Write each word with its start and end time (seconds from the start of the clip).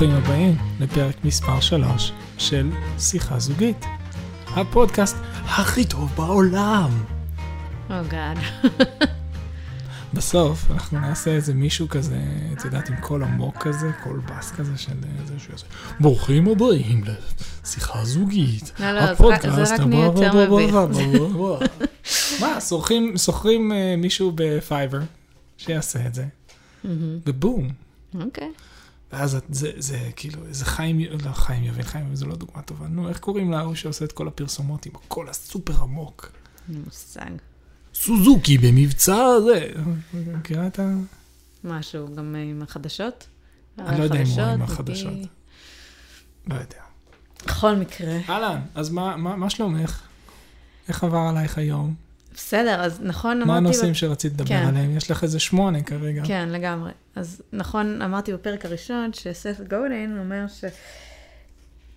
ברוכים 0.00 0.16
הבאים 0.24 0.56
לפרק 0.80 1.24
מספר 1.24 1.60
3 1.60 2.12
של 2.38 2.70
שיחה 2.98 3.38
זוגית. 3.38 3.84
הפודקאסט 4.46 5.16
הכי 5.44 5.84
טוב 5.84 6.10
בעולם. 6.16 6.90
Oh 7.88 7.92
God. 8.08 8.38
בסוף 10.14 10.70
אנחנו 10.70 11.00
נעשה 11.00 11.30
איזה 11.30 11.54
מישהו 11.54 11.88
כזה, 11.88 12.18
את 12.52 12.64
יודעת, 12.64 12.88
עם 12.88 12.96
קול 12.96 13.22
עמוק 13.22 13.56
כזה, 13.66 13.90
קול 14.02 14.20
בס 14.20 14.50
כזה 14.50 14.78
של 14.78 14.92
איזה 15.20 15.34
שיעשה. 15.38 15.66
ברוכים 16.00 16.48
הבאים 16.48 17.04
לשיחה 17.64 18.04
זוגית. 18.04 18.72
לא, 18.80 18.92
לא, 18.92 19.00
זה 19.06 19.74
רק- 19.74 19.80
נהיה 19.80 20.04
יותר 20.04 20.32
מביך. 20.54 20.74
מה, 22.40 22.60
שוכרים- 22.60 23.72
מישהו 23.98 24.32
ב 24.34 24.43
Fiverr 24.43 25.00
שיעשה 25.58 26.06
את 26.06 26.14
זה, 26.14 26.24
ובום. 27.26 27.68
אוקיי. 28.20 28.48
ואז 29.12 29.34
את- 29.34 29.44
זה, 29.48 29.70
זה 29.76 30.10
כאילו, 30.16 30.46
איזה 30.46 30.64
חיים, 30.64 31.00
לא 31.00 31.32
חיים 31.32 31.64
יבין, 31.64 31.82
חיים 31.82 32.04
יבין 32.04 32.16
זה 32.16 32.26
לא 32.26 32.36
דוגמה 32.36 32.62
טובה. 32.62 32.86
נו, 32.88 33.08
איך 33.08 33.18
קוראים 33.18 33.50
להוא 33.50 33.74
שעושה 33.74 34.04
את 34.04 34.12
כל 34.12 34.28
הפרסומות 34.28 34.86
עם 34.86 34.92
הקול 34.94 35.28
הסופר 35.28 35.80
עמוק? 35.82 36.32
אין 36.68 36.82
מושג. 36.84 37.30
סוזוקי 37.94 38.58
במבצע 38.58 39.16
זה. 39.44 39.70
מכירה 40.14 40.66
את 40.66 40.78
ה... 40.78 40.94
משהו 41.64 42.14
גם 42.16 42.36
אה, 42.36 42.42
עם 42.42 42.62
החדשות? 42.62 43.26
אני 43.78 43.98
לא 43.98 44.04
יודע 44.04 44.22
אם 44.22 44.26
הוא 44.26 44.42
עם 44.42 44.62
החדשות, 44.62 45.12
לא 46.46 46.54
יודע. 46.54 46.80
בכל 47.46 47.76
מקרה. 47.76 48.18
אהלן, 48.28 48.60
אז 48.74 48.90
מה, 48.90 49.16
מה, 49.16 49.36
מה 49.36 49.50
שלומך? 49.50 50.02
איך 50.88 51.04
עבר 51.04 51.18
עלייך 51.18 51.58
היום? 51.58 51.94
בסדר, 52.34 52.80
אז 52.80 53.00
נכון 53.02 53.30
אמרתי... 53.42 53.48
מה 53.48 53.54
ב- 53.54 53.56
הנושאים 53.56 53.94
שרצית 53.94 54.32
לדבר 54.32 54.44
כן. 54.48 54.66
עליהם? 54.68 54.96
יש 54.96 55.10
לך 55.10 55.22
איזה 55.22 55.38
שמונה 55.40 55.82
כרגע. 55.82 56.22
כן, 56.26 56.48
לגמרי. 56.48 56.90
אז 57.16 57.42
נכון, 57.52 58.02
אמרתי 58.02 58.32
בפרק 58.32 58.64
הראשון 58.66 59.12
ש 59.12 59.27
Seth 59.27 59.56
Godin 59.60 60.18
אומר 60.18 60.44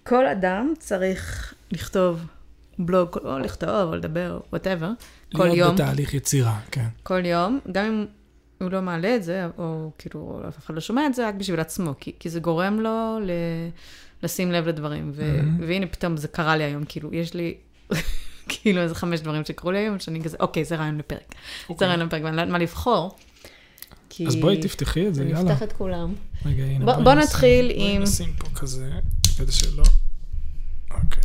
שכל 0.04 0.26
אדם 0.28 0.74
צריך 0.80 1.54
לכתוב 1.72 2.26
בלוג, 2.80 3.18
או 3.24 3.40
לכתוב, 3.40 3.70
או 3.70 3.96
לדבר, 3.96 4.40
whatever, 4.50 4.92
כל 5.36 5.44
להיות 5.46 5.58
יום, 5.58 5.76
בתהליך 5.76 6.14
יצירה, 6.14 6.60
כן. 6.72 6.86
כל 7.04 7.26
יום, 7.26 7.60
גם 7.72 7.86
אם 7.86 8.06
הוא 8.62 8.72
לא 8.72 8.82
מעלה 8.82 9.16
את 9.16 9.24
זה, 9.24 9.48
או 9.58 9.92
כאילו 9.98 10.42
אף 10.48 10.58
אחד 10.66 10.74
לא 10.76 10.82
שומע 10.82 11.06
את 11.08 11.14
זה, 11.14 11.28
רק 11.28 11.36
בשביל 11.36 11.60
עצמו, 11.60 11.94
כי, 12.00 12.12
כי 12.20 12.30
זה 12.30 12.40
גורם 12.40 12.80
לו 12.80 13.20
ל, 13.22 13.30
לשים 14.24 14.52
לב 14.52 14.68
לדברים. 14.68 15.12
ו, 15.16 15.40
Mhm. 15.42 15.64
והנה 15.68 15.88
פתאום 15.88 16.18
זה 16.18 16.28
קרה 16.28 16.58
לי 16.58 16.64
היום, 16.64 16.84
כאילו, 16.88 17.14
יש 17.14 17.34
לי 17.34 17.54
כאילו 18.48 18.82
איזה 18.82 18.96
חמש 18.96 19.20
דברים 19.20 19.46
שקרו 19.46 19.72
לי 19.72 19.78
היום, 19.80 20.00
שאני 20.00 20.24
כזה, 20.24 20.38
אוקיי, 20.40 20.66
זה 20.66 20.76
רעיון 20.76 20.98
לפרק. 20.98 21.20
זה 21.30 21.36
אוקיי. 21.70 21.88
רעיון 21.88 22.06
לפרק, 22.08 22.22
ואני 22.24 22.36
לא 22.36 22.42
יודעת 22.42 22.52
מה 22.52 22.60
לבחור. 22.60 23.16
כי... 24.10 24.28
אז 24.28 24.36
בואי 24.36 24.62
תפתחי 24.62 25.08
את 25.08 25.16
זה, 25.16 25.22
אני 25.22 25.32
יאללה. 25.32 25.52
אפתח 25.54 25.64
את 25.64 25.74
כולם. 25.74 26.14
רגע, 26.46 26.64
הנה. 26.64 26.86
בוא- 26.86 26.94
בואי 26.94 27.04
בוא 27.04 27.14
נתחיל 27.14 27.72
בואי 27.76 27.96
עם- 27.96 28.02
נשים 28.02 28.34
פה 28.34 28.48
כזה, 28.56 28.92
כדי 29.38 29.52
שלא... 29.52 29.84
אוקיי. 30.92 31.24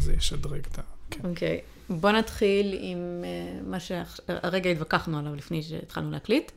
זה 0.00 0.12
ישדרג 0.14 0.60
את 0.72 0.78
ה... 0.78 0.82
כן. 1.10 1.20
אוקיי. 1.28 1.60
בוא 1.90 2.10
נתחיל 2.10 2.76
עם 2.80 2.98
אה, 3.24 3.60
מה 3.70 3.80
שהרגע 3.80 4.70
התווכחנו 4.70 5.18
עליו 5.18 5.34
לפני 5.34 5.62
שהתחלנו 5.62 6.10
להקליט, 6.10 6.52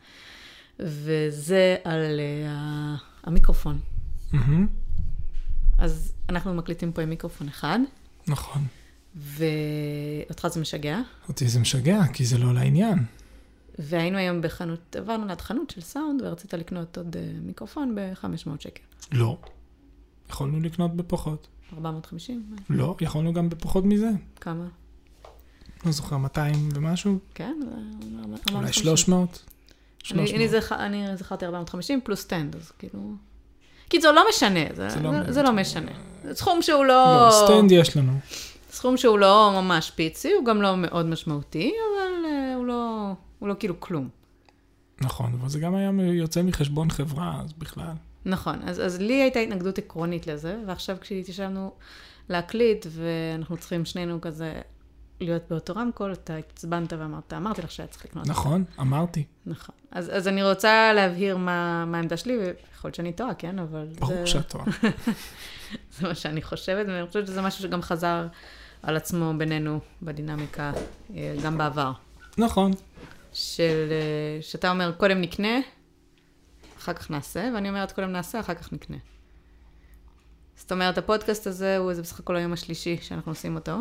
וזה 0.80 1.75
על 1.83 2.19
אה, 2.19 2.95
המיקרופון. 3.23 3.80
מהמם, 4.31 4.67
אז 5.78 6.13
אנחנו 6.30 6.53
מקליטים 6.53 6.91
פה 6.91 7.02
עם 7.02 7.09
מיקרופון 7.09 7.47
אחד, 7.47 7.80
נכון. 8.28 8.61
ואותך 9.16 10.47
זה 10.47 10.59
משגע. 10.61 10.99
אותי 11.27 11.47
זה 11.47 11.59
משגע, 11.59 12.02
כי 12.13 12.25
זה 12.25 12.38
לא 12.38 12.53
לעניין. 12.53 12.99
והיינו 13.80 14.17
היום 14.17 14.41
בחנות, 14.41 14.95
עברנו 14.95 15.25
ליד 15.27 15.41
חנות 15.41 15.69
של 15.69 15.81
סאונד, 15.81 16.22
ורצית 16.22 16.53
לקנות 16.53 16.97
עוד 16.97 17.16
אה, 17.17 17.22
מיקרופון 17.41 17.95
ב-500 17.95 18.50
שקל. 18.59 18.81
לא. 19.12 19.38
יכולנו 20.29 20.59
לקנות 20.59 20.95
בפחות. 20.95 21.47
450? 21.73 22.56
לא, 22.69 22.95
יכולנו 23.01 23.34
גם 23.34 23.50
בפחות 23.50 23.85
מזה. 23.85 24.09
כמה? 24.41 24.66
לא 25.85 25.91
זוכר, 25.91 26.18
200 26.18 26.69
ומשהו? 26.75 27.18
כן? 27.35 27.53
זה- 27.62 27.68
אולי 28.23 28.34
450. 28.50 28.84
300? 28.84 29.29
אני, 30.12 30.28
300. 30.28 30.29
אני, 30.35 30.47
זכ... 30.50 30.72
אני 30.72 31.18
זכרתי 31.18 31.45
450 31.45 32.01
פלוס 32.03 32.22
stand, 32.22 32.56
אז 32.56 32.72
כאילו... 32.79 33.00
קיצור, 33.89 34.12
לא 34.12 34.23
משנה, 34.29 34.59
זה, 34.75 34.89
זה 34.89 34.95
זה, 34.95 35.01
לא 35.03 35.12
באמת. 35.12 35.34
זה 35.34 35.44
לא 35.44 35.51
משנה. 35.53 35.91
זה 36.23 36.34
סכום 36.35 36.62
שהוא 36.62 36.85
לא, 36.85 37.28
לא... 37.28 37.45
stand 37.45 37.72
יש 37.72 37.97
לנו. 37.97 38.19
סכום 38.75 38.97
שהוא 38.97 39.19
לא 39.19 39.52
ממש 39.62 39.91
פיצי, 39.91 40.34
הוא 40.34 40.46
גם 40.46 40.62
לא 40.62 40.78
מאוד 40.78 41.06
משמעותי, 41.06 41.72
אבל 41.72 42.25
אה, 42.25 42.56
הוא, 42.56 42.66
לא, 42.66 43.12
הוא 43.40 43.50
לא 43.50 43.56
כאילו 43.59 43.80
כלום. 43.80 44.09
נכון, 45.02 45.34
אבל 45.40 45.50
זה 45.50 45.59
גם 45.59 45.75
היה 45.75 45.91
יוצא 46.13 46.41
מחשבון 46.41 46.90
חברה, 46.90 47.41
אז 47.44 47.53
בכלל. 47.53 47.94
נכון, 48.25 48.59
אז, 48.66 48.80
אז 48.80 49.00
לי 49.00 49.13
הייתה 49.13 49.40
התנגדות 49.40 49.78
עקרונית 49.78 50.28
לזה, 50.28 50.58
ועכשיו 50.68 50.97
כשהתיישבנו 51.02 51.72
להקליט, 52.30 52.86
ואנחנו 52.90 53.58
צריכים 53.58 53.86
שנינו 53.86 54.22
כזה 54.22 54.62
להיות 55.22 55.44
באותו 55.50 55.74
רמקול, 55.75 56.13
אתה 56.13 56.36
עצבנת 56.36 56.94
ואמרת, 56.94 57.34
אמרתי 57.34 57.62
לך 57.62 57.72
שהיה 57.72 57.88
צריך 57.88 58.06
לקנות. 58.06 58.28
נכון, 58.28 58.63
אמרתי. 58.80 59.24
נכון. 59.46 59.75
אז, 59.92 60.18
אז 60.18 60.28
אני 60.28 60.44
רוצה 60.44 60.94
להבהיר 60.94 61.38
מה, 61.38 61.86
מה 61.86 61.97
העמדה 61.97 62.18
שלי, 62.18 62.38
ויכול 62.38 62.88
להיות 62.88 62.96
שאני 62.96 63.13
טועה, 63.13 63.34
כן? 63.34 63.59
אבל 63.59 63.88
ברור 64.00 64.16
זה, 64.16 64.28
שאת 64.28 64.50
טועה. 64.50 64.66
זה 66.00 66.07
מה 66.07 66.16
שאני 66.16 66.42
חושבת, 66.42 66.86
ואני 66.88 67.07
חושבת 67.07 67.28
שזה 67.28 67.42
משהו 67.42 67.63
שגם 67.63 67.81
חזר 67.81 68.28
על 68.85 68.97
עצמו 68.97 69.34
בינינו 69.38 69.79
בדינמיקה, 70.01 70.72
אה, 71.16 71.35
גם 71.44 71.57
בעבר. 71.57 71.91
נכון. 72.38 72.72
של, 73.34 73.88
אה, 73.91 74.41
שאתה 74.41 74.69
אומר, 74.69 74.91
קודם 74.97 75.22
נקנה, 75.22 75.59
אחר 76.78 76.94
כך 76.94 77.12
נעשה, 77.12 77.50
ואני 77.56 77.69
אומרת, 77.69 77.91
קודם 77.91 78.12
נעשה, 78.12 78.40
אחר 78.40 78.53
כך 78.53 78.74
נקנה. 78.74 78.97
זאת 80.56 80.72
אומרת, 80.72 80.97
הפודקאסט 80.97 81.47
הזה 81.47 81.78
הוא 81.78 81.94
זה 81.94 82.01
בסך 82.01 82.19
הכל 82.19 82.35
היום 82.35 82.53
השלישי 82.53 82.97
שאנחנו 83.01 83.31
עושים 83.31 83.56
אותו. 83.56 83.75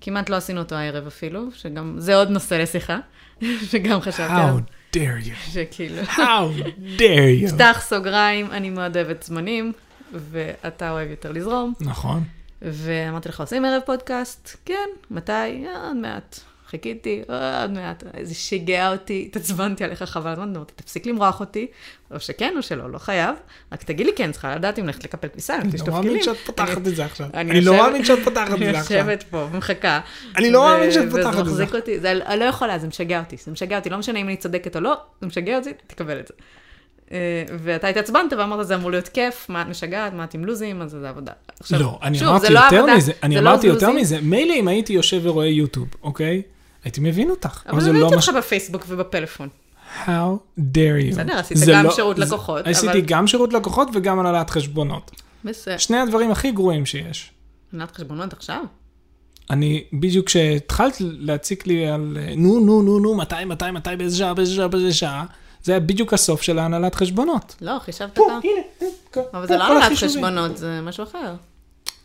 כמעט 0.00 0.30
לא 0.30 0.36
עשינו 0.36 0.60
אותו 0.60 0.74
הערב 0.74 1.06
אפילו, 1.06 1.52
שגם, 1.54 1.94
זה 1.98 2.16
עוד 2.16 2.30
נושא 2.30 2.54
לשיחה, 2.54 2.98
שגם 3.70 4.00
חשבתי 4.00 4.22
עליו, 4.32 4.58
How 4.58 4.96
dare 4.96 5.26
you. 5.26 5.50
שכאילו, 5.52 6.02
How 6.02 6.62
dare 6.98 7.50
you. 7.50 7.54
פתח 7.54 7.78
סוגריים, 7.80 8.50
אני 8.50 8.70
מאוד 8.70 8.96
אוהבת 8.96 9.22
זמנים, 9.22 9.72
ואתה 10.12 10.90
אוהב 10.90 11.10
יותר 11.10 11.32
לזרום. 11.32 11.72
נכון. 11.80 12.24
ואמרתי 12.64 13.28
לך, 13.28 13.40
עושים 13.40 13.64
ערב 13.64 13.82
פודקאסט? 13.86 14.56
כן. 14.64 14.88
מתי? 15.10 15.32
"אה, 15.32 15.86
עוד 15.88 15.96
מעט. 15.96 16.38
חיכיתי, 16.68 17.22
"אה, 17.30 17.62
עוד 17.62 17.70
מעט. 17.70 18.04
זה 18.22 18.34
שיגע 18.34 18.92
אותי, 18.92 19.24
התעצבנתי 19.28 19.84
עליך 19.84 20.02
חבל 20.02 20.30
הזמן, 20.30 20.56
אמרתי, 20.56 20.72
תפסיק 20.76 21.06
למרוח 21.06 21.40
אותי, 21.40 21.66
או 22.10 22.20
שכן 22.20 22.54
או 22.56 22.62
שלא, 22.62 22.90
לא 22.90 22.98
חייב. 22.98 23.34
רק 23.72 23.82
תגיד 23.82 24.06
לי 24.06 24.12
כן, 24.16 24.32
צריכה 24.32 24.54
לדעת 24.56 24.78
אם 24.78 24.86
ללכת 24.86 25.04
לקפל 25.04 25.28
כביסה, 25.28 25.56
אם 25.56 25.60
אני 25.60 25.72
תשטוף 25.72 25.88
לא 25.88 25.94
כלים. 25.94 26.06
מאמין 26.06 26.22
שאת 26.22 26.36
פותחת 26.46 26.68
אני- 26.78 26.90
את 26.90 26.96
זה 26.96 27.04
עכשיו. 27.04 27.26
אני 27.34 27.50
אני 27.50 27.60
לא 27.60 27.76
מאמין 27.76 28.04
שאת 28.04 28.18
פותחת 28.24 28.48
את 28.48 28.54
אני 28.54 28.72
זה 28.72 28.78
עכשיו. 28.78 28.96
יושבת 28.96 29.22
פה 29.22 29.48
ומחכה. 29.52 30.00
אני 30.36 30.50
לא 30.50 30.62
מאמין 30.64 30.90
שאת 30.92 31.10
פותחת 31.10 31.34
את 31.34 31.46
וזה 31.46 31.54
זה. 31.54 31.62
מחזיק 31.64 31.74
אותי, 31.74 32.00
זה 32.00 32.12
אני 32.12 32.40
לא 32.40 32.44
יכולה, 32.44 32.78
זה 32.78 32.86
משגע 32.86 33.18
אותי, 33.20 33.36
זה 33.44 33.50
משגע 33.50 33.78
אותי, 33.78 33.90
לא 33.90 33.98
משנה 33.98 34.18
אם 34.18 34.26
אני 34.28 34.36
צודקת 34.36 34.76
או 34.76 34.80
לא, 34.80 34.94
זה 35.20 35.26
משגע 35.26 35.58
אותי, 35.58 35.70
תקבל 35.86 36.20
את 36.20 36.28
זה. 36.28 36.34
אה, 37.12 37.18
ואתה 37.58 37.88
התעצבנת 37.88 38.32
ואמרת, 38.38 38.66
זה 38.66 38.74
אמור 38.74 38.90
להיות 38.90 39.08
כיף, 39.08 39.46
מה 39.48 39.62
את 39.62 39.66
משגעת, 39.66 40.12
מה 40.14 40.24
את 40.24 40.34
עם 40.34 40.44
לוזים, 40.44 40.82
אז 40.82 40.90
זה 40.90 41.08
עבודה. 41.08 41.32
עכשיו, 41.60 41.80
לא, 41.80 41.98
אני 42.02 42.18
שוב, 42.18 42.28
אמרתי 42.28 42.46
זה 42.46 42.52
לא 42.52 42.60
יותר 42.60 42.76
עבודה, 42.76 42.96
מזה, 42.96 43.12
אני 43.22 43.34
זה 43.34 43.40
לא 43.40 43.50
אמרתי 43.50 43.66
יותר 43.66 43.86
לוזים, 43.86 44.00
מזה, 44.00 44.18
מילא 44.22 44.54
אם 44.54 44.68
הייתי 44.68 44.92
יושב 44.92 45.20
ורואה 45.22 45.46
יוטיוב, 45.46 45.88
אוקיי? 46.02 46.42
הייתי 46.84 47.00
מבין 47.00 47.30
אותך, 47.30 47.62
אבל 47.68 47.80
זה 47.80 47.90
אני 47.90 47.98
לא 47.98 48.02
ראיתי 48.04 48.16
מה 48.16 48.22
ש... 48.22 48.28
אותך 48.28 48.38
בפייסבוק 48.38 48.84
ובפלאפון. 48.88 49.48
How 50.06 50.08
dare 50.58 50.62
you. 51.08 51.10
בסדר, 51.12 51.36
עשית 51.38 51.56
זה 51.56 51.72
גם 51.72 51.84
לא- 51.84 51.90
שירות 51.90 52.16
זה- 52.16 52.22
לקוחות, 52.24 52.66
עשיתי 52.66 52.92
אבל- 52.92 53.00
גם 53.00 53.26
שירות 53.26 53.52
לקוחות 53.52 53.88
וגם 53.94 54.18
הנהלת 54.20 54.50
חשבונות. 54.50 55.10
בסדר. 55.44 55.78
שני 55.78 55.96
הדברים 55.98 56.30
הכי 56.30 56.52
גרועים 56.52 56.86
שיש. 56.86 57.30
ענת 57.74 57.96
חשבונות 57.96 58.32
עכשיו? 58.32 58.62
אני, 59.50 59.84
בדיוק 59.92 60.26
כשהתחלת 60.26 60.96
להציק 61.00 61.66
לי 61.66 61.86
על 61.88 62.18
נו, 62.36 62.60
נו, 62.60 62.82
נו, 62.82 62.98
נו, 62.98 63.14
מתי, 63.14 63.44
מתי, 63.46 63.70
מתי, 63.72 63.90
באיזה 63.98 64.16
שעה, 64.16 64.34
באיזה 64.34 64.54
שעה, 64.54 64.68
באיזה 64.68 64.92
שעה, 64.94 65.24
זה 65.62 65.72
היה 65.72 65.80
בדיוק 65.80 66.12
הסוף 66.12 66.42
של 66.42 66.58
ההנהלת 66.58 66.94
חשבונות. 66.94 67.56
לא, 67.60 67.78
חישבת 67.78 68.14
פה? 68.14 68.32
הנה, 68.32 68.86
אבל 69.34 69.46
זה 69.46 69.56
לא 69.56 69.64
הנהלת. 69.64 69.98
חשבונות, 69.98 70.56
זה 70.56 70.80
משהו 70.80 71.04
אחר. 71.04 71.34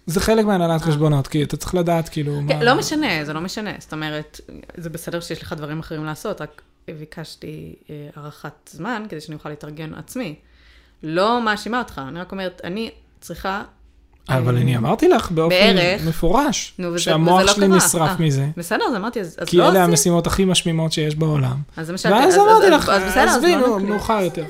זה 0.06 0.20
חלק 0.20 0.46
מהנהלת 0.46 0.82
חשבונות, 0.82 1.28
כי 1.28 1.44
אתה 1.44 1.58
צריך 1.58 1.76
לדעת 1.76 2.10
כאילו 2.10 2.42
מה... 2.42 2.54
כן, 2.54 2.66
לא 2.66 2.76
משנה, 2.76 3.26
זה 3.26 3.34
לא 3.34 3.42
משנה. 3.42 3.72
זאת 3.80 3.94
אומרת, 3.94 4.42
זה 4.78 4.90
בסדר 4.90 5.20
שיש 5.20 5.42
לך 5.42 5.54
דברים 5.54 5.80
אחרים 5.80 6.06
לעשות, 6.06 6.42
רק 6.42 6.62
ביקשתי 7.00 7.76
אה, 7.90 8.10
הארכת 8.16 8.70
זמן 8.70 9.04
כדי 9.10 9.22
שאני 9.22 9.36
אוכל 9.36 9.50
להתארגן 9.50 9.94
עצמי. 9.94 10.36
לא 11.04 11.42
מאשימה 11.42 11.80
אותך, 11.80 12.02
אני 12.08 12.20
רק 12.20 12.32
אומרת, 12.32 12.62
אני 12.64 12.92
צריכה... 13.22 13.64
אבל 14.30 14.56
אה, 14.56 14.62
אני 14.62 14.78
אמרתי 14.78 15.08
לך 15.08 15.32
באופן. 15.32 15.76
מפורש, 16.08 16.74
שהמוח 16.98 17.42
לא 17.42 17.54
שלי. 17.54 17.68
נשרף 17.68 18.10
אה. 18.10 18.16
מזה, 18.20 18.48
בסדר, 18.58 18.84
אז 18.90 18.96
אמרתי, 18.96 19.22
אז, 19.22 19.36
אז 19.40 19.48
כי 19.48 19.58
לא 19.58 19.64
אלה 19.64 19.72
עושים. 19.72 19.90
המשימות 19.90 20.28
הכי 20.28 20.46
משמימות 20.46 20.92
שיש 20.92 21.16
בעולם. 21.16 21.56
אז 21.78 21.90
למשל, 21.90 22.14
ואז 22.14 22.34
אז- 22.34 22.40
אמרתי 22.40 22.70
לך, 22.70 22.90
עזבי, 22.90 23.56
לא. 23.56 23.80
מאוחר 23.80 24.22
יותר. 24.22 24.46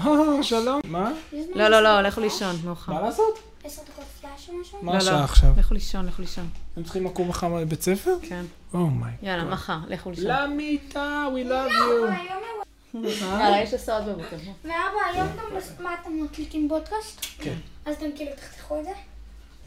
אה, 0.00 0.42
שלום. 0.42 0.80
מה? 0.84 1.10
לא, 1.54 1.68
לא, 1.68 1.80
לא, 1.82 2.00
לכו 2.00 2.20
לישון, 2.20 2.56
מאוחר. 2.64 2.92
מה 2.92 3.00
לעשות? 3.00 3.38
עשר 3.64 3.82
דקות 3.82 4.04
פלאש 4.20 4.48
או 4.48 4.54
משהו? 4.60 4.78
מה 4.82 4.92
לא, 4.92 4.98
השעה 4.98 5.18
לא, 5.18 5.24
עכשיו? 5.24 5.48
לכו 5.58 5.74
לישון, 5.74 6.06
לכו 6.06 6.22
לישון. 6.22 6.48
הם 6.76 6.82
צריכים 6.82 7.06
לקום 7.06 7.28
מחר 7.28 7.54
לבית 7.60 7.82
ספר? 7.82 8.14
כן. 8.22 8.44
אומיי. 8.74 9.12
יאללה, 9.22 9.44
מחר, 9.44 9.76
לכו 9.88 10.10
לישון. 10.10 10.24
למיטה, 10.26 11.24
we 11.34 11.48
love 11.48 11.72
you. 11.72 12.12
יאללה, 12.94 13.62
יש 13.62 13.74
הסעות 13.74 14.04
בבוקר. 14.04 14.36
ואבא, 14.64 14.74
היום 15.14 15.26
גם, 15.26 15.44
מה 15.84 15.90
אתם 16.02 16.10
מקליטים 16.24 16.68
פודקאסט? 16.68 17.26
כן. 17.38 17.54
אז 17.86 17.94
אתם 17.96 18.06
כאילו 18.16 18.30
תחתכו 18.36 18.78
את 18.80 18.84
זה? 18.84 18.90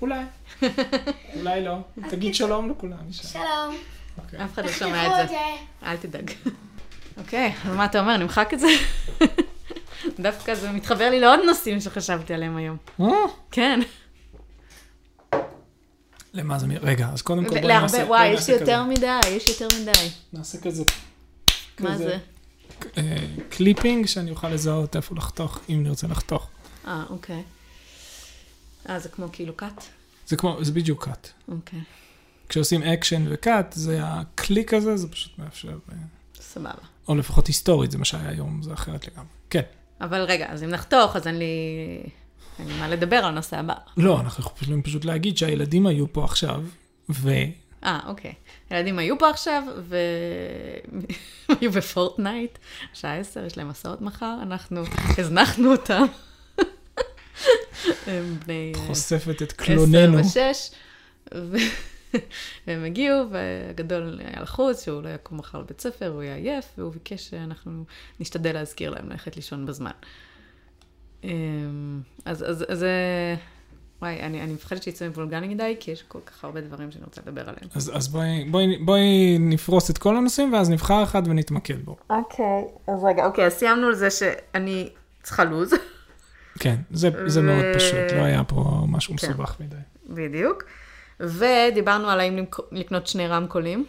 אולי. 0.01 0.23
אולי 1.39 1.63
לא. 1.63 1.77
תגיד 2.09 2.35
שלום 2.35 2.69
לכולם. 2.69 2.97
שלום. 3.11 3.75
אוקיי. 4.17 4.45
אף 4.45 4.53
אחד 4.53 4.65
לא 4.65 4.71
שומע 4.71 5.23
את 5.23 5.29
זה. 5.29 5.35
אל 5.83 5.97
תדאג. 5.97 6.31
אוקיי, 7.19 7.53
אז 7.65 7.75
מה 7.75 7.85
אתה 7.85 7.99
אומר, 7.99 8.17
נמחק 8.17 8.53
את 8.53 8.59
זה? 8.59 8.67
דווקא 10.19 10.55
זה 10.55 10.71
מתחבר 10.71 11.09
לי 11.09 11.19
לעוד 11.19 11.39
נושאים 11.45 11.79
שחשבתי 11.79 12.33
עליהם 12.33 12.57
היום. 12.57 12.77
אה, 13.01 13.07
כן. 13.51 13.79
למה 16.33 16.59
זה 16.59 16.67
מ... 16.67 16.71
רגע, 16.71 17.09
אז 17.13 17.21
קודם 17.21 17.43
כל 17.43 17.49
בואי 17.49 17.61
להרבה, 17.61 17.85
נעשה... 17.85 17.97
וואי, 17.97 18.29
בואי 18.29 18.41
יש 18.41 18.49
לי 18.49 18.53
יותר 18.53 18.65
כזה. 18.65 18.83
מדי, 18.83 19.19
יש 19.27 19.47
יותר 19.47 19.67
מדי. 19.81 20.09
נעשה 20.33 20.57
כזה... 20.61 20.83
מה 21.79 21.93
כזה, 21.93 22.03
זה? 22.03 22.17
אה, 22.97 23.25
clipping 23.50 24.06
שאני 24.05 24.31
אוכל 24.31 24.49
לזהות 24.49 24.95
איפה 24.95 25.15
לחתוך, 25.15 25.59
אם 25.69 25.83
נרצה 25.83 26.07
לחתוך. 26.07 26.47
אה, 26.87 27.03
אוקיי. 27.09 27.43
אה, 28.89 28.99
זה 28.99 29.09
כמו 29.09 29.27
כאילו 29.31 29.53
cut? 29.53 29.83
זה 30.27 30.37
כמו, 30.37 30.57
זה 30.61 30.71
בדיוק 30.71 31.05
cut. 31.06 31.29
אוקיי, 31.47 31.79
כשעושים 32.49 32.83
אקשן 32.83 33.25
ו 33.29 33.38
cut, 33.38 33.73
זה 33.73 33.99
הקליק 34.03 34.73
הזה, 34.73 34.97
זה 34.97 35.07
פשוט 35.07 35.39
מאפשר... 35.39 35.77
אה, 35.91 35.95
סבבה. 36.35 36.71
או 37.07 37.15
לפחות 37.15 37.47
היסטורית, 37.47 37.91
זה 37.91 37.97
מה 37.97 38.05
שהיה 38.05 38.29
היום, 38.29 38.63
זה 38.63 38.73
אחרת 38.73 39.07
לגמרי. 39.07 39.29
כן. 39.49 39.61
אבל 40.01 40.21
רגע, 40.21 40.45
אז 40.49 40.63
אם 40.63 40.69
נחתוך, 40.69 41.15
אז 41.15 41.27
אין 41.27 41.37
לי... 41.37 41.45
אין 42.59 42.67
לי 42.67 42.79
מה 42.79 42.87
לדבר 42.87 43.15
על 43.15 43.25
הנושא 43.25 43.57
הבא. 43.57 43.73
לא, 43.97 44.19
אנחנו 44.19 44.43
יכולים 44.43 44.81
פשוט 44.81 45.05
להגיד 45.05 45.37
שהילדים 45.37 45.87
היו 45.87 46.13
פה 46.13 46.23
עכשיו, 46.23 46.63
ו... 47.09 47.29
אה, 47.83 47.99
אוקיי. 48.07 48.33
הילדים 48.69 48.99
היו 48.99 49.19
פה 49.19 49.29
עכשיו, 49.29 49.63
והם 49.87 51.01
היו 51.61 51.71
בפורטנייט, 51.71 52.57
שעה 52.93 53.17
עשר, 53.17 53.45
יש 53.45 53.57
להם 53.57 53.69
מסעות 53.69 54.01
מחר, 54.01 54.35
אנחנו 54.41 54.83
הזנחנו 55.17 55.71
אותם. 55.71 56.05
הם 58.07 58.38
בני 58.45 58.71
אה, 58.75 58.81
חושפת 58.88 59.41
את 59.41 59.53
עשר 59.62 59.63
קלוננו. 59.65 60.18
ושש, 60.19 60.69
ו- 61.33 61.56
והם 62.68 62.83
הגיעו, 62.86 63.25
והגדול 63.31 64.19
היה 64.24 64.41
לחוץ, 64.41 64.83
שהוא 64.86 65.03
לא 65.03 65.09
יקום 65.09 65.38
מחר 65.38 65.59
לבית 65.59 65.81
ספר, 65.81 66.07
הוא 66.07 66.24
יהיה 66.24 66.36
עייף, 66.36 66.65
והוא 66.77 66.91
ביקש 66.94 67.30
שאנחנו 67.30 67.83
נשתדל 68.19 68.53
להזכיר 68.53 68.89
להם 68.89 69.09
ללכת 69.09 69.36
לישון 69.36 69.65
בזמן. 69.65 69.91
אמ, 71.24 71.30
אז 72.25 72.44
אז- 72.44 72.65
אז 72.69 72.80
זה... 72.80 72.89
וואי, 74.01 74.19
אני 74.19 74.42
אני 74.42 74.53
מפחדת 74.53 74.83
שיצא 74.83 75.07
מבולגני 75.07 75.47
מדי, 75.47 75.75
כי 75.80 75.92
יש 75.92 76.03
כל 76.07 76.19
כך 76.25 76.44
הרבה 76.44 76.62
דברים 76.62 76.92
שאני 76.92 77.03
רוצה 77.06 77.21
לדבר 77.21 77.42
עליהם. 77.42 77.68
אז, 77.75 77.92
אז 77.95 78.07
בואי, 78.07 78.45
בואי, 78.51 78.77
בואי 78.77 79.38
נפרוס 79.39 79.89
את 79.89 79.97
כל 79.97 80.18
הנושאים, 80.18 80.53
ואז 80.53 80.69
נבחר 80.69 81.03
אחד 81.03 81.21
ונתמקד 81.27 81.85
בו. 81.85 81.95
אוקיי, 82.09 82.45
אז 82.88 83.03
רגע, 83.03 83.25
אוקיי, 83.25 83.45
אז 83.45 83.53
סיימנו 83.53 83.88
על 83.88 83.95
זה 83.95 84.12
שאני 84.12 84.89
צריכה 85.24 85.44
לוז. 85.44 85.74
כן, 86.59 86.75
זה, 86.91 87.09
זה 87.25 87.41
מאוד 87.41 87.65
פשוט, 87.75 88.11
לא 88.15 88.21
היה 88.21 88.44
פה 88.44 88.85
משהו 88.88 89.17
כן. 89.17 89.27
מסובך 89.27 89.56
מדי. 89.59 89.75
בדיוק. 90.09 90.63
ודיברנו 91.19 92.09
על 92.09 92.19
האם 92.19 92.45
לקנות 92.71 93.07
שני 93.07 93.27
רמקולים. 93.27 93.85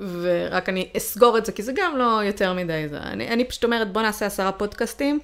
ורק 0.00 0.68
אני 0.68 0.88
אסגור 0.96 1.38
את 1.38 1.46
זה, 1.46 1.52
כי 1.52 1.62
זה 1.62 1.72
גם 1.76 1.96
לא 1.96 2.20
יותר 2.24 2.52
מדי 2.52 2.88
זה. 2.88 2.98
אני, 2.98 3.28
אני 3.28 3.44
פשוט 3.44 3.64
אומרת, 3.64 3.92
בוא 3.92 4.02
נעשה 4.02 4.26
עשרה 4.26 4.52
פודקאסטים, 4.52 5.20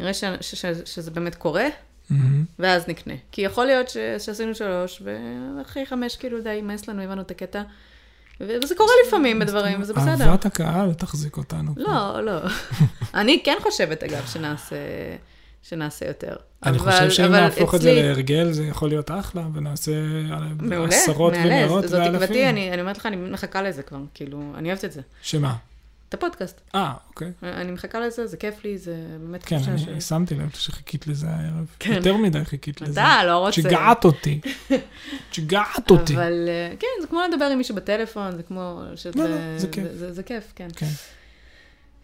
נראה 0.00 0.14
ש, 0.14 0.24
ש, 0.40 0.54
ש, 0.54 0.66
שזה 0.84 1.10
באמת 1.10 1.34
קורה, 1.34 1.66
מהמם. 2.10 2.44
ואז 2.58 2.88
נקנה. 2.88 3.14
כי 3.32 3.42
יכול 3.42 3.64
להיות 3.64 3.88
ש, 3.88 3.96
שעשינו 4.18 4.54
שלוש, 4.54 5.02
ואחרי 5.04 5.86
חמש 5.86 6.16
כאילו 6.16 6.40
די 6.40 6.50
יימס 6.50 6.88
לנו, 6.88 7.02
הבנו 7.02 7.22
את 7.22 7.30
הקטע. 7.30 7.62
וזה 8.40 8.74
קורה 8.74 8.90
לפעמים 9.06 9.38
בדברים, 9.38 9.80
וזה 9.82 9.94
בסדר. 9.94 10.24
אהבת 10.28 10.46
הקהל 10.46 10.94
תחזיק 10.94 11.36
אותנו. 11.36 11.72
לא, 11.76 12.20
לא. 12.20 12.38
אני 13.20 13.40
כן 13.44 13.56
חושבת, 13.62 14.02
אגב, 14.02 14.26
שנעשה, 14.26 14.76
שנעשה 15.62 16.06
יותר. 16.06 16.36
אני 16.66 16.78
אבל- 16.78 16.90
חושב 16.92 17.10
שאם 17.10 17.32
נהפוך 17.32 17.74
את 17.74 17.80
זה 17.80 17.92
להרגל, 17.92 18.52
זה 18.52 18.64
יכול 18.66 18.88
להיות 18.88 19.10
אחלה, 19.10 19.42
ונעשה 19.54 19.92
מעולה, 20.60 20.88
עשרות 20.96 21.32
ומאות 21.36 21.50
מעולה. 21.68 21.88
זו 21.88 21.96
תקוותי, 21.96 22.18
ואלפים. 22.18 22.48
אני, 22.48 22.72
אני 22.72 22.80
אומרת 22.80 22.98
לך, 22.98 23.06
אני 23.06 23.16
מחכה 23.16 23.62
לזה 23.62 23.82
כבר, 23.82 23.98
כאילו, 24.14 24.42
אני 24.54 24.68
אוהבת 24.68 24.84
את 24.84 24.92
זה. 24.92 25.00
שמה? 25.22 25.54
את 26.08 26.14
הפודקאסט. 26.14 26.60
אה, 26.74 26.92
אוקיי. 27.08 27.32
אני 27.42 27.72
מחכה 27.72 28.00
לזה, 28.00 28.26
זה 28.26 28.36
כיף 28.36 28.64
לי, 28.64 28.78
זה 28.78 28.96
באמת 29.20 29.42
כן, 29.42 29.56
תחושה 29.56 29.90
אני 29.90 30.00
שמתי 30.00 30.34
לב 30.34 30.50
שחיכית 30.50 31.06
לזה 31.06 31.26
הערב. 31.30 31.66
כן. 31.78 31.92
יותר 31.92 32.16
מדי 32.16 32.44
חיכית 32.44 32.80
לזה. 32.80 33.00
אתה 33.00 33.24
לא 33.24 33.38
רוצה. 33.38 33.52
שיגעת 33.52 34.04
אותי. 34.04 34.40
שיגעת 35.32 35.90
אותי. 35.90 36.14
אבל 36.14 36.48
אה, 36.48 36.76
כן, 36.78 36.86
זה 37.00 37.06
כמו 37.06 37.20
לדבר 37.32 37.44
עם 37.44 37.58
מישהו 37.58 37.74
בטלפון, 37.74 38.36
זה 38.36 38.42
כמו... 38.42 38.82
שזה, 38.96 39.18
לא, 39.18 39.28
לא, 39.28 39.58
זה 39.58 39.68
כיף. 39.68 39.84
זה, 39.84 39.98
זה, 39.98 40.12
זה 40.12 40.22
כיף, 40.22 40.52
כן. 40.54 40.68
כן. 40.76 40.86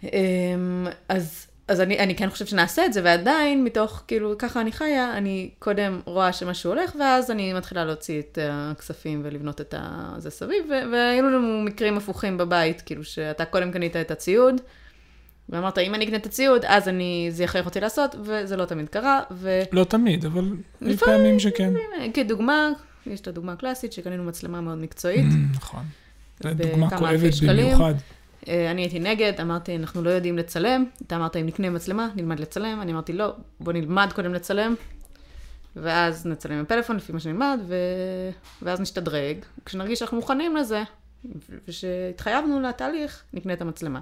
אמ, 0.02 0.86
אז, 1.08 1.46
אז 1.72 1.80
אני, 1.80 1.98
אני 1.98 2.16
כן 2.16 2.30
חושבת 2.30 2.48
שנעשה 2.48 2.86
את 2.86 2.92
זה, 2.92 3.00
ועדיין, 3.04 3.64
מתוך, 3.64 4.02
כאילו, 4.08 4.34
ככה 4.38 4.60
אני 4.60 4.72
חיה, 4.72 5.16
אני 5.16 5.50
קודם 5.58 6.00
רואה 6.04 6.32
שמשהו 6.32 6.70
הולך, 6.70 6.92
ואז 7.00 7.30
אני 7.30 7.52
מתחילה 7.52 7.84
להוציא 7.84 8.20
את 8.20 8.38
הכספים 8.42 9.20
ולבנות 9.24 9.60
את 9.60 9.74
ה- 9.78 10.14
זה 10.18 10.30
סביב, 10.30 10.64
ו- 10.70 10.92
והיו 10.92 11.24
לנו 11.30 11.62
מקרים 11.64 11.96
הפוכים 11.96 12.38
בבית, 12.38 12.80
כאילו, 12.80 13.04
שאתה 13.04 13.44
קודם 13.44 13.70
קנית 13.72 13.96
את 13.96 14.10
הציוד, 14.10 14.60
ואמרת, 15.48 15.78
אם 15.78 15.94
אני 15.94 16.04
אקנה 16.04 16.16
את 16.16 16.26
הציוד, 16.26 16.64
אז 16.64 16.88
אני, 16.88 17.28
זה 17.30 17.44
יכריח 17.44 17.66
אותי 17.66 17.80
לעשות, 17.80 18.14
וזה 18.22 18.56
לא 18.56 18.64
תמיד 18.64 18.88
קרה, 18.88 19.20
ו... 19.30 19.62
לא 19.72 19.84
תמיד, 19.84 20.24
אבל 20.24 20.44
לפעמים- 20.80 20.96
פעמים 21.18 21.38
שכן. 21.40 21.72
כדוגמה, 22.14 22.68
יש 23.06 23.20
את 23.20 23.28
הדוגמה 23.28 23.52
הקלאסית, 23.52 23.92
שקנינו 23.92 24.24
מצלמה 24.24 24.60
מאוד 24.60 24.78
מקצועית. 24.78 25.26
Mm, 25.26 25.56
נכון. 25.56 25.82
זו 26.42 26.48
דוגמה 26.54 26.90
כואבת. 26.98 27.32
במיוחד. 27.48 27.94
אה, 28.48 28.70
אני 28.70 28.82
הייתי 28.82 28.98
נגד, 28.98 29.32
אמרתי, 29.40 29.76
אנחנו 29.76 30.02
לא 30.02 30.10
יודעים 30.10 30.38
לצלם. 30.38 30.84
אתה 31.06 31.16
אמרת, 31.16 31.36
אם 31.36 31.46
נקנה 31.46 31.70
מצלמה, 31.70 32.08
נלמד 32.16 32.40
לצלם. 32.40 32.82
אני 32.82 32.92
אמרתי, 32.92 33.12
לא, 33.12 33.34
בוא 33.60 33.72
נלמד 33.72 34.12
קודם 34.14 34.34
לצלם, 34.34 34.74
ואז 35.76 36.26
נצלם 36.26 36.58
עם 36.58 36.64
פלאפון 36.64 36.96
לפי 36.96 37.12
מה 37.12 37.20
שנלמד, 37.20 37.58
ו... 37.66 37.74
ואז 38.62 38.80
נשתדרג. 38.80 39.36
כשנרגיש 39.64 39.98
שאנחנו 39.98 40.16
מוכנים 40.16 40.56
לזה, 40.56 40.82
ושהתחייבנו 41.68 42.60
לתהליך, 42.60 43.22
נקנה 43.32 43.52
את 43.52 43.60
המצלמה. 43.60 44.00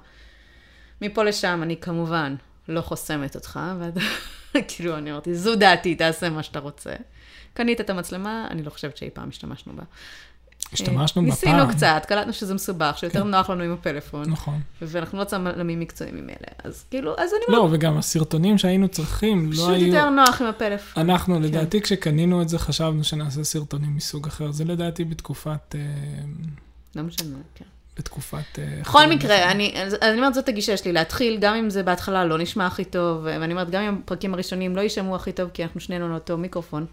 מפה 1.02 1.22
לשם, 1.22 1.60
אני 1.62 1.76
כמובן 1.76 2.34
לא 2.68 2.80
חוסמת 2.80 3.34
אותך, 3.34 3.60
ואתה, 3.78 4.00
כאילו, 4.68 4.98
אני 4.98 5.12
אמרתי, 5.12 5.34
זו 5.34 5.56
דעתי, 5.56 5.94
תעשה 5.94 6.30
מה 6.30 6.42
שאתה 6.42 6.58
רוצה. 6.58 6.92
קנית 7.54 7.80
את 7.80 7.90
המצלמה, 7.90 8.46
אני 8.50 8.62
לא 8.62 8.70
חושבת 8.70 8.96
שאי 8.96 9.10
פעם 9.10 9.28
השתמשנו 9.28 9.72
בה. 9.76 9.82
השתמשנו 10.72 11.22
בפעם. 11.22 11.24
ניסינו 11.24 11.68
קצת, 11.68 12.02
קלטנו 12.08 12.32
שזה 12.32 12.54
מסובך, 12.54 12.98
שיותר 12.98 13.24
נוח 13.24 13.50
לנו 13.50 13.62
עם 13.62 13.72
הפלאפון. 13.72 14.30
נכון. 14.30 14.60
ואנחנו 14.82 15.18
לא 15.18 15.24
צלמים 15.24 15.80
מקצועיים 15.80 16.14
ממילא, 16.14 16.36
אז 16.64 16.84
כאילו, 16.90 17.14
אז 17.18 17.30
אני 17.32 17.56
לא, 17.56 17.68
וגם 17.72 17.98
הסרטונים 17.98 18.58
שהיינו 18.58 18.88
צריכים, 18.88 19.46
לא 19.46 19.52
פשוט 19.52 19.68
היו... 19.68 19.86
יותר 19.86 20.10
נוח 20.10 20.42
עם 20.42 20.46
הפלאפון. 20.46 21.10
אנחנו, 21.10 21.40
לדעתי, 21.40 21.80
כשקנינו 21.80 22.42
את 22.42 22.48
זה, 22.48 22.58
חשבנו 22.58 23.04
שנעשה 23.04 23.44
סרטונים 23.44 23.96
מסוג 23.96 24.26
אחר. 24.26 24.52
זה 24.52 24.64
לדעתי 24.64 25.04
בתקופת... 25.04 25.74
אה, 25.74 25.80
לא 26.96 27.02
משנה, 27.02 27.36
כן. 27.54 27.64
בתקופת... 27.98 28.58
אה, 28.58 28.78
בכל 28.80 29.06
מקרה? 29.06 29.50
אני 29.50 29.74
אני 30.02 30.16
אומרת, 30.16 30.34
זאת 30.34 30.48
הגישה 30.48 30.76
שלי, 30.76 30.92
להתחיל, 30.92 31.38
גם 31.40 31.54
אם 31.54 31.70
זה 31.70 31.82
בהתחלה 31.82 32.24
לא 32.24 32.38
נשמע 32.38 32.66
הכי 32.66 32.84
טוב, 32.84 33.20
ואני 33.24 33.52
אומרת, 33.52 33.70
גם 33.70 33.82
אם 33.82 34.00
הפרקים 34.04 34.34
הראשונים 34.34 34.76
לא 34.76 34.80
יישמעו 34.80 35.16
הכי 35.16 35.32
טוב, 35.32 35.50
כי 35.54 35.62
אנחנו 35.62 35.80
שנינו 35.80 36.06
על 36.06 36.14
אותו 36.14 36.38
מיקרופון. 36.38 36.86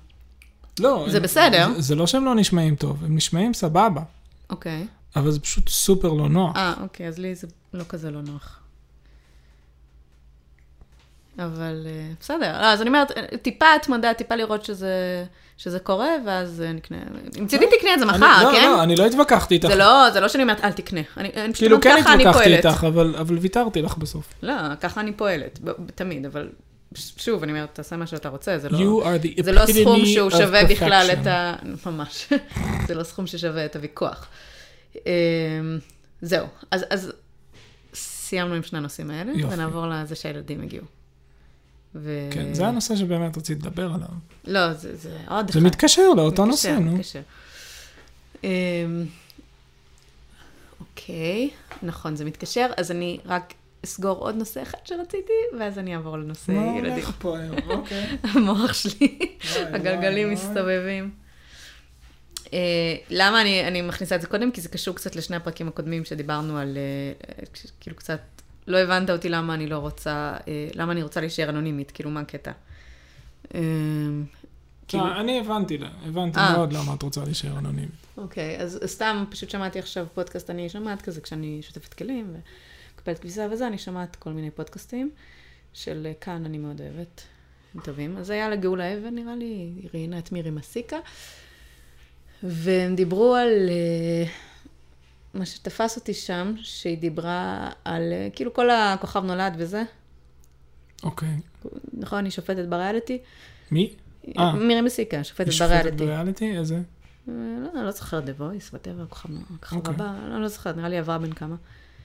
לא, 0.80 1.06
זה 1.10 1.18
הם- 1.18 1.24
בסדר. 1.24 1.68
זה, 1.76 1.82
זה 1.82 1.96
לא 1.96 2.08
שהם 2.08 2.26
לא 2.26 2.36
נשמעים 2.36 2.76
טוב, 2.76 3.04
הם 3.06 3.16
נשמעים 3.16 3.54
סבבה, 3.54 4.02
אוקיי. 4.50 4.88
אבל 5.16 5.32
זה 5.32 5.40
פשוט 5.40 5.70
סופר 5.70 6.14
לא 6.14 6.30
נוח. 6.30 6.56
אה, 6.56 6.74
אוקיי, 6.82 7.08
אז 7.08 7.18
לי 7.20 7.36
זה 7.36 7.48
לא 7.74 7.84
כזה 7.90 8.12
לא 8.12 8.22
נוח. 8.22 8.60
אבל 11.40 11.88
אה, 11.90 12.10
בסדר, 12.20 12.62
לא, 12.62 12.66
אז 12.66 12.82
אני 12.82 12.88
אומרת, 12.90 13.12
אה, 13.12 13.38
טיפה 13.42 13.66
התמדה, 13.82 14.14
טיפה 14.14 14.36
לראות 14.36 14.66
שזה, 14.66 15.26
שזה 15.58 15.80
קורה, 15.80 16.10
ואז 16.26 16.62
אה, 16.66 16.72
נקנה. 16.74 16.98
אם 17.40 17.48
צידי 17.48 17.66
תקנה 17.78 17.94
את 17.94 18.00
זה 18.00 18.06
מחר, 18.06 18.44
לא, 18.44 18.52
כן? 18.52 18.70
לא, 18.70 18.84
אני 18.84 18.96
לא 18.96 19.06
התווכחתי 19.06 19.56
איתך. 19.56 19.68
זה 19.68 19.76
לא, 19.76 20.10
זה 20.14 20.20
לא 20.20 20.28
שאני 20.28 20.44
אומרת, 20.44 20.64
אל 20.64 20.72
תקנה. 20.72 21.02
אני, 21.18 21.30
אני 21.36 21.54
פשוט 21.54 21.64
כאילו, 21.64 21.78
אומרת, 21.86 22.04
כן 22.06 22.20
התווכחתי. 22.20 22.56
איתך, 22.58 22.84
אבל, 22.88 23.16
אבל 23.20 23.38
ויתרתי 23.38 23.82
לך 23.82 23.98
בסוף. 23.98 24.34
לא, 24.42 24.54
ככה 24.82 25.02
אני 25.02 25.14
פועלת, 25.14 25.60
תמיד, 25.96 26.26
אבל 26.26 26.50
שוב, 26.96 27.44
אני 27.44 27.52
אומרת, 27.52 27.70
תעשה 27.74 27.98
מה 27.98 28.08
שאתה 28.08 28.30
רוצה, 28.30 28.60
זה 28.60 28.70
לא... 28.70 29.04
זה 29.44 29.52
לא 29.52 29.66
סכום 29.66 30.06
שהוא 30.06 30.30
שווה 30.30 30.64
בכלל 30.64 31.10
perfection. 31.12 31.22
את 31.22 31.28
ה... 31.28 31.56
ממש. 31.86 32.34
זה 32.88 32.96
לא 32.96 33.04
סכום 33.04 33.28
ששווה 33.28 33.66
את 33.66 33.76
הוויכוח. 33.76 34.28
אמ, 34.96 35.02
זהו, 36.22 36.48
אז, 36.72 36.86
אז 36.90 37.12
סיימנו 37.94 38.54
עם 38.54 38.64
שני 38.64 38.78
הנושאים 38.80 39.12
האלה, 39.12 39.32
יופי. 39.32 39.54
ונעבור 39.54 39.88
לזה 39.88 40.16
שהילדים 40.16 40.62
הגיעו. 40.62 40.86
ו... 41.96 42.30
כן, 42.32 42.54
זה 42.54 42.68
הנושא 42.68 42.96
שבאמת 42.96 43.38
רציתי 43.38 43.62
לדבר 43.62 43.94
עליו. 43.94 44.08
לא, 44.48 44.74
זה, 44.74 44.96
זה 44.96 45.18
עוד 45.30 45.52
זה 45.52 45.60
אחד. 45.60 45.68
מתקשר 45.68 46.10
לאותו 46.16 46.46
מתקשר, 46.46 46.46
נושא, 46.46 46.80
נו. 46.80 46.92
מתקשר. 46.92 47.22
אמ, 48.44 49.06
אוקיי, 50.80 51.50
נכון, 51.84 52.16
זה 52.16 52.26
מתקשר, 52.26 52.68
אז 52.78 52.92
אני 52.92 53.20
רק 53.26 53.54
אסגור 53.86 54.18
עוד 54.18 54.36
נושא 54.36 54.62
אחד 54.62 54.78
שרציתי, 54.86 55.34
ואז 55.60 55.80
אני 55.80 55.96
אעבור 55.96 56.18
לנושא 56.18 56.52
מה 56.52 56.78
ילדים. 56.78 56.94
הולך 56.94 57.12
פה 57.20 57.38
היום? 57.40 57.58
אוקיי. 57.70 58.18
המוח 58.24 58.74
שלי, 58.74 59.18
הגלגלים. 59.56 60.32
מסתובבים. 60.32 61.12
אה, 62.54 62.96
למה 63.10 63.42
אני, 63.42 63.68
אני 63.68 63.82
מכניסה 63.82 64.16
את 64.16 64.22
זה 64.22 64.28
קודם? 64.28 64.52
כי 64.52 64.62
זה 64.62 64.70
קשור 64.70 64.96
קצת 64.96 65.16
לשני 65.16 65.36
הפרקים 65.36 65.68
הקודמים 65.68 66.06
שדיברנו 66.06 66.58
על, 66.58 66.78
אה, 66.78 67.44
כאילו 67.80 67.96
קצת 67.96 68.20
לא 68.68 68.78
הבנת 68.78 69.10
אותי 69.10 69.30
למה 69.30 69.54
אני 69.54 69.68
לא 69.68 69.78
רוצה, 69.78 70.38
אה, 70.48 70.68
למה 70.76 70.92
אני 70.92 71.04
רוצה 71.04 71.20
להישאר 71.20 71.50
אנונימית, 71.50 71.92
כאילו, 71.92 72.10
מה 72.10 72.20
הקטע? 72.20 72.52
אה, 73.56 73.60
כאילו, 74.88 75.20
אני 75.20 75.40
הבנתי, 75.40 75.78
הבנתי 76.06 76.40
אה. 76.40 76.52
מאוד 76.52 76.74
למה 76.74 76.94
את 76.94 77.04
רוצה 77.04 77.24
להישאר 77.24 77.58
אנונימית. 77.58 77.92
אוקיי, 78.18 78.58
אז 78.58 78.80
סתם 78.86 79.24
פשוט 79.30 79.50
שמעתי 79.50 79.80
עכשיו 79.80 80.06
פודקאסט, 80.14 80.50
אני 80.50 80.70
שומעת 80.70 81.02
כזה 81.02 81.22
כשאני 81.22 81.60
שוטפת 81.62 81.94
כלים 81.94 82.34
ומקפלת 83.08 83.20
כביסה 83.20 83.48
וזה, 83.52 83.68
אני 83.68 83.78
שומעת 83.78 84.16
כל 84.16 84.30
מיני 84.30 84.52
פודקאסטים 84.52 85.12
של 85.74 86.04
אה, 86.06 86.14
כאן, 86.22 86.46
אני 86.46 86.58
מאוד 86.58 86.82
אוהבת, 86.82 87.22
הם 87.76 87.82
טובים. 87.82 88.18
אז 88.18 88.30
היה 88.30 88.50
לגאולה 88.50 88.98
אבן, 88.98 89.16
נראה 89.16 89.36
לי, 89.36 89.46
היא 89.46 89.90
ראיינה 89.94 90.20
את 90.20 90.32
מירי 90.32 90.50
מסיקה, 90.50 90.98
והם 92.44 92.96
דיברו 92.96 93.36
על 93.36 93.70
אה, 93.70 94.32
מה 95.34 95.46
שתפס 95.46 95.96
אותי 95.96 96.14
שם, 96.14 96.54
שהיא 96.62 96.98
דיברה 96.98 97.70
על, 97.86 98.14
אה, 98.14 98.28
כאילו 98.36 98.54
כל 98.54 98.70
הכוכב 98.70 99.24
נולד 99.24 99.54
וזה, 99.58 99.84
אוקיי. 101.04 101.40
נכון? 101.94 102.24
היא 102.24 102.32
שופטת 102.32 102.66
בריאליטי. 102.66 103.20
מי? 103.72 103.94
אה. 104.38 104.56
מירי 104.56 104.82
מסיקה, 104.82 105.24
שופטת 105.24 105.46
היא 105.46 105.54
שופטת 105.54 105.70
בריאליטי. 105.72 106.06
בריאליטי? 106.06 106.58
איזה? 106.58 106.82
לא, 107.28 107.34
אני 107.76 107.86
לא 107.86 107.92
זוכרת 107.92 108.24
The 108.24 108.42
Voice, 108.42 108.74
whatever, 108.74 109.04
הכוכב 109.04 109.30
הכוכב 109.56 109.76
אוקיי. 109.76 109.94
הבא, 109.94 110.14
אני 110.34 110.42
לא 110.42 110.48
זוכרת, 110.48 110.78
נראה 110.78 110.90
לי 110.90 110.98
עברה 110.98 111.18
בין 111.18 111.34
כמה. 111.34 111.56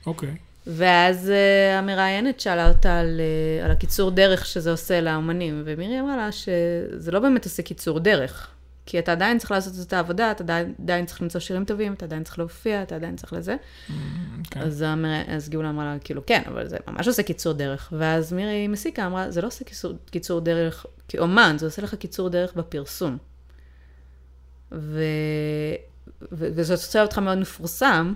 אוקיי. 0.06 0.36
ואז 0.66 1.28
uh, 1.28 1.78
המראיינת 1.78 2.40
שאלה 2.40 2.68
אותה 2.68 2.98
על, 2.98 3.20
uh, 3.60 3.64
על 3.64 3.70
הקיצור 3.70 4.10
דרך 4.10 4.46
שזה 4.46 4.70
עושה 4.70 5.00
לאומנים, 5.00 5.62
ומירי 5.64 6.00
אמרה 6.00 6.16
לה 6.16 6.32
שזה 6.32 7.10
לא 7.10 7.20
באמת 7.20 7.44
עושה 7.44 7.62
קיצור 7.62 8.00
דרך, 8.00 8.50
כי 8.86 8.98
אתה 8.98 9.12
עדיין 9.12 9.38
צריך 9.38 9.50
לעשות 9.50 9.86
את 9.86 9.92
העבודה, 9.92 10.30
אתה 10.30 10.44
עדיין, 10.44 10.74
עדיין 10.82 11.06
צריך 11.06 11.22
למצוא 11.22 11.40
שירים 11.40 11.64
טובים, 11.64 11.92
אתה 11.92 12.04
עדיין 12.04 12.24
צריך 12.24 12.38
להופיע, 12.38 12.82
אתה 12.82 12.94
עדיין 12.94 13.16
צריך 13.16 13.32
לזה. 13.32 13.56
כן. 14.50 14.60
אז, 14.60 14.82
המרא... 14.82 15.22
אז 15.26 15.48
גאולה 15.48 15.70
אמרה 15.70 15.84
לה, 15.84 15.98
כאילו, 15.98 16.26
כן, 16.26 16.42
אבל 16.46 16.68
זה 16.68 16.76
ממש 16.88 17.08
עושה 17.08 17.22
קיצור 17.22 17.52
דרך. 17.52 17.92
ואז 17.98 18.32
מירי 18.32 18.68
מסיקה 18.68 19.06
אמרה, 19.06 19.30
זה 19.30 19.42
לא 19.42 19.46
עושה 19.46 19.64
קיצור, 19.64 19.92
קיצור 20.10 20.40
דרך 20.40 20.86
כאומן, 21.08 21.56
זה 21.58 21.66
עושה 21.66 21.82
לך 21.82 21.94
קיצור 21.94 22.28
דרך 22.28 22.54
בפרסום. 22.54 23.18
ו... 24.72 25.02
ו... 26.32 26.46
וזה 26.54 26.74
עושה 26.74 27.02
אותך 27.02 27.18
מאוד 27.18 27.38
מפורסם, 27.38 28.12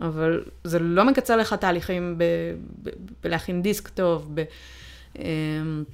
אבל 0.00 0.40
זה 0.64 0.78
לא 0.78 1.04
מקצר 1.04 1.36
לך 1.36 1.52
תהליכים. 1.54 2.18
בלהכין 3.24 3.62
דיסק 3.62 3.88
טוב, 3.88 4.30
ב... 4.34 4.42
אמ. 5.18 5.84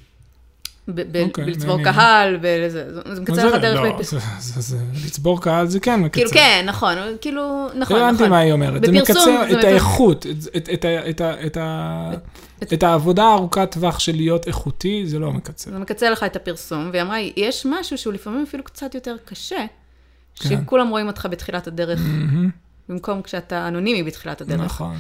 אוקיי, 0.89 1.45
בלצבור. 1.45 1.83
קהל, 1.85 2.39
זה 3.13 3.21
מקצר 3.21 3.47
לך? 3.47 3.63
דרך... 3.63 3.81
לא, 3.81 3.99
לצבור 5.07 5.41
קהל 5.43 5.67
זה 5.67 5.81
כן 5.81 6.01
מקצר. 6.01 6.15
כאילו, 6.21 6.31
כן, 6.31 6.65
נכון, 6.69 6.95
כאילו, 7.21 7.69
נכון, 7.79 7.97
הבנתי 7.97 8.15
נכון. 8.15 8.29
מה 8.31 8.39
היא 8.39 8.53
אומרת. 8.53 8.85
זה 8.85 8.93
מקצר 8.93 9.59
את 9.59 9.65
האיכות, 9.65 10.27
את- 12.73 12.83
העבודה 12.83 13.25
הארוכת 13.25 13.69
טווח 13.71 13.99
של 13.99 14.17
להיות 14.17 14.47
איכותי, 14.47 15.03
זה 15.07 15.19
לא 15.19 15.33
מקצר. 15.33 15.71
זה 15.71 15.79
מקצר 15.79 16.11
לך 16.13 16.23
את 16.23 16.37
הפרסום, 16.37 16.89
והיא 16.93 17.03
אמרה, 17.03 17.17
יש 17.37 17.67
משהו 17.71 17.99
שהוא 17.99 18.13
לפעמים 18.13 18.43
אפילו 18.49 18.65
קצת 18.65 18.95
יותר 18.95 19.17
קשה, 19.25 19.65
כן. 20.41 20.49
שכולם 20.49 20.89
רואים 20.89 21.07
אותך 21.07 21.29
בתחילת 21.31 21.67
הדרך, 21.67 22.01
במקום 22.93 23.23
כשאתה 23.23 23.69
אנונימי 23.69 24.03
בתחילת 24.03 24.41
הדרך. 24.41 24.61
נכון. 24.61 24.97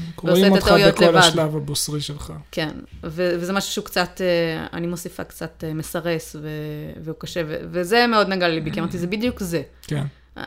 את 0.86 0.92
אותך 0.92 1.02
בכל 1.02 1.04
לבד. 1.04 1.16
השלב 1.16 1.56
הבוסרי 1.56 2.00
שלך. 2.00 2.32
כן, 2.50 2.70
ו- 3.04 3.34
וזה 3.40 3.52
משהו 3.52 3.72
שהוא 3.72 3.84
קצת, 3.84 4.20
אה, 4.20 4.66
אני 4.72 4.86
מוסיפה 4.86 5.24
קצת 5.24 5.64
אה, 5.66 5.74
מסרס, 5.74 6.36
ו- 6.42 6.48
והוא 7.04 7.16
קשה, 7.18 7.40
ו- 7.46 7.56
וזה 7.70 8.06
מאוד 8.06 8.28
נגע 8.28 8.48
לליבי, 8.48 8.70
כי 8.72 8.80
אמרתי, 8.80 8.98
זה 8.98 9.06
בדיוק 9.06 9.40
זה. 9.40 9.62
כן. 9.86 10.04
אה, 10.38 10.42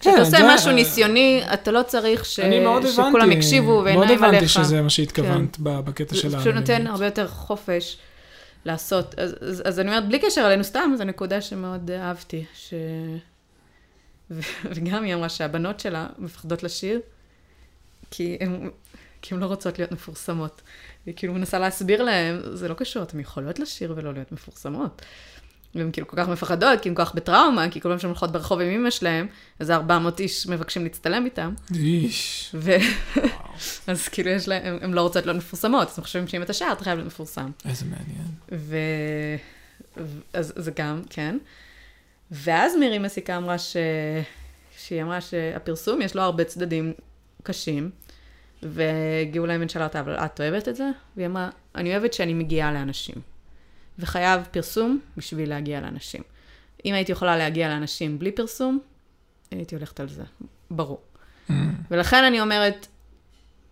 כשאתה 0.00 0.10
עושה 0.20 0.30
זה- 0.30 0.38
משהו 0.54 0.72
ניסיוני, 0.72 1.42
אתה 1.54 1.70
לא 1.70 1.82
צריך 1.86 2.24
ש- 2.24 2.40
אני 2.40 2.60
מאוד 2.60 2.82
שכולם 2.86 3.32
יקשיבו 3.32 3.66
מאוד 3.72 3.84
ועיניים 3.84 4.24
עליך. 4.24 4.28
הבנתי 4.34 4.48
שזה 4.48 4.82
מה 4.82 4.90
שהתכוונת 4.90 5.56
ב- 5.60 5.80
בקטע 5.80 6.14
של 6.14 6.28
זה 6.28 6.38
פשוט 6.38 6.54
נותן. 6.54 6.86
הרבה 6.86 7.04
יותר 7.04 7.28
חופש 7.28 7.96
לעשות. 8.64 9.14
אז, 9.18 9.34
אז, 9.48 9.62
אז 9.66 9.80
אני 9.80 9.88
אומרת, 9.88 10.08
בלי 10.08 10.18
קשר 10.18 10.46
אלינו 10.46 10.64
סתם, 10.64 10.94
זו 10.98 11.04
נקודה 11.04 11.40
שמאוד 11.40 11.90
אהבתי. 11.90 12.44
וגם 14.74 15.04
היא 15.04 15.14
אמרה 15.14 15.28
שהבנות 15.28 15.80
שלה 15.80 16.06
מפחדות 16.18 16.62
לשיר, 16.62 17.00
כי 18.10 18.36
הן 18.40 18.70
כי 19.22 19.34
הן 19.34 19.40
לא 19.40 19.46
רוצות 19.46 19.78
להיות 19.78 19.92
מפורסמות. 19.92 20.62
היא 21.06 21.14
כאילו 21.16 21.34
מנסה 21.34 21.58
להסביר 21.58 22.02
להם, 22.02 22.40
זה 22.54 22.68
לא 22.68 22.74
קשור, 22.74 23.02
אתן 23.02 23.20
יכולות 23.20 23.58
לשיר 23.58 23.94
ולא 23.96 24.14
להיות 24.14 24.32
מפורסמות. 24.32 25.02
והן 25.74 25.90
כאילו 25.92 26.08
כל 26.08 26.16
כך 26.16 26.28
מפחדות, 26.28 26.80
כי 26.80 26.88
הן 26.88 26.94
כל 26.94 27.04
כך 27.04 27.14
בטראומה, 27.14 27.70
כי 27.70 27.80
כל 27.80 27.88
פעם 27.88 27.98
שהן 27.98 28.10
הולכות 28.10 28.32
ברחוב 28.32 28.60
עם 28.60 28.68
אמא 28.68 28.90
שלהם, 28.90 29.26
אז 29.58 29.70
400 29.70 30.20
איש 30.20 30.46
מבקשים 30.46 30.82
להצטלם 30.82 31.24
איתם. 31.24 31.54
איש. 31.74 32.50
ו... 32.54 32.70
אז 33.86 34.08
כאילו 34.08 34.30
יש 34.30 34.48
להם, 34.48 34.78
הן 34.80 34.92
לא 34.92 35.00
רוצות 35.00 35.26
להיות 35.26 35.38
מפורסמות, 35.38 35.88
אז 35.88 35.98
הם 35.98 36.04
חושבים 36.04 36.28
שאם 36.28 36.42
אתה 36.42 36.52
שר, 36.52 36.68
אתה 36.72 36.84
חייב 36.84 36.96
להיות 36.96 37.06
מפורסם. 37.06 37.50
איזה 37.68 37.84
מעניין. 37.84 38.28
ו- 38.52 39.36
אז 40.32 40.52
זה 40.56 40.70
גם, 40.70 41.02
כן. 41.10 41.38
ואז 42.30 42.76
מירי 42.76 42.98
מסיקה 42.98 43.36
אמרה 43.36 43.58
ש... 43.58 43.76
שהיא 44.78 45.02
אמרה 45.02 45.20
שהפרסום 45.20 46.02
יש 46.02 46.16
לו 46.16 46.22
הרבה 46.22 46.44
צדדים 46.44 46.92
קשים, 47.42 47.90
וגאולה 48.62 49.56
אבן 49.56 49.68
שאלה 49.68 49.84
אותה, 49.84 50.00
אבל 50.00 50.16
את 50.16 50.40
אוהבת 50.40 50.68
את 50.68 50.76
זה? 50.76 50.90
והיא 51.16 51.26
אמרה, 51.26 51.50
אני 51.74 51.92
אוהבת 51.92 52.12
שאני 52.12 52.34
מגיעה 52.34 52.72
לאנשים. 52.72 53.14
וחייב 53.98 54.40
פרסום 54.50 55.00
בשביל 55.16 55.48
להגיע 55.48 55.80
לאנשים. 55.80 56.22
אם 56.84 56.94
הייתי 56.94 57.12
יכולה 57.12 57.36
להגיע 57.36 57.68
לאנשים 57.68 58.18
בלי 58.18 58.32
פרסום, 58.32 58.78
הייתי 59.50 59.74
הולכת 59.74 60.00
על 60.00 60.08
זה, 60.08 60.22
ברור. 60.70 61.00
Mm. 61.48 61.52
ולכן 61.90 62.24
אני 62.24 62.40
אומרת, 62.40 62.86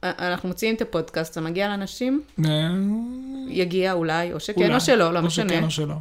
אנחנו 0.02 0.48
מוציאים 0.48 0.74
את 0.74 0.82
הפודקאסט, 0.82 1.34
זה 1.34 1.40
מגיע 1.40 1.68
לאנשים, 1.68 2.22
אה, 2.44 2.50
יגיע 3.48 3.92
אולי, 3.92 4.32
או 4.32 4.40
שכן 4.40 4.62
אולי. 4.62 4.74
או 4.74 4.80
שלא, 4.80 5.12
לא 5.14 5.18
או 5.18 5.24
משנה. 5.24 5.48
שכן 5.48 5.64
או 5.64 5.70
שלא. 5.70 5.94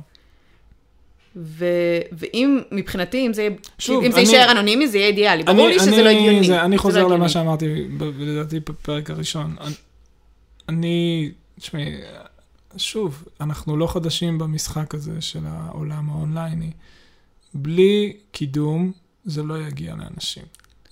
ו... 1.36 1.66
ואם, 2.12 2.60
מבחינתי, 2.72 3.28
אם 3.28 3.34
זה, 3.34 3.48
שוב, 3.80 4.04
אם 4.04 4.12
זה 4.12 4.18
אני- 4.18 4.26
יישאר 4.26 4.52
אנונימי, 4.52 4.88
זה 4.88 4.98
יהיה 4.98 5.08
אידיאלי. 5.08 5.44
ברור 5.44 5.68
לי 5.68 5.80
שזה 5.80 5.94
אני- 5.96 6.04
לא 6.04 6.10
הגיוני. 6.10 6.44
זה- 6.48 6.62
אני 6.62 6.76
זה 6.76 6.82
חוזר 6.82 7.00
לא 7.00 7.06
למה 7.06 7.14
הגיוני. 7.16 7.30
שאמרתי, 7.30 7.88
לדעתי, 8.20 8.60
בפרק 8.60 9.10
הראשון. 9.10 9.56
אני, 10.70 11.32
תשמעי, 11.60 11.92
שוב, 12.78 13.24
אנחנו 13.42 13.78
לא 13.78 13.88
חדשים 13.88 14.38
במשחק 14.38 14.96
הזה 14.96 15.22
של 15.22 15.40
העולם 15.46 16.10
האונלייני. 16.10 16.72
בלי 17.54 18.14
קידום, 18.32 18.92
זה 19.26 19.44
לא 19.44 19.62
יגיע 19.68 19.96
לאנשים. 19.96 20.44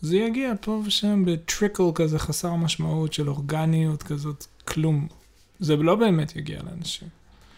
זה 0.01 0.17
יגיע 0.17 0.53
פה 0.61 0.81
ושם 0.85 1.23
בטריקל 1.25 1.83
כזה 1.95 2.19
חסר 2.19 2.55
משמעות 2.55 3.13
של 3.13 3.29
אורגניות 3.29 4.03
כזאת, 4.03 4.45
כלום. 4.67 5.07
זה 5.59 5.75
לא 5.75 5.95
באמת 5.95 6.35
יגיע 6.35 6.59
לאנשים. 6.69 7.07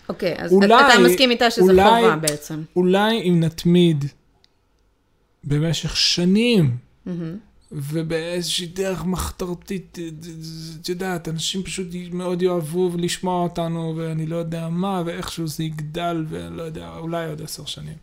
אוקיי, 0.09 0.35
אז 0.37 0.51
אולי- 0.53 0.67
אתה 0.93 0.99
מסכים 1.09 1.31
איתה 1.31 1.51
שזה 1.51 1.61
אולי- 1.61 1.83
חובה 2.01 2.15
בעצם. 2.15 2.63
אולי 2.75 3.21
אם 3.29 3.39
נתמיד 3.39 4.05
במשך 5.43 5.97
שנים 5.97 6.77
מהמם. 7.05 7.37
ובאיזושהי 7.71 8.67
דרך 8.67 9.05
מחתרתית, 9.05 9.97
את 10.81 10.89
יודעת, 10.89 11.27
אנשים 11.27 11.63
פשוט 11.63 11.87
מאוד 12.11 12.41
יאהבו 12.41 12.91
לשמוע 12.97 13.43
אותנו, 13.43 13.93
ואני 13.97 14.25
לא 14.25 14.35
יודע 14.35 14.69
מה, 14.69 15.03
ואיכשהו 15.05 15.47
זה 15.47 15.63
יגדל, 15.63 16.25
ולא 16.29 16.63
יודע, 16.63 16.97
אולי 16.97 17.25
עוד 17.29 17.41
עשר 17.41 17.65
שנים. 17.65 17.95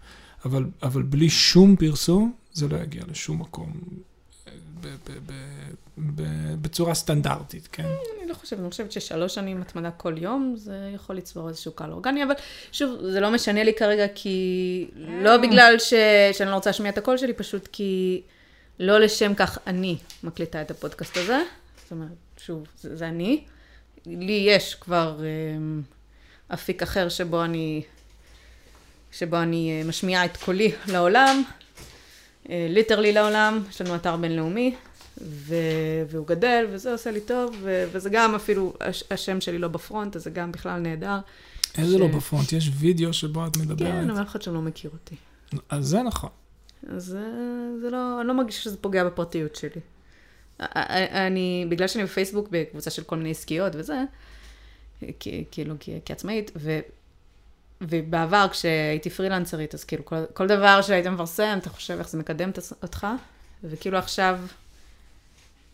אבל, 0.44 0.64
אבל 0.82 1.02
בלי 1.02 1.30
שום 1.30 1.76
פרסום, 1.76 2.32
זה 2.52 2.68
לא 2.68 2.76
יגיע 2.76 3.02
לשום 3.10 3.40
מקום 3.40 3.72
ב, 4.80 4.86
ב, 4.86 4.90
ב, 5.26 5.32
בצורה 6.60 6.94
סטנדרטית, 6.94 7.68
כן? 7.72 7.82
אני 7.82 8.28
לא 8.28 8.34
חושבת, 8.34 8.60
אני 8.60 8.70
חושבת 8.70 8.92
ששלוש 8.92 9.34
שנים 9.34 9.60
התמדה 9.60 9.90
כל 9.90 10.14
יום, 10.18 10.54
זה 10.56 10.90
יכול 10.94 11.16
לצבור 11.16 11.48
איזשהו 11.48 11.72
קהל 11.72 11.92
אורגני, 11.92 12.24
אבל 12.24 12.34
שוב, 12.72 12.98
זה 13.02 13.20
לא 13.20 13.30
משנה 13.30 13.62
לי 13.64 13.74
כרגע, 13.74 14.06
כי 14.14 14.88
לא 14.96 15.36
בגלל 15.36 15.78
ש... 15.78 15.94
שאני 16.32 16.50
לא 16.50 16.54
רוצה 16.54 16.70
להשמיע 16.70 16.90
את 16.90 16.98
הקול 16.98 17.16
שלי, 17.16 17.32
פשוט 17.32 17.68
כי 17.72 18.22
לא 18.80 19.00
לשם 19.00 19.34
כך 19.34 19.58
אני 19.66 19.96
מקליטה 20.24 20.62
את 20.62 20.70
הפודקאסט 20.70 21.16
הזה. 21.16 21.38
זאת 21.82 21.92
אומרת, 21.92 22.08
שוב, 22.36 22.66
זה, 22.80 22.96
זה 22.96 23.08
אני. 23.08 23.44
לי 24.06 24.44
יש 24.48 24.74
כבר 24.74 25.20
אמ, 25.20 25.82
אפיק 26.54 26.82
אחר 26.82 27.08
שבו 27.08 27.44
אני, 27.44 27.82
שבו 29.12 29.36
אני 29.36 29.80
אה, 29.82 29.88
משמיעה 29.88 30.24
את 30.24 30.36
קולי 30.36 30.72
לעולם, 30.86 31.42
literally 32.48 33.12
לעולם, 33.12 33.62
יש 33.70 33.80
לנו 33.80 33.94
אתר 33.94 34.16
בינלאומי, 34.16 34.74
ו... 35.20 35.54
והוא 36.10 36.26
גדל, 36.26 36.66
וזה 36.70 36.92
עושה 36.92 37.10
לי 37.10 37.20
טוב, 37.20 37.56
ו... 37.62 37.84
וזה 37.92 38.10
גם 38.10 38.34
אפילו, 38.34 38.74
הש... 38.80 39.04
השם 39.10 39.40
שלי 39.40 39.58
לא 39.58 39.68
ב 39.68 39.75
front, 39.75 40.16
אז 40.16 40.24
זה 40.24 40.30
גם 40.30 40.52
בכלל 40.52 40.80
נהדר. 40.80 41.18
איזה 41.78 41.96
ש- 41.96 42.00
לא 42.00 42.06
ב 42.06 42.13
front? 42.13 42.52
יש 42.52 42.70
וידאו 42.78 43.12
שבו 43.12 43.46
את 43.46 43.56
מדברת. 43.56 43.78
כן, 43.78 44.10
אבל 44.10 44.22
אף 44.22 44.28
אחד 44.28 44.42
שם 44.42 44.54
לא 44.54 44.62
מכיר 44.62 44.90
אותי. 44.92 45.16
אז 45.68 45.86
זה 45.86 46.02
נכון. 46.02 46.30
אז 46.88 47.16
זה 47.82 47.90
לא, 47.90 48.20
אני 48.20 48.28
לא 48.28 48.34
מרגישה 48.34 48.62
שזה 48.62 48.76
פוגע 48.76 49.04
בפרטיות 49.04 49.56
שלי. 49.56 49.80
אני, 50.60 51.66
בגלל 51.68 51.88
שאני 51.88 52.04
בפייסבוק 52.04 52.48
בקבוצה 52.50 52.90
של 52.90 53.02
כל 53.02 53.16
מיני 53.16 53.30
עסקיות 53.30 53.72
וזה, 53.76 54.04
כאילו 55.50 55.74
כעצמאית, 56.04 56.50
ו... 56.56 56.78
ובעבר 57.80 58.46
כשהייתי 58.50 59.10
פרילנסרית, 59.10 59.74
אז 59.74 59.84
כאילו 59.84 60.04
כל, 60.04 60.16
כל 60.32 60.46
דבר 60.46 60.82
שהיית 60.82 61.06
מפרסם, 61.06 61.58
אתה 61.58 61.70
חושב 61.70 61.98
איך 61.98 62.08
זה 62.08 62.18
מקדם 62.18 62.50
אותך, 62.82 63.06
וכאילו 63.64 63.98
עכשיו, 63.98 64.38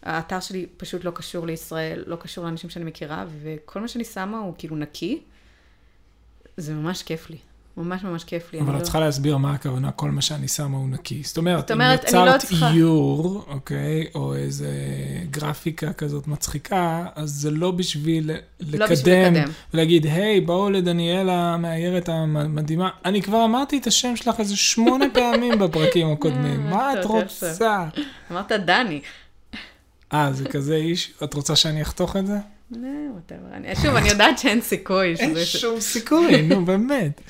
האתר 0.04 0.40
שלי 0.40 0.66
פשוט 0.76 1.04
לא 1.04 1.10
קשור 1.10 1.46
לישראל, 1.46 2.02
לא 2.06 2.16
קשור 2.16 2.44
לאנשים 2.44 2.70
שאני 2.70 2.84
מכירה, 2.84 3.24
וכל 3.42 3.80
מה 3.80 3.88
שאני 3.88 4.04
שמה 4.04 4.38
הוא 4.38 4.54
כאילו 4.58 4.76
נקי. 4.76 5.20
זה 6.56 6.74
ממש 6.74 7.02
כיף 7.02 7.30
לי. 7.30 7.36
ממש 7.76 8.02
ממש 8.04 8.24
כיף 8.24 8.52
לי. 8.52 8.60
אבל 8.60 8.74
את 8.74 8.78
לא- 8.78 8.82
צריכה 8.84 9.00
להסביר 9.00 9.36
מה 9.36 9.52
הכוונה, 9.52 9.90
כל 9.90 10.10
מה 10.10 10.22
שאני 10.22 10.48
שמה 10.48 10.76
הוא 10.78 10.88
נקי. 10.88 11.22
זאת 11.24 11.36
אומרת, 11.38 11.58
זאת 11.60 11.70
אומרת, 11.70 12.14
אם 12.14 12.24
לא 12.24 12.28
יצרת 12.30 12.40
צריכה- 12.40 12.70
איור, 12.70 13.44
אוקיי, 13.48 14.06
או 14.14 14.34
איזה 14.34 14.68
גרפיקה 15.30 15.92
כזאת 15.92 16.26
מצחיקה, 16.26 17.06
אז 17.14 17.30
זה 17.30 17.50
לא 17.50 17.70
בשביל 17.70 18.30
לא 18.30 18.36
בשביל 18.86 19.14
לקדם, 19.14 19.34
לקדם. 19.34 19.50
ולהגיד, 19.74 20.06
היי, 20.06 20.40
בואו 20.40 20.70
לדניאלה 20.70 21.54
המאיירת 21.54 22.08
המדהימה. 22.08 22.90
אני 23.04 23.22
כבר 23.22 23.44
אמרתי 23.44 23.78
את 23.78 23.86
השם 23.86 24.16
שלך 24.16 24.40
איזה 24.40 24.56
שמונה 24.56 25.04
פעמים 25.14 25.58
בפרקים 25.58 26.12
הקודמים. 26.12 26.70
מה 26.70 26.92
את. 26.92 27.04
רוצה? 27.04 27.86
אמרת 28.30 28.52
דני. 28.52 29.00
אה, 30.14 30.32
זה 30.32 30.48
כזה 30.48 30.74
איש? 30.74 31.12
את 31.24 31.34
רוצה 31.34 31.56
שאני 31.56 31.82
אחתוך 31.82 32.16
את 32.16 32.26
זה? 32.26 32.38
נו, 32.70 33.18
whatever. 33.18 33.82
שוב, 33.82 33.94
אני 33.94 34.08
יודעת 34.08 34.38
שאין 34.38 34.60
סיכוי 34.60 35.14
אין. 35.18 35.44
שום 35.44 35.80
סיכוי, 35.80 36.42
נו, 36.42 36.64
באמת. 36.64 37.20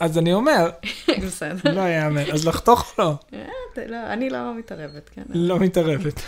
אז 0.00 0.18
אני 0.18 0.32
אומר, 0.32 0.70
בסדר. 1.26 1.74
לא 1.74 1.80
יאמן. 1.80 2.30
אז 2.32 2.46
לחתוך 2.46 2.94
לא? 2.98 3.14
אה, 3.32 3.46
לא, 3.88 4.12
אני 4.12 4.30
לא 4.30 4.54
מתערבת, 4.58 5.10
כן. 5.14 5.22
לא 5.28 5.58
מתערבת. 5.58 6.22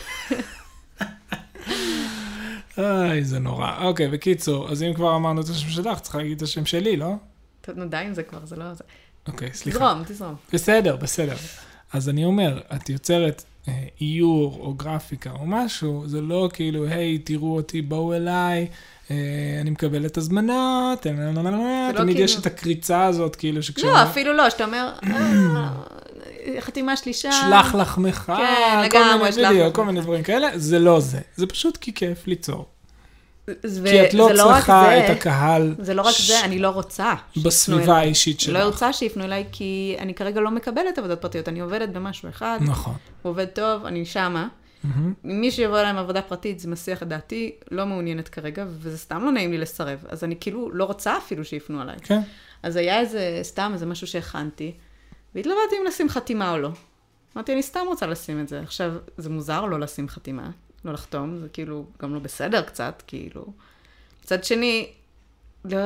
איי, 2.78 3.24
זה 3.24 3.38
נורא. 3.38 3.84
אוקיי, 3.84 4.08
בקיצור, 4.08 4.70
אז 4.70 4.82
אם 4.82 4.94
כבר 4.94 5.16
אמרנו 5.16 5.40
את 5.40 5.48
השם 5.48 5.68
שלך, 5.68 6.00
צריך 6.00 6.16
להגיד 6.16 6.36
את 6.36 6.42
השם 6.42 6.66
שלי, 6.66 6.96
לא? 6.96 7.14
טוב, 7.60 7.78
נו, 7.78 7.88
די 7.88 7.96
עם 7.96 8.14
זה 8.14 8.22
כבר, 8.22 8.38
זה 8.44 8.56
לא... 8.56 8.64
אוקיי, 9.28 9.50
סליחה. 9.54 9.78
תזרום, 9.78 10.04
תזרום. 10.04 10.34
בסדר, 10.52 10.96
בסדר. 10.96 11.36
אז 11.92 12.08
אני 12.08 12.24
אומר, 12.24 12.60
את 12.74 12.88
יוצרת 12.88 13.44
איור 14.00 14.58
או 14.60 14.74
גרפיקה 14.74 15.30
או 15.30 15.46
משהו, 15.46 16.02
זה 16.06 16.20
לא 16.20 16.48
כאילו, 16.52 16.84
היי, 16.84 17.18
תראו 17.18 17.56
אותי, 17.56 17.82
בואו 17.82 18.14
אליי, 18.14 18.66
אה, 19.10 19.16
אני 19.60 19.70
מקבל 19.70 20.06
את 20.06 20.16
הזמנות, 20.16 21.06
אה, 21.06 21.12
לא 21.92 21.98
תמיד 21.98 22.18
יש 22.18 22.30
כאילו- 22.30 22.40
את 22.40 22.46
הקריצה 22.46 23.04
הזאת, 23.04 23.36
כאילו, 23.36 23.62
שכש... 23.62 23.84
לא, 23.84 24.02
אפילו 24.02 24.32
לא, 24.32 24.50
שאתה 24.50 24.64
אומר, 24.64 24.92
"אה, 25.04 25.68
חתימה 26.60 26.96
שלי 26.96 27.12
שם. 27.12 27.30
שלח 27.32 27.74
לחמך, 27.74 28.32
כן, 28.36 28.80
לגמרי, 28.84 29.32
שלח 29.32 29.50
לחמך. 29.52 29.74
כל 29.76 29.84
מיני 29.84 30.00
דברים 30.00 30.22
כאלה, 30.22 30.48
זה 30.54 30.78
לא 30.78 31.00
זה. 31.00 31.20
זה 31.36 31.46
פשוט 31.46 31.76
כי 31.76 31.94
כיף 31.94 32.26
ליצור. 32.26 32.66
ו- 33.50 33.84
כי 33.88 34.06
את 34.06 34.14
לא 34.14 34.24
רק 34.26 34.56
צריכה 34.56 34.84
זה, 34.88 35.06
את 35.06 35.16
הקהל 35.16 35.74
זה 35.78 35.94
לא 35.94 36.02
רק 36.02 36.14
ש- 36.14 36.28
זה, 36.28 36.44
אני 36.44 36.58
לא 36.58 36.68
רוצה. 36.68 37.14
בסביבה 37.44 37.82
אליי. 37.84 37.96
האישית 38.06 38.36
לא 38.38 38.42
שלך. 38.44 38.64
רוצה 38.66 38.92
שיפנו 38.92 39.24
אליי, 39.24 39.44
כי 39.52 39.96
אני 39.98 40.14
כרגע 40.14 40.40
לא 40.40 40.50
מקבלת 40.50 40.98
עבודות 40.98 41.20
פרטיות, 41.20 41.48
אני 41.48 41.60
עובדת 41.60 41.88
במשהו 41.88 42.28
אחד, 42.28 42.58
נכון. 42.60 42.94
הוא 43.22 43.30
עובד 43.30 43.44
טוב, 43.46 43.84
אני 43.84 44.04
שמה. 44.04 44.48
מהמם. 44.84 45.12
מי 45.24 45.50
שיבוא 45.50 45.78
אליי 45.78 45.90
עם 45.90 45.96
עבודה 45.98 46.22
פרטית, 46.22 46.60
זה 46.60 46.68
מסיח 46.68 47.02
את 47.02 47.08
דעתי, 47.08 47.52
לא 47.70 47.86
מעוניינת 47.86 48.28
כרגע, 48.28 48.64
וזה 48.68 48.98
סתם 48.98 49.24
לא 49.24 49.32
נעים 49.32 49.50
לי 49.50 49.58
לסרב. 49.58 50.04
אז 50.08 50.24
אני 50.24 50.34
כאילו 50.40 50.70
לא 50.72 50.84
רוצה 50.84 51.16
אפילו 51.18 51.44
שיפנו 51.44 51.80
עליי. 51.80 51.96
כן. 52.02 52.20
אז 52.62 52.76
היה 52.76 53.00
איזה, 53.00 53.38
סתם 53.42 53.70
איזה 53.74 53.86
משהו 53.86 54.06
שהכנתי, 54.06 54.72
והתלבטתי 55.34 55.76
אם 55.80 55.86
לשים 55.86 56.08
חתימה 56.08 56.50
או 56.52 56.58
לא. 56.58 56.70
אמרתי, 57.36 57.52
אני 57.52 57.62
סתם 57.62 57.80
רוצה 57.86 58.06
לשים 58.06 58.40
את 58.40 58.48
זה. 58.48 58.60
עכשיו, 58.60 58.92
זה 59.16 59.30
מוזר 59.30 59.64
לא 59.64 59.80
לשים 59.80 60.08
חתימה, 60.08 60.50
לא 60.84 60.92
לחתום, 60.92 61.38
זה 61.38 61.48
כאילו 61.48 61.86
גם 62.02 62.14
לא 62.14 62.20
בסדר 62.20 62.62
קצת, 62.62 63.02
כאילו. 63.06 63.46
מצד 64.24 64.44
שני, 64.44 64.92
לא, 65.64 65.78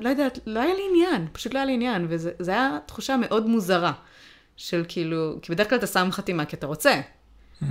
לא 0.00 0.08
יודעת, 0.08 0.38
לא 0.46 0.60
היה 0.60 0.74
לי 0.74 0.82
עניין, 0.90 1.28
פשוט 1.32 1.54
לא 1.54 1.58
היה 1.58 1.66
לי 1.66 1.72
עניין, 1.72 2.06
וזו 2.08 2.30
הייתה 2.38 2.78
תחושה 2.86 3.16
מאוד 3.16 3.46
מוזרה, 3.46 3.92
של 4.56 4.84
כאילו, 4.88 5.38
כי 5.42 5.52
בדרך 5.52 5.68
כלל 5.68 5.78
אתה 5.78 5.86
שם 5.86 6.08
חתימה 6.12 6.44
כי 6.44 6.56
אתה 6.56 6.66
רוצה. 6.66 7.00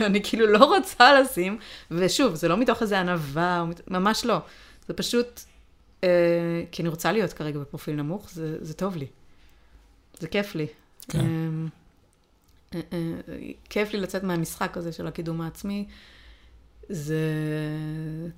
ואני 0.00 0.22
כאילו 0.22 0.46
לא 0.46 0.64
רוצה 0.64 1.20
לשים, 1.20 1.58
ושוב, 1.90 2.34
זה 2.34 2.48
לא 2.48 2.56
מתוך 2.56 2.82
איזה 2.82 3.00
ענווה, 3.00 3.64
ממש 3.88 4.24
לא. 4.24 4.38
זה 4.88 4.94
פשוט, 4.94 5.40
אה, 6.04 6.08
כי 6.72 6.82
אני 6.82 6.88
רוצה 6.88 7.12
להיות 7.12 7.32
כרגע 7.32 7.58
בפרופיל 7.58 7.94
נמוך, 7.94 8.30
זה, 8.30 8.56
זה 8.60 8.74
טוב 8.74 8.96
לי. 8.96 9.06
זה 10.18 10.28
כיף 10.28 10.54
לי. 10.54 10.66
כן. 11.08 11.18
אה, 11.18 11.24
כיף 13.68 13.92
לי 13.92 14.00
לצאת 14.00 14.22
מהמשחק 14.22 14.76
הזה 14.76 14.92
של 14.92 15.06
הקידום 15.06 15.40
העצמי. 15.40 15.86
זה, 16.88 17.20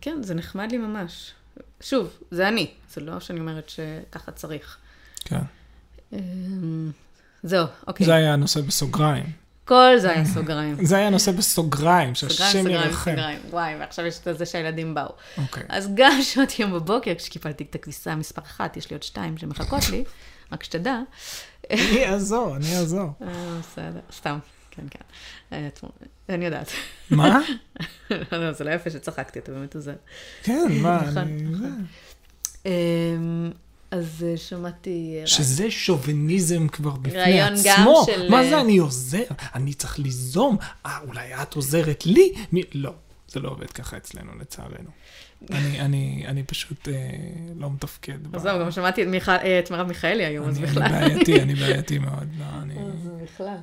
כן, 0.01 0.23
זה 0.23 0.35
נחמד 0.35 0.73
לי 0.73 0.79
ממש. 0.79 1.33
שוב, 1.81 2.19
זה 2.31 2.49
אני, 2.49 2.71
זה 2.91 3.01
לא 3.01 3.21
שאני 3.21 3.41
אומרת 3.41 3.69
שככה 3.69 4.33
צריך. 4.33 4.77
כן. 5.25 5.41
אה, 6.13 6.19
זהו, 7.43 7.67
אוקיי. 7.87 8.07
זה 8.07 8.15
היה 8.15 8.33
הנושא 8.33 8.61
בסוגריים. 8.61 9.33
כל 9.65 9.99
זה 9.99 10.11
היה 10.11 10.25
סוגריים. 10.25 10.77
זה 10.87 10.97
היה 10.97 11.07
הנושא 11.07 11.33
בסוגריים, 11.33 12.15
סוגריים, 12.15 12.15
שהשם 12.15 12.59
סוגריים, 12.59 12.81
ירחם. 12.81 13.11
סוגריים. 13.11 13.41
וואי, 13.51 13.75
ועכשיו 13.81 14.07
יש 14.07 14.19
את 14.29 14.39
זה 14.39 14.47
שהילדים 14.47 14.95
באו. 14.95 15.13
אוקיי. 15.39 15.63
אז 15.69 15.91
גם 15.95 16.23
שמעתי 16.23 16.63
היום 16.63 16.73
בבוקר, 16.73 17.15
כשקיפלתי 17.15 17.65
את 17.71 17.75
הכביסה 17.75 18.15
מספר 18.15 18.43
אחת, 18.43 18.77
יש 18.77 18.91
לי 18.91 18.95
עוד 18.95 19.03
שתיים 19.03 19.39
שמחכות 19.39 19.89
לי, 19.91 20.05
רק 20.53 20.65
שתדע. 20.65 20.99
אני 21.71 22.07
אעזור, 22.07 22.57
אני 22.57 22.77
אעזור. 22.77 23.11
אה, 23.23 23.59
בסדר, 23.61 24.01
סתם, 24.13 24.39
כן, 24.71 24.83
כן. 24.91 25.01
אה, 25.53 25.69
אני 26.29 26.45
יודעת. 26.45 26.71
מה? 27.11 27.41
לא, 28.33 28.53
זה 28.53 28.65
לא 28.65 28.71
יפה 28.71 28.91
שצחקתי, 28.91 29.39
אתה 29.39 29.53
באמת 29.53 29.75
עוזר. 29.75 29.95
כן, 30.43 30.67
מה, 30.83 31.01
נכון, 31.03 31.19
אני... 31.19 31.43
נכון. 31.43 31.87
אמ, 32.67 33.51
אז 33.91 34.25
אה, 34.29 34.37
שמעתי... 34.37 35.21
שזה 35.27 35.71
שוביניזם 35.71 36.69
כבר 36.69 36.91
בפני 36.91 37.19
רעיון 37.19 37.55
גם 37.65 37.81
עצמו. 37.81 38.03
של- 38.07 38.31
מה 38.31 38.45
זה 38.49 38.61
אני 38.61 38.79
עוזר? 38.79 39.23
אני 39.55 39.75
צריך 39.75 39.99
ליזום. 39.99 40.57
אה, 40.87 40.99
אולי 41.07 41.43
את 41.43 41.55
עוזרת 41.55 42.07
לי? 42.07 42.33
מי... 42.53 42.63
לא, 42.75 42.93
זה 43.29 43.41
לא 43.41 43.49
עובד 43.51 43.71
ככה 43.71 43.97
אצלנו, 43.97 44.33
לצערנו. 44.41 44.91
אני, 45.51 45.81
אני, 45.81 46.25
אני 46.27 46.43
פשוט 46.43 46.89
אה, 46.89 46.95
לא 47.57 47.71
מתפקד. 47.71 48.35
אז 48.35 48.43
זהו, 48.43 48.61
גם 48.61 48.71
שמעתי 48.71 49.03
את 49.03 49.09
מיכל- 49.09 49.31
אה, 49.31 49.59
את 49.59 49.71
מרב 49.71 49.87
מיכאלי 49.89 50.25
היום, 50.25 50.49
אז 50.49 50.59
אני, 50.59 50.65
אני 50.67 50.73
בכלל. 50.73 50.89
בעייתי, 50.89 51.43
אני 51.43 51.55
בעייתי 51.55 51.99
מאוד. 51.99 52.29
לא, 52.39 52.45
אני... 52.63 52.75
אז 52.79 53.09
בכלל. 53.23 53.57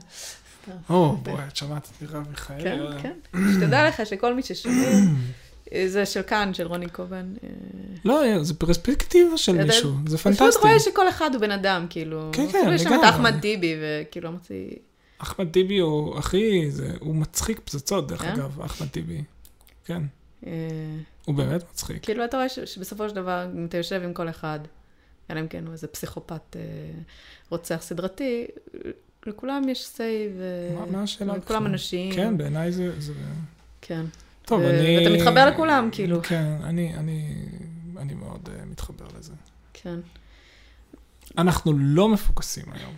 או, 0.90 1.18
בואי, 1.24 1.44
את 1.48 1.56
שמעת 1.56 1.90
את 1.98 2.02
מירב 2.02 2.30
מיכאלי? 2.30 2.64
כן, 2.64 2.80
אה, 2.82 3.02
כן. 3.02 3.14
שתדע 3.54 3.88
לך 3.88 4.02
שכל 4.06 4.34
מי 4.34 4.44
ששומע, 4.44 4.74
אה, 5.74 5.86
זה 5.88 6.06
של 6.06 6.22
כאן, 6.22 6.54
של 6.54 6.68
רוני 6.68 6.90
קובן. 6.90 7.34
אה, 7.44 7.50
לא, 8.06 8.44
זה 8.44 8.54
פרספקטיבה 8.54 9.38
של 9.38 9.64
מישהו, 9.66 9.92
זה 10.08 10.18
פשוט 10.18 10.38
פנטסטי. 10.38 10.62
רואה 10.68 10.80
שכל 10.80 11.10
אחד 11.10 11.30
הוא 11.34 11.42
בן 11.42 11.52
אדם, 11.52 11.86
כאילו. 11.90 12.30
כן, 12.34 12.48
כן, 12.52 12.58
אפילו 12.60 12.74
יש 12.74 12.82
שם 12.82 12.88
את 12.90 12.94
לגמרי. 12.94 13.10
אחמד 13.10 13.40
טיבי, 13.40 13.76
וכאילו 13.82 14.30
אמרתי, 14.30 14.70
אחמד 15.18 15.48
טיבי 15.52 15.78
הוא 15.78 16.18
הכי, 16.18 16.70
הוא 17.00 17.16
מצחיק 17.16 17.60
פצצות, 17.60 18.08
דרך 18.08 18.22
כן? 18.22 18.32
אגב, 18.32 18.62
אחמד 18.62 18.88
טיבי. 18.88 19.24
כן, 19.86 20.02
אה, 20.48 20.52
הוא 21.26 21.36
באמת 21.36 21.64
מצחיק. 21.72 22.06
כאילו, 22.06 22.26
אתה 22.26 22.38
רואה 22.38 22.50
שבסופו 22.50 23.10
של 23.10 23.16
דבר, 23.16 23.48
אם 23.56 23.66
אתה 23.66 23.78
יושב 23.78 24.02
עם 24.04 24.14
כל 24.14 24.30
אחד, 24.30 24.60
אלא 25.32 25.40
אם 25.40 25.48
כן 25.48 25.66
הוא 25.66 25.74
איזה 25.74 25.88
פסיכופת 25.88 26.56
אה, 26.56 26.62
רוצח 27.50 27.78
סדרתי, 27.82 28.46
לכולם 29.26 29.70
יש 29.70 29.90
say, 29.96 30.00
וכולם 30.38 31.40
בכלל? 31.40 31.66
אנשים. 31.66 32.14
כן, 32.14 32.38
בעיניי 32.38 32.72
זה... 32.72 33.02
זה... 33.02 33.14
כן. 33.82 34.06
טוב, 34.46 34.62
ו- 34.62 34.70
אני... 34.70 34.98
ואתה 34.98 35.10
מתחבר 35.16 35.50
לכולם, 35.50 35.90
כאילו. 35.92 36.24
כן, 36.24 36.58
אני, 36.64 36.96
אני, 36.96 37.36
אני 37.98 38.14
מאוד 38.14 38.50
uh, 38.50 38.66
מתחבר 38.66 39.06
לזה. 39.20 39.34
כן. 39.74 40.00
אנחנו 41.38 41.74
לא 41.78 42.10
מפוקסים 42.10 42.66
היום. 42.72 42.94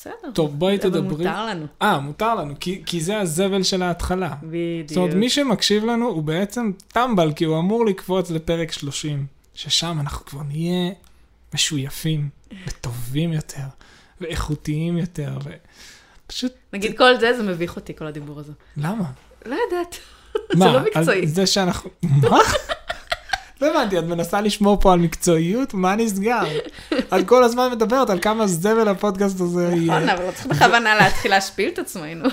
בסדר. 0.00 0.30
טוב, 0.34 0.58
בואי 0.58 0.74
אבל 0.74 0.82
תדברי. 0.82 1.24
מותר 1.24 1.46
לנו. 1.46 1.66
אה, 1.82 2.00
מותר 2.00 2.34
לנו, 2.34 2.54
כי, 2.60 2.82
כי 2.86 3.00
זה 3.00 3.20
הזבל 3.20 3.62
של 3.62 3.82
ההתחלה. 3.82 4.34
בדיוק. 4.42 4.88
זאת 4.88 4.96
אומרת, 4.96 5.14
מי 5.14 5.30
שמקשיב 5.30 5.84
לנו 5.84 6.08
הוא 6.08 6.22
בעצם 6.22 6.72
טמבל, 6.88 7.32
כי 7.32 7.44
הוא 7.44 7.58
אמור 7.58 7.86
לקפוץ 7.86 8.30
לפרק 8.30 8.72
30, 8.72 9.26
ששם 9.54 9.96
אנחנו 10.00 10.26
כבר 10.26 10.42
נהיה 10.42 10.92
משויפים, 11.54 12.28
וטובים 12.66 13.32
יותר, 13.32 13.66
ואיכותיים 14.20 14.98
יותר, 14.98 15.38
ופשוט, 16.26 16.52
נגיד 16.72 16.98
כל 16.98 17.20
זה, 17.20 17.36
זה 17.36 17.42
מביך 17.42 17.76
אותי, 17.76 17.96
כל 17.96 18.06
הדיבור 18.06 18.40
הזה. 18.40 18.52
למה? 18.76 19.04
לא 19.46 19.56
יודעת. 19.66 19.96
מה, 20.58 20.66
זה 20.66 20.72
לא 20.72 20.80
מקצועי. 20.80 21.20
על 21.20 21.26
זה 21.26 21.46
שאנחנו... 21.46 21.90
מה? 22.02 22.38
לא 23.60 23.70
הבנתי, 23.70 23.98
את 23.98 24.04
מנסה 24.04 24.40
לשמור 24.40 24.80
פה 24.80 24.92
על 24.92 24.98
מקצועיות? 24.98 25.74
מה 25.74 25.96
נסגר? 25.96 26.42
את 26.98 27.26
כל 27.26 27.44
הזמן 27.44 27.72
מדברת 27.72 28.10
על 28.10 28.20
כמה 28.20 28.46
זבל 28.46 28.88
הפודקאסט 28.88 29.40
הזה 29.40 29.62
יהיה. 29.62 29.98
נכון, 29.98 30.08
אבל 30.08 30.26
לא 30.26 30.30
צריך 30.32 30.46
בכוונה 30.46 30.94
להתחיל 30.94 31.30
להשפיל 31.30 31.68
את 31.68 31.78
עצמנו. 31.78 32.28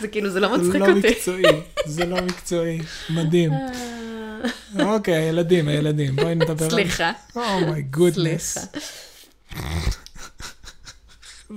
זה 0.00 0.08
כאילו, 0.12 0.30
זה 0.30 0.40
לא 0.40 0.56
מצחיק 0.56 0.74
לא 0.74 0.86
אותי. 0.88 1.08
מקצועי, 1.10 1.42
זה 1.86 2.06
לא 2.06 2.16
מקצועי. 2.22 2.80
מדהים. 3.10 3.52
אוקיי, 4.80 5.14
הילדים, 5.14 5.68
הילדים, 5.68 6.16
בואי 6.16 6.34
נדבר 6.34 6.64
על... 6.64 6.70
סליחה, 6.70 7.12
oh 7.36 7.59
my 7.59 7.82
goodness. 7.82 8.58
סליחה. 8.58 8.90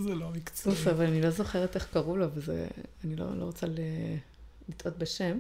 זה 0.04 0.16
לא 0.16 0.30
מקצועי. 0.36 0.76
אוף, 0.76 0.88
אבל 0.88 1.06
אני 1.06 1.22
לא 1.22 1.30
זוכרת 1.30 1.76
איך 1.76 1.88
קראו 1.94 2.18
לו, 2.18 2.26
וזה... 2.36 2.68
אני 3.06 3.16
לא 3.16 3.26
לא 3.40 3.44
רוצה 3.46 3.68
לטעות 4.70 4.98
בשם. 4.98 5.38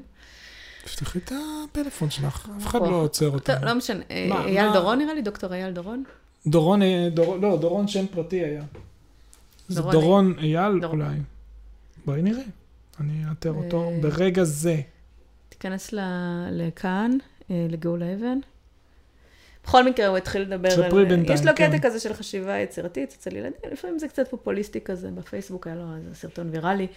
תפתחי 0.87 1.19
את 1.19 1.31
הפלאפון 1.31 2.09
שלך, 2.09 2.49
אף 2.57 2.67
אחד 2.67 2.79
נכון. 2.79 2.91
לא 2.91 2.95
עוצר 2.95 3.29
אותנו. 3.29 3.65
לא 3.65 3.73
משנה. 3.73 4.03
אה, 4.11 4.45
אייל? 4.45 4.73
דורון 4.73 4.97
נראה 4.97 5.13
לי? 5.13 5.21
דוקטור 5.21 5.53
אייל 5.53 5.73
דורון? 5.73 6.03
דורון, 6.47 6.81
אה, 6.81 7.07
לא, 7.41 7.57
דורון 7.61 7.87
שם 7.87 8.07
פרטי 8.07 8.43
היה. 8.43 8.63
זה 9.67 9.81
דורון 9.81 10.33
אייל. 10.39 10.85
אולי. 10.85 11.15
בואי 12.05 12.21
נראה. 12.21 12.43
אני 12.99 13.23
אאתר 13.29 13.51
אותו 13.51 13.89
אה, 13.89 13.97
ברגע 14.01 14.43
זה. 14.43 14.81
תיכנס 15.49 15.93
לכאן, 16.51 17.11
אה, 17.51 17.65
לגאולה 17.69 18.13
אבן. 18.13 18.39
בכל 19.63 19.83
מקרה, 19.83 20.07
הוא 20.07 20.17
התחיל 20.17 20.41
לדבר 20.41 20.69
על... 20.69 20.89
ספרי 20.89 21.05
בינתיים, 21.05 21.39
יש 21.39 21.45
לו 21.45 21.51
כן. 21.55 21.69
קטע 21.69 21.87
כזה 21.87 21.99
של 21.99 22.13
חשיבה 22.13 22.57
יצירתית 22.57 23.13
אצל 23.19 23.35
ילדים, 23.35 23.59
לפעמים 23.71 23.99
זה 23.99 24.07
קצת 24.07 24.27
פופוליסטי 24.27 24.81
כזה, 24.81 25.11
בפייסבוק 25.11 25.67
היה 25.67 25.75
לו 25.75 25.83
איזה 25.95 26.15
סרטון 26.15 26.49
ויראלי. 26.51 26.87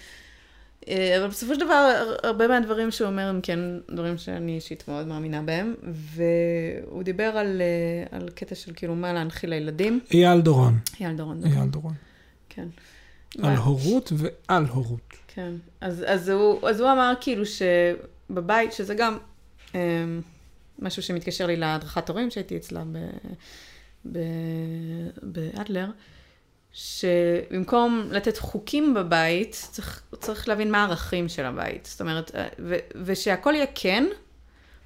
אה, 0.88 1.18
אבל 1.18 1.26
בסופו 1.28 1.54
של 1.54 1.60
דבר, 1.60 1.72
הר- 1.74 2.16
הרבה 2.22 2.48
מהדברים 2.48 2.90
שהוא 2.90 3.08
אומר 3.08 3.22
הם 3.28 3.40
כן 3.42 3.58
דברים 3.90 4.18
שאני 4.18 4.54
אישית 4.54 4.88
מאוד 4.88 5.06
מאמינה 5.06 5.42
בהם, 5.42 5.74
והוא 5.92 7.02
דיבר 7.02 7.24
על, 7.24 7.62
אה, 7.62 8.18
על 8.18 8.28
קטע 8.34 8.54
של 8.54 8.72
כאילו 8.76 8.94
מה 8.94 9.12
להנחיל 9.12 9.50
לילדים. 9.50 10.00
אייל 10.14 10.40
דורון. 10.40 10.78
אייל 11.00 11.16
דורון, 11.16 11.40
אייל 11.44 11.66
דורון. 11.68 11.94
כן. 12.48 12.66
על 13.42 13.56
הורות 13.56 14.12
ועל 14.16 14.64
הורות. 14.64 15.00
כן, 15.34 15.52
אז, 15.80 16.04
אז, 16.06 16.28
הוא, 16.28 16.68
אז 16.68 16.80
הוא 16.80 16.92
אמר 16.92 17.12
כאילו 17.20 17.42
שבבית, 17.46 18.72
שזה 18.72 18.94
גם 18.94 19.18
אה, 19.74 19.80
משהו 20.78 21.02
שמתקשר 21.02 21.46
לי 21.46 21.56
להדרכת 21.56 22.08
הורים 22.10 22.30
שהייתי 22.30 22.56
אצלה 22.56 22.82
ב, 22.92 22.98
ב, 24.12 24.18
באדלר, 25.22 25.86
שבמקום 26.72 28.08
לתת 28.10 28.38
חוקים 28.38 28.94
בבית, 28.94 29.68
צריך, 29.70 30.02
צריך 30.20 30.48
להבין 30.48 30.70
מה 30.70 30.78
הערכים 30.84 31.28
של 31.28 31.44
הבית. 31.44 31.86
זאת 31.86 32.00
אומרת, 32.00 32.34
אה, 32.34 32.48
ו, 32.58 32.76
ושהכל 33.04 33.54
יהיה 33.54 33.66
כן, 33.74 34.06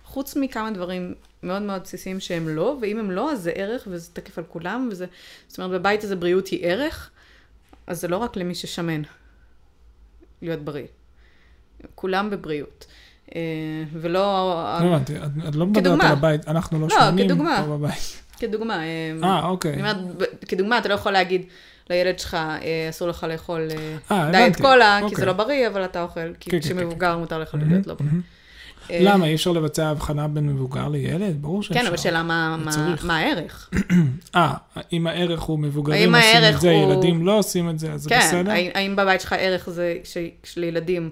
חוץ 0.04 0.36
מכמה 0.36 0.70
דברים 0.70 1.14
מאוד 1.42 1.62
מאוד 1.62 1.82
בסיסיים 1.82 2.20
שהם 2.20 2.48
לא, 2.48 2.76
ואם 2.80 2.98
הם 2.98 3.10
לא, 3.10 3.32
אז 3.32 3.42
זה 3.42 3.50
ערך 3.50 3.88
וזה 3.90 4.10
תקף 4.12 4.38
על 4.38 4.44
כולם, 4.44 4.88
וזה, 4.90 5.06
זאת 5.48 5.58
אומרת, 5.58 5.80
בבית 5.80 6.04
הזה 6.04 6.16
בריאות 6.16 6.46
היא 6.48 6.66
ערך, 6.66 7.10
אז 7.86 8.00
זה 8.00 8.08
לא 8.08 8.16
רק 8.16 8.36
למי 8.36 8.54
ששמן. 8.54 9.02
להיות 10.42 10.60
בריא. 10.60 10.86
כולם 11.94 12.30
בבריאות. 12.30 12.86
אה, 13.34 13.40
ולא... 13.92 14.78
לא 14.80 14.96
את 14.96 15.10
את 15.48 15.54
לא 15.54 15.66
מדברת. 15.66 16.00
על 16.00 16.12
הבית, 16.12 16.48
אנחנו 16.48 16.80
לא 16.80 16.88
לא, 16.88 16.96
שמנים. 17.00 17.28
פה 17.28 17.76
בבית. 17.76 18.22
כדוגמה. 18.38 18.82
אה, 18.82 19.12
אה, 19.22 19.46
אוקיי. 19.46 19.72
אני 19.72 19.80
אומרת, 19.80 19.96
כדוגמה, 20.48 20.78
אתה 20.78 20.88
לא 20.88 20.94
יכול 20.94 21.12
להגיד 21.12 21.46
לילד 21.90 22.18
שלך, 22.18 22.34
אה, 22.34 22.86
אסור 22.90 23.08
לך 23.08 23.26
לאכול 23.30 23.68
אה, 24.10 24.16
אה, 24.16 24.30
דיאט. 24.30 24.60
קולה, 24.60 24.96
כי 24.98 25.04
אוקיי. 25.04 25.16
זה 25.18 25.26
לא 25.26 25.32
בריא, 25.32 25.68
אבל 25.68 25.84
אתה 25.84 26.02
אוכל, 26.02 26.20
כי 26.40 26.50
כן, 26.50 26.60
כן, 26.60 26.64
כשמבוגר 26.64 27.18
מותר 27.18 27.38
לך 27.38 27.56
להיות 27.68 27.86
לא 27.86 27.94
בריא. 27.94 28.10
למה? 28.90 29.26
אי 29.26 29.34
אפשר 29.34 29.52
לבצע 29.52 29.86
הבחנה 29.88 30.28
בין 30.28 30.46
מבוגר 30.46 30.88
לילד? 30.88 31.42
ברור 31.42 31.62
שאפשר. 31.62 31.80
כן, 31.80 31.86
אבל 31.86 31.96
שאלה 31.96 32.22
מה- 32.22 32.56
מה-. 32.56 32.94
מה 33.02 33.16
הערך. 33.16 33.70
אה, 34.36 34.54
אם 34.92 35.06
הערך 35.06 35.40
הוא 35.40 35.58
מבוגרים 35.58 36.14
עושים 36.14 36.44
את 36.54 36.60
זה, 36.60 36.70
הוא- 36.70 36.92
ילדים 36.92 37.26
לא 37.26 37.38
עושים 37.38 37.70
את 37.70 37.78
זה, 37.78 37.92
אז 37.92 38.02
זה 38.02 38.10
כן, 38.10 38.18
בסדר? 38.28 38.50
האם- 38.50 38.70
האם 38.74 38.96
בבית 38.96 39.20
שלך 39.20 39.34
ערך 39.38 39.70
זה 39.70 39.96
שלילדים 40.44 41.10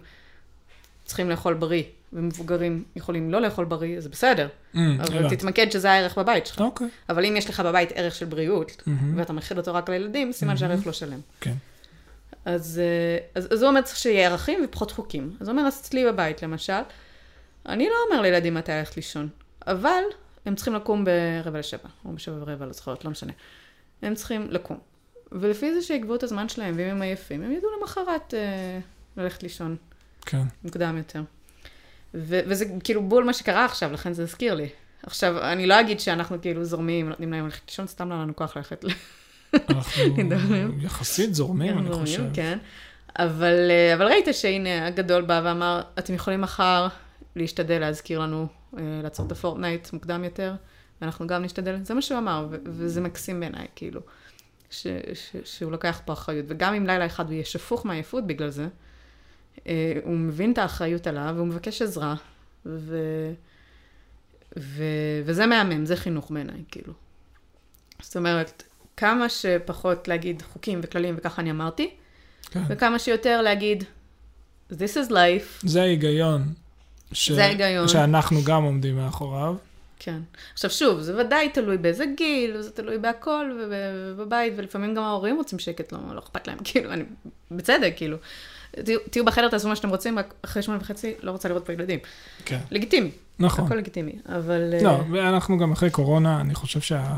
צריכים 1.04 1.30
לאכול 1.30 1.54
בריא, 1.54 1.82
ומבוגרים 2.12 2.84
יכולים 2.96 3.30
לא 3.30 3.40
לאכול 3.40 3.64
בריא, 3.64 3.96
אז 3.96 4.08
בסדר. 4.08 4.48
אמ, 4.74 4.98
אבל 5.00 5.18
הבנתי. 5.18 5.36
תתמקד 5.36 5.70
שזה 5.70 5.90
הערך 5.90 6.18
בבית 6.18 6.46
שלך. 6.46 6.60
אוקיי. 6.60 6.88
אבל 7.08 7.24
אם 7.24 7.36
יש 7.36 7.50
לך 7.50 7.60
בבית 7.60 7.92
ערך 7.94 8.14
של 8.14 8.26
בריאות, 8.26 8.82
מהמם. 8.86 9.18
ואתה 9.18 9.32
מכיל 9.32 9.58
אותו 9.58 9.74
רק 9.74 9.90
לילדים, 9.90 10.32
סימן 10.32 10.56
שהערך 10.56 10.86
לא 10.86 10.92
שלם. 10.92 11.20
כן. 11.40 11.54
אז, 12.44 12.80
אה, 12.84 13.18
אז, 13.34 13.48
אז 13.52 13.62
הוא 13.62 13.68
אומר 13.68 13.82
צריך 13.82 13.96
שיהיה 13.96 14.28
ערכים 14.28 14.60
ופחות 14.64 14.90
חוקים. 14.90 15.36
אז 15.40 15.48
הוא 15.48 15.56
אומר, 15.56 15.68
אז 15.68 15.80
אצלי 15.80 16.06
בבית 16.06 16.42
למשל, 16.42 16.82
אני 17.66 17.88
לא 17.88 17.94
אומר 18.10 18.22
לילדים 18.22 18.54
מתי 18.54 18.72
ללכת 18.72 18.96
לישון, 18.96 19.28
אבל 19.66 20.02
הם 20.46 20.54
צריכים 20.54 20.74
לקום 20.74 21.04
ברבע 21.04 21.58
לשבע, 21.58 21.88
או 22.04 22.12
בשבע 22.12 22.36
ורבע, 22.40 22.66
לא 22.66 22.72
זוכרת, 22.72 23.04
לא 23.04 23.10
משנה. 23.10 23.32
הם 24.02 24.14
צריכים 24.14 24.46
לקום. 24.50 24.78
ולפי 25.32 25.74
זה 25.74 25.82
שיקבעו 25.82 26.14
את 26.14 26.22
הזמן 26.22 26.48
שלהם, 26.48 26.74
ואם 26.76 26.88
הם 26.88 27.02
עייפים, 27.02 27.42
הם 27.42 27.52
ידעו 27.52 27.70
למחרת 27.78 28.34
אה, 28.34 28.78
ללכת 29.16 29.42
לישון 29.42 29.76
כן. 30.26 30.42
מוקדם 30.64 30.96
יותר. 30.98 31.22
ו- 32.14 32.40
וזה 32.46 32.64
כאילו 32.84 33.02
בול 33.02 33.24
מה 33.24 33.32
שקרה 33.32 33.64
עכשיו, 33.64 33.92
לכן 33.92 34.12
זה 34.12 34.22
הזכיר 34.22 34.54
לי. 34.54 34.68
עכשיו, 35.02 35.38
אני 35.42 35.66
לא 35.66 35.80
אגיד 35.80 36.00
שאנחנו 36.00 36.40
כאילו 36.42 36.64
זורמים, 36.64 37.08
נותנים 37.08 37.32
להם 37.32 37.44
ללכת 37.44 37.68
לישון, 37.68 37.86
סתם 37.86 38.08
לא 38.10 38.22
לנו 38.22 38.36
כוח 38.36 38.56
ללכת 38.56 38.84
ל... 38.84 38.88
אנחנו. 39.70 40.02
יחסית 40.86 41.34
זורמים, 41.34 41.78
אני 41.78 41.86
זורמים, 41.86 42.06
חושב. 42.06 42.24
כן. 42.34 42.58
אבל, 43.18 43.70
אה, 43.70 43.94
אבל 43.94 44.06
ראית 44.06 44.26
שהנה, 44.32 44.86
הגדול 44.86 45.22
בא 45.22 45.40
ואמר, 45.44 45.80
אתם 45.98 46.14
יכולים 46.14 46.40
מחר 46.40 46.88
להשתדל 47.36 47.78
להזכיר 47.78 48.18
לנו 48.18 48.46
אה, 48.78 48.82
לעצור 49.02 49.26
את 49.26 49.32
הפורטנייט 49.32 49.92
מוקדם 49.92 50.24
יותר, 50.24 50.54
ואנחנו 51.00 51.26
גם 51.26 51.42
נשתדל, 51.42 51.76
זה 51.82 51.94
מה 51.94 52.02
שהוא 52.02 52.18
אמר, 52.18 52.46
ו- 52.50 52.56
וזה 52.64 53.00
מקסים 53.00 53.40
בעיניי, 53.40 53.66
כאילו, 53.76 54.00
ש- 54.70 54.86
ש- 55.14 55.36
שהוא 55.44 55.72
לוקח 55.72 56.00
פה 56.04 56.12
אחריות, 56.12 56.46
וגם 56.48 56.74
אם 56.74 56.86
לילה 56.86 57.06
אחד 57.06 57.24
הוא 57.26 57.32
יהיה 57.32 57.44
שפוך 57.44 57.86
מעייפות 57.86 58.26
בגלל 58.26 58.50
זה, 58.50 58.66
הוא 60.04 60.14
מבין 60.16 60.52
את 60.52 60.58
האחריות 60.58 61.06
עליו, 61.06 61.32
והוא 61.36 61.46
מבקש 61.46 61.82
עזרה, 61.82 62.14
ו... 62.66 62.96
ו... 64.58 64.84
וזה 65.24 65.46
מהמם, 65.46 65.86
זה 65.86 65.96
חינוך 65.96 66.30
בעיניי, 66.30 66.60
כאילו. 66.70 66.92
זאת 68.02 68.16
אומרת, 68.16 68.62
כמה 68.96 69.28
שפחות 69.28 70.08
להגיד 70.08 70.42
חוקים 70.42 70.80
וכללים, 70.82 71.14
וככה 71.18 71.42
אני 71.42 71.50
אמרתי, 71.50 71.90
כן. 72.50 72.62
וכמה 72.68 72.98
שיותר 72.98 73.42
להגיד, 73.42 73.84
this 74.72 74.94
is 75.06 75.10
life, 75.10 75.62
זה 75.66 75.82
ההיגיון. 75.82 76.42
ש- 77.12 77.30
זה 77.32 77.44
ההיגיון. 77.44 77.88
שאנחנו 77.88 78.40
גם 78.44 78.62
עומדים 78.62 78.96
מאחוריו. 78.96 79.54
כן. 79.98 80.20
עכשיו 80.52 80.70
שוב, 80.70 81.00
זה 81.00 81.16
ודאי 81.16 81.48
תלוי 81.48 81.78
באיזה 81.78 82.04
גיל, 82.16 82.56
וזה 82.56 82.70
תלוי 82.70 82.98
בהכל, 82.98 83.50
וב- 83.60 83.72
ובבית, 84.20 84.52
ולפעמים 84.56 84.94
גם 84.94 85.02
ההורים 85.02 85.36
רוצים 85.36 85.58
שקט, 85.58 85.92
לא, 85.92 85.98
לא 86.14 86.18
אכפת 86.18 86.48
להם, 86.48 86.58
כאילו, 86.64 86.92
אני, 86.92 87.04
בצדק, 87.50 87.92
כאילו. 87.96 88.16
תהיו, 88.84 88.98
תהיו 89.10 89.24
בחדר, 89.24 89.48
תעשו 89.48 89.68
מה 89.68 89.76
שאתם 89.76 89.88
רוצים, 89.88 90.18
רק 90.18 90.34
אחרי 90.44 90.62
שמונה 90.62 90.80
וחצי 90.80 91.12
לא 91.22 91.30
רוצה 91.30 91.48
לראות 91.48 91.66
פה 91.66 91.72
ילדים. 91.72 91.98
כן. 92.44 92.58
לגיטימי, 92.70 93.10
נכון. 93.38 93.64
הכל 93.64 93.74
לגיטימי, 93.74 94.12
אבל... 94.28 94.74
לא, 94.82 94.90
אה, 94.90 95.02
ואנחנו 95.10 95.58
גם 95.58 95.72
אחרי 95.72 95.90
קורונה, 95.90 96.40
אני 96.40 96.54
חושב 96.54 96.80
שה... 96.80 97.14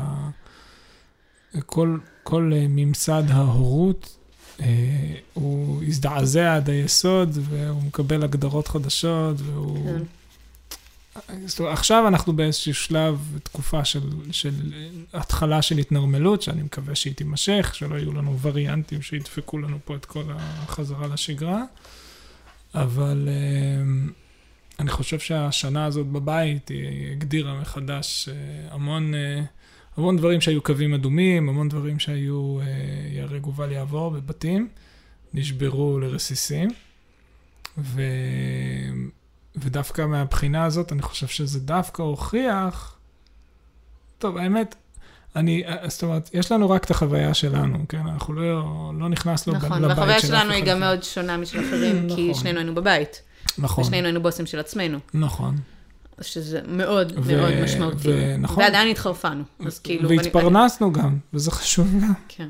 כל, 1.65 1.97
כל 2.23 2.51
אה, 2.55 2.65
ממסד 2.69 3.23
ההורות, 3.29 4.17
אה, 4.61 4.67
הוא 5.33 5.83
הזדעזע 5.83 6.55
עד 6.55 6.69
היסוד, 6.69 7.37
והוא 7.41 7.83
מקבל 7.83 8.23
הגדרות 8.23 8.67
חדשות, 8.67 9.35
והוא... 9.41 9.85
כן. 9.85 10.03
זאת 11.45 11.59
אומרת, 11.59 11.73
עכשיו 11.73 12.07
אנחנו 12.07 12.33
באיזשהו 12.33 12.73
שלב, 12.73 13.39
תקופה 13.43 13.85
של, 13.85 14.09
של 14.31 14.73
התחלה 15.13 15.61
של 15.61 15.77
התנרמלות, 15.77 16.41
שאני 16.41 16.61
מקווה 16.61 16.95
שהיא 16.95 17.13
תימשך, 17.13 17.71
שלא 17.73 17.95
יהיו 17.95 18.13
לנו 18.13 18.39
וריאנטים 18.41 19.01
שידפקו 19.01 19.57
לנו 19.57 19.77
פה 19.85 19.95
את 19.95 20.05
כל 20.05 20.23
החזרה 20.29 21.07
לשגרה, 21.07 21.63
אבל 22.75 23.27
אה, 23.31 24.11
אני 24.79 24.89
חושב 24.89 25.19
שהשנה 25.19 25.85
הזאת 25.85 26.07
בבית, 26.07 26.69
היא 26.69 27.11
הגדירה 27.11 27.61
מחדש 27.61 28.29
אה, 28.29 28.33
המון, 28.71 29.15
אה, 29.15 29.41
המון 29.97 30.17
דברים 30.17 30.41
שהיו 30.41 30.61
קווים 30.61 30.93
אדומים, 30.93 31.49
המון 31.49 31.69
דברים 31.69 31.99
שהיו 31.99 32.59
אה, 32.59 32.65
ייהרג 33.11 33.47
ובל 33.47 33.71
יעבור 33.71 34.11
בבתים, 34.11 34.67
נשברו 35.33 35.99
לרסיסים. 35.99 36.69
ו... 37.77 38.01
ודווקא 39.57 40.05
מהבחינה 40.05 40.65
הזאת, 40.65 40.91
אני 40.91 41.01
חושב 41.01 41.27
שזה 41.27 41.59
דווקא 41.59 42.01
הוכיח... 42.01 42.95
טוב, 44.19 44.37
האמת, 44.37 44.75
אני, 45.35 45.63
זאת 45.87 46.03
אומרת, 46.03 46.29
יש 46.33 46.51
לנו 46.51 46.69
רק 46.69 46.83
את 46.83 46.91
החוויה 46.91 47.33
שלנו, 47.33 47.85
כן? 47.89 48.07
אנחנו 48.07 48.33
לא, 48.33 48.63
לא 48.99 49.09
נכנסנו 49.09 49.53
נכון, 49.53 49.69
לבית 49.71 49.81
של 49.81 49.91
אחד. 49.91 49.97
והחוויה 49.99 50.19
שלנו 50.21 50.51
היא 50.51 50.63
גם 50.65 50.79
מאוד 50.79 51.03
שונה 51.03 51.37
משל 51.37 51.59
אחרים, 51.59 52.07
כי 52.15 52.29
נכון. 52.29 52.41
שנינו 52.41 52.57
היינו 52.59 52.75
בבית, 52.75 53.21
נכון, 53.57 53.83
ושנינו 53.83 54.05
היינו 54.05 54.21
בוסים 54.21 54.45
של 54.45 54.59
עצמנו, 54.59 54.99
נכון. 55.13 55.55
שזה 56.21 56.61
מאוד 56.67 57.13
ו- 57.23 57.37
מאוד 57.37 57.53
משמעותי. 57.63 57.97
ונכון. 58.11 58.63
ועדיין 58.63 58.87
התחרפנו, 58.87 59.43
אז 59.65 59.79
כאילו... 59.79 60.09
ואני- 60.09 60.17
והתפרנסנו 60.21 60.93
גם, 60.93 61.17
וזה 61.33 61.51
חשוב 61.51 61.87
גם. 62.01 62.13
כן. 62.27 62.49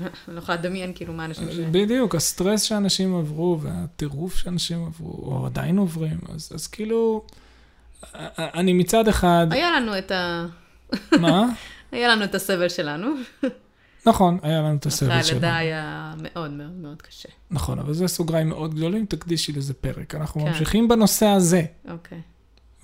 אני 0.00 0.08
לא 0.28 0.38
יכולה 0.38 0.58
לדמיין 0.58 0.92
כאילו 0.94 1.12
מה 1.12 1.24
אנשים 1.24 1.48
ש... 1.52 1.54
בדיוק, 1.56 2.14
הסטרס 2.14 2.62
שאנשים 2.62 3.16
עברו, 3.16 3.58
והטירוף 3.60 4.36
שאנשים 4.36 4.86
עברו, 4.86 5.12
או 5.12 5.46
עדיין 5.46 5.78
עוברים, 5.78 6.18
אז, 6.34 6.52
אז 6.54 6.66
כאילו, 6.66 7.24
אני 8.38 8.72
מצד 8.72 9.08
אחד, 9.08 9.46
היה 9.50 9.70
לנו 9.70 9.98
את 9.98 10.10
ה... 10.10 10.46
מה? 11.20 11.48
היה 11.92 12.08
לנו 12.08 12.24
את 12.24 12.34
הסבל 12.34 12.68
שלנו. 12.68 13.08
נכון, 14.06 14.38
היה 14.42 14.62
לנו 14.62 14.76
את 14.76 14.86
אחרי 14.86 14.92
הסבל 14.92 15.22
שלנו. 15.22 15.30
הלידה 15.30 15.56
היה 15.56 16.14
מאוד 16.16 16.50
מאוד 16.50 16.72
מאוד 16.72 17.02
קשה. 17.02 17.28
נכון, 17.50 17.78
אבל 17.78 17.94
זה 17.94 18.08
סוגריים 18.08 18.48
מאוד 18.48 18.74
גדולים, 18.74 19.06
תקדישי 19.06 19.52
לזה 19.52 19.74
פרק. 19.74 20.14
אנחנו 20.14 20.40
כן. 20.40 20.46
ממשיכים 20.46 20.88
בנושא 20.88 21.26
הזה, 21.26 21.62
אוקיי. 21.88 22.20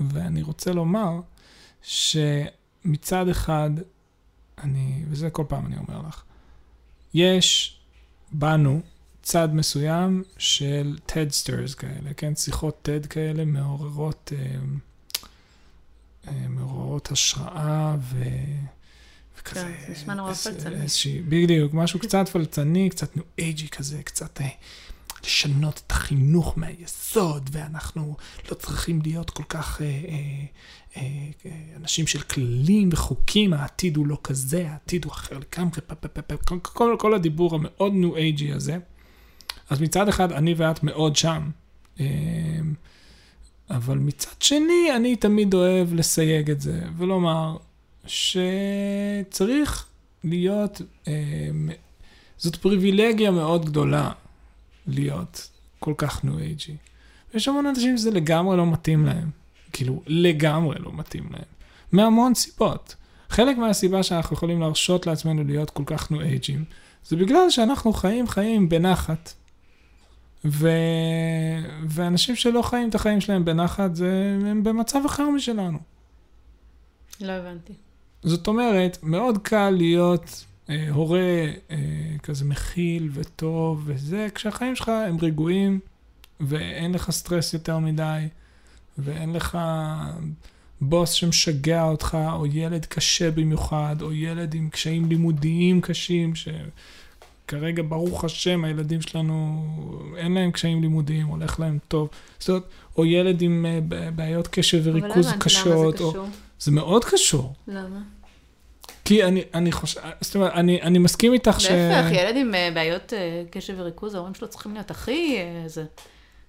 ואני 0.01 0.43
רוצה 0.43 0.73
לומר 0.73 1.21
שמצד 1.83 3.29
אחד, 3.29 3.71
אני, 4.63 5.05
וזה 5.11 5.31
כל 5.31 5.45
פעם 5.49 5.67
אני 5.67 5.77
אומר 5.77 6.09
לך, 6.09 6.23
יש 7.15 7.79
בנו 8.33 8.81
צד 9.23 9.49
מסוים 9.55 10.23
של 10.39 10.99
TEDsters 11.09 11.75
כאלה, 11.77 12.15
כן? 12.17 12.35
שיחות 12.35 12.89
TED 12.89 13.07
כאלה 13.07 13.45
מעוררות, 13.45 14.33
אה, 14.37 14.57
אה, 16.29 16.49
מעוררות 16.49 17.13
השראה 17.13 17.97
ו... 18.01 18.25
וכזה... 19.39 19.61
כן, 19.61 19.73
זה 19.87 19.93
נשמע 19.93 20.15
נורא 20.15 20.35
פלצני. 20.35 21.23
בדיוק, 21.29 21.75
משהו 21.75 22.01
קצת 22.01 22.29
פלצני, 22.29 22.91
קצת 22.91 23.17
ניו 23.17 23.25
אייג'י 23.39 23.69
כזה, 23.69 24.03
קצת... 24.03 24.41
לשנות 25.25 25.83
את 25.87 25.93
החינוך 25.93 26.59
מהיסוד, 26.59 27.51
ואנחנו 27.53 28.17
לא 28.51 28.55
צריכים 28.55 29.01
להיות 29.03 29.31
כל 29.31 29.43
כך 29.49 29.83
אה, 29.83 29.87
אה, 29.87 29.93
אה, 30.97 31.03
אה, 31.47 31.51
אנשים 31.77 32.07
של 32.07 32.21
כללים 32.21 32.89
וחוקים, 32.93 33.53
העתיד 33.53 33.97
הוא 33.97 34.07
לא 34.07 34.19
כזה, 34.25 34.71
העתיד 34.71 35.05
הוא 35.05 35.13
אחר 35.13 35.39
לגמרי, 35.39 35.81
כל, 36.45 36.59
כל, 36.63 36.97
כל 36.99 37.15
הדיבור 37.15 37.55
המאוד 37.55 37.93
ניו 37.93 38.17
אייג'י 38.17 38.53
הזה. 38.53 38.79
אז 39.71 39.81
מצד 39.81 40.09
אחד, 40.09 40.33
אני 40.33 40.55
ואת 40.57 40.83
מאוד 40.83 41.17
שם. 41.17 41.51
אה, 42.01 42.07
אבל 43.71 43.99
מצד 43.99 44.43
שני, 44.43 44.89
אני 44.97 45.17
תמיד 45.17 45.55
אוהב 45.55 45.95
לסייג 45.95 46.51
את 46.51 46.61
זה, 46.61 46.81
ולומר 46.97 47.57
שצריך 48.07 49.87
להיות, 50.25 50.81
אה, 51.09 51.13
זאת 52.39 52.57
פריבילגיה 52.57 53.31
מאוד 53.31 53.65
גדולה 53.65 54.13
להיות 54.89 55.51
כל 55.79 55.95
כך 55.97 56.25
ניו 56.25 56.39
אייג'י. 56.39 56.77
יש 57.35 57.49
המון 57.49 57.67
אנשים 57.67 57.97
שזה 57.97 58.11
לגמרי 58.11 58.57
לא 58.57 58.67
מתאים 58.67 59.07
להם. 59.07 59.31
כאילו, 59.73 60.03
לגמרי 60.07 60.77
לא 60.79 60.93
מתאים 60.93 61.29
להם. 61.31 61.43
מהמון 61.93 62.35
סיבות. 62.35 62.95
חלק 63.31 63.57
מהסיבה 63.57 64.03
שאנחנו 64.03 64.35
יכולים 64.37 64.61
להרשות 64.61 65.07
לעצמנו 65.07 65.45
להיות 65.45 65.71
כל 65.71 65.83
כך 65.87 66.11
ניו 66.11 66.21
אייג'ים, 66.21 66.65
זה 67.07 67.17
בגלל 67.17 67.51
שאנחנו 67.51 67.93
חיים 67.93 68.29
חיים 68.29 68.69
בנחת. 68.69 69.33
ו... 70.45 70.69
ואנשים 71.89 72.37
שלא 72.37 72.63
חיים 72.63 72.89
את 72.89 72.95
החיים 72.95 73.21
שלהם 73.21 73.45
בנחת, 73.45 73.95
זה... 73.95 74.39
הם 74.47 74.65
במצב 74.65 75.01
אחר 75.07 75.31
משלנו. 75.31 75.79
לא 77.21 77.33
הבנתי. 77.33 77.73
זאת 78.23 78.47
אומרת, 78.47 78.99
מאוד 79.03 79.39
קל 79.39 79.71
להיות 79.71 80.45
הורה 80.91 81.47
אה, 81.71 81.77
כזה 82.23 82.45
מכיל 82.45 83.11
וטוב 83.13 83.83
וזה, 83.85 84.27
כשהחיים 84.35 84.77
שלך 84.77 84.89
הם 84.89 85.17
רגועים 85.21 85.81
ואין 86.41 86.93
לך 86.93 87.11
סטרס 87.11 87.55
יותר 87.55 87.79
מדי, 87.79 88.29
ואין 88.99 89.33
לך 89.33 89.59
בוס 90.81 91.13
שמשגע 91.13 91.83
אותך, 91.83 92.19
או 92.33 92.47
ילד 92.47 92.87
קשה 92.87 93.31
במיוחד, 93.31 93.97
או 94.03 94.13
ילד 94.13 94.55
עם 94.55 94.69
קשיים 94.69 95.09
לימודיים 95.09 95.81
קשים, 95.81 96.33
שכרגע, 96.35 97.83
ברוך 97.89 98.25
השם, 98.25 98.65
הילדים 98.65 99.01
שלנו, 99.01 99.65
אין 100.17 100.35
להם 100.35 100.51
קשיים 100.51 100.83
לימודיים, 100.83 101.27
הולך 101.27 101.61
להם 101.61 101.79
טוב. 101.89 102.09
זאת 102.39 102.49
אומרת, 102.49 102.63
או 102.97 103.05
ילד 103.05 103.43
עם 103.43 103.67
אה, 103.67 104.11
בעיות 104.11 104.49
קשב 104.49 104.89
אבל 104.89 104.99
לא 104.99 105.05
וריכוז 105.05 105.27
הבנתי 105.27 105.45
קשות, 105.45 105.67
למה 105.67 105.97
זה 105.97 106.05
או... 106.05 106.11
קשור. 106.11 106.27
זה 106.61 106.73
מאוד 106.73 107.05
קשור. 107.05 107.55
למה? 107.69 108.01
כי 109.09 109.25
אני, 109.25 109.43
אני 109.55 109.73
חושב, 109.73 110.01
זאת 110.21 110.35
אומרת, 110.35 110.53
אני, 110.53 110.83
אני 110.83 110.99
מסכים 110.99 111.33
איתך 111.33 111.61
ש... 111.61 111.67
להפך, 111.71 112.13
ילד 112.13 112.37
עם 112.37 112.55
אה, 112.55 112.71
בעיות 112.75 113.13
אה, 113.13 113.19
קשב 113.51 113.75
וריכוז, 113.77 114.15
ההורים 114.15 114.35
שלו 114.35 114.49
צריכים 114.49 114.75
להיות 114.75 114.91
הכי 114.91 115.37
אה, 115.39 115.63
זה. 115.69 115.85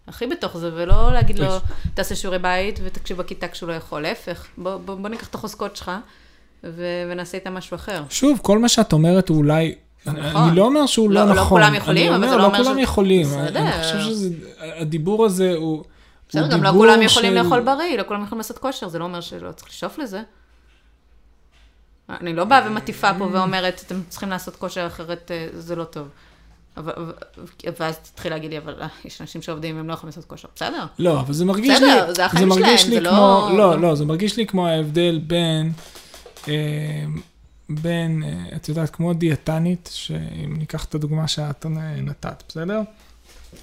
הכי 0.07 0.27
בתוך 0.27 0.57
זה, 0.57 0.69
ולא 0.73 1.13
להגיד 1.13 1.39
לו, 1.39 1.47
תעשה 1.93 2.15
שיעורי 2.15 2.39
בית 2.39 2.79
ותקשיב 2.83 3.17
בכיתה 3.17 3.47
כשהוא 3.47 3.69
לא 3.69 3.73
יכול, 3.73 4.01
להפך. 4.01 4.45
בוא, 4.57 4.77
בוא, 4.77 4.95
בוא 4.95 5.09
ניקח 5.09 5.27
את 5.27 5.35
החוזקות 5.35 5.75
שלך 5.75 5.91
ו- 6.63 6.83
ונעשה 7.11 7.37
איתם 7.37 7.53
משהו 7.53 7.75
אחר. 7.75 8.03
שוב, 8.09 8.39
כל 8.43 8.59
מה 8.59 8.69
שאת 8.69 8.93
אומרת 8.93 9.29
הוא 9.29 9.37
אולי... 9.37 9.75
אני- 10.07 10.19
נכון. 10.29 10.41
אני 10.47 10.55
לא 10.57 10.65
אומר 10.65 10.85
שהוא 10.85 11.11
לא- 11.11 11.21
לא 11.21 11.27
לא 11.27 11.33
נכון. 11.35 11.61
כולם 11.61 11.75
יכולים, 11.75 12.07
אני 12.13 12.15
אבל 12.15 12.29
זה 12.29 12.35
לא 12.37 12.45
אומר 12.45 12.59
לא 12.59 12.63
כולם 12.63 12.77
ש- 12.79 12.83
יכולים. 12.83 13.25
בסדר. 13.27 13.59
אני 13.59 13.83
חושב 13.83 13.99
שזה... 13.99 14.29
הדיבור 14.59 15.25
הזה 15.25 15.53
הוא... 15.55 15.83
בסדר, 16.29 16.47
גם 16.47 16.63
לא 16.63 16.71
כולם 16.71 17.01
יכולים 17.01 17.33
של- 17.33 17.43
לאכול 17.43 17.59
בריא, 17.61 17.97
לא 17.97 18.03
כולם 18.07 18.23
יכולים 18.23 18.37
לעשות 18.39 18.57
כושר, 18.57 18.87
זה 18.87 18.99
לא 18.99 19.03
אומר 19.03 19.21
שלא 19.21 19.51
צריך 19.51 19.69
לשאוף 19.69 19.97
לזה. 19.97 20.21
אני 22.09 22.33
לא 22.33 22.45
באה 22.45 22.67
ומטיפה 22.67 23.13
פה 23.17 23.29
ואומרת, 23.31 23.83
אתם 23.87 24.01
צריכים 24.09 24.29
לעשות 24.29 24.55
כושר 24.55 24.87
אחרת 24.87 25.31
אה, 25.31 25.47
זה 25.53 25.75
לא 25.75 25.83
טוב. 25.83 26.07
ואז 27.79 27.97
תתחיל 27.97 28.31
להגיד 28.31 28.51
לי, 28.51 28.57
אבל 28.57 28.75
אה, 28.81 28.87
יש 29.05 29.21
אנשים 29.21 29.41
שעובדים, 29.41 29.77
הם 29.77 29.87
לא 29.87 29.93
יכולים 29.93 30.09
לעשות 30.09 30.25
כושר. 30.25 30.47
בסדר. 30.55 30.85
לא, 30.99 31.19
אבל 31.19 31.33
זה 31.33 31.45
מרגיש 31.45 31.75
בסדר, 31.75 32.07
לי... 32.07 32.15
זה 32.15 32.25
החיים 32.25 32.47
מרגיש 32.47 32.81
שלהם, 32.81 32.93
לי 32.93 32.95
זה 32.95 33.01
לא- 33.01 33.09
כמו... 33.09 33.57
לא, 33.57 33.71
לא- 33.75 33.81
לא, 33.81 33.95
זה 33.95 34.05
מרגיש 34.05 34.37
לי 34.37 34.47
כמו 34.47 34.67
ההבדל 34.67 35.21
בין... 35.27 35.71
אה, 36.47 37.05
בין, 37.69 38.23
את 38.55 38.69
יודעת, 38.69 38.89
כמו 38.89 39.13
דיאטנית, 39.13 39.89
שאם 39.93 40.55
ניקח 40.57 40.85
את 40.85 40.95
הדוגמה 40.95 41.27
שאת 41.27 41.65
נתת, 42.01 42.43
בסדר? 42.49 42.81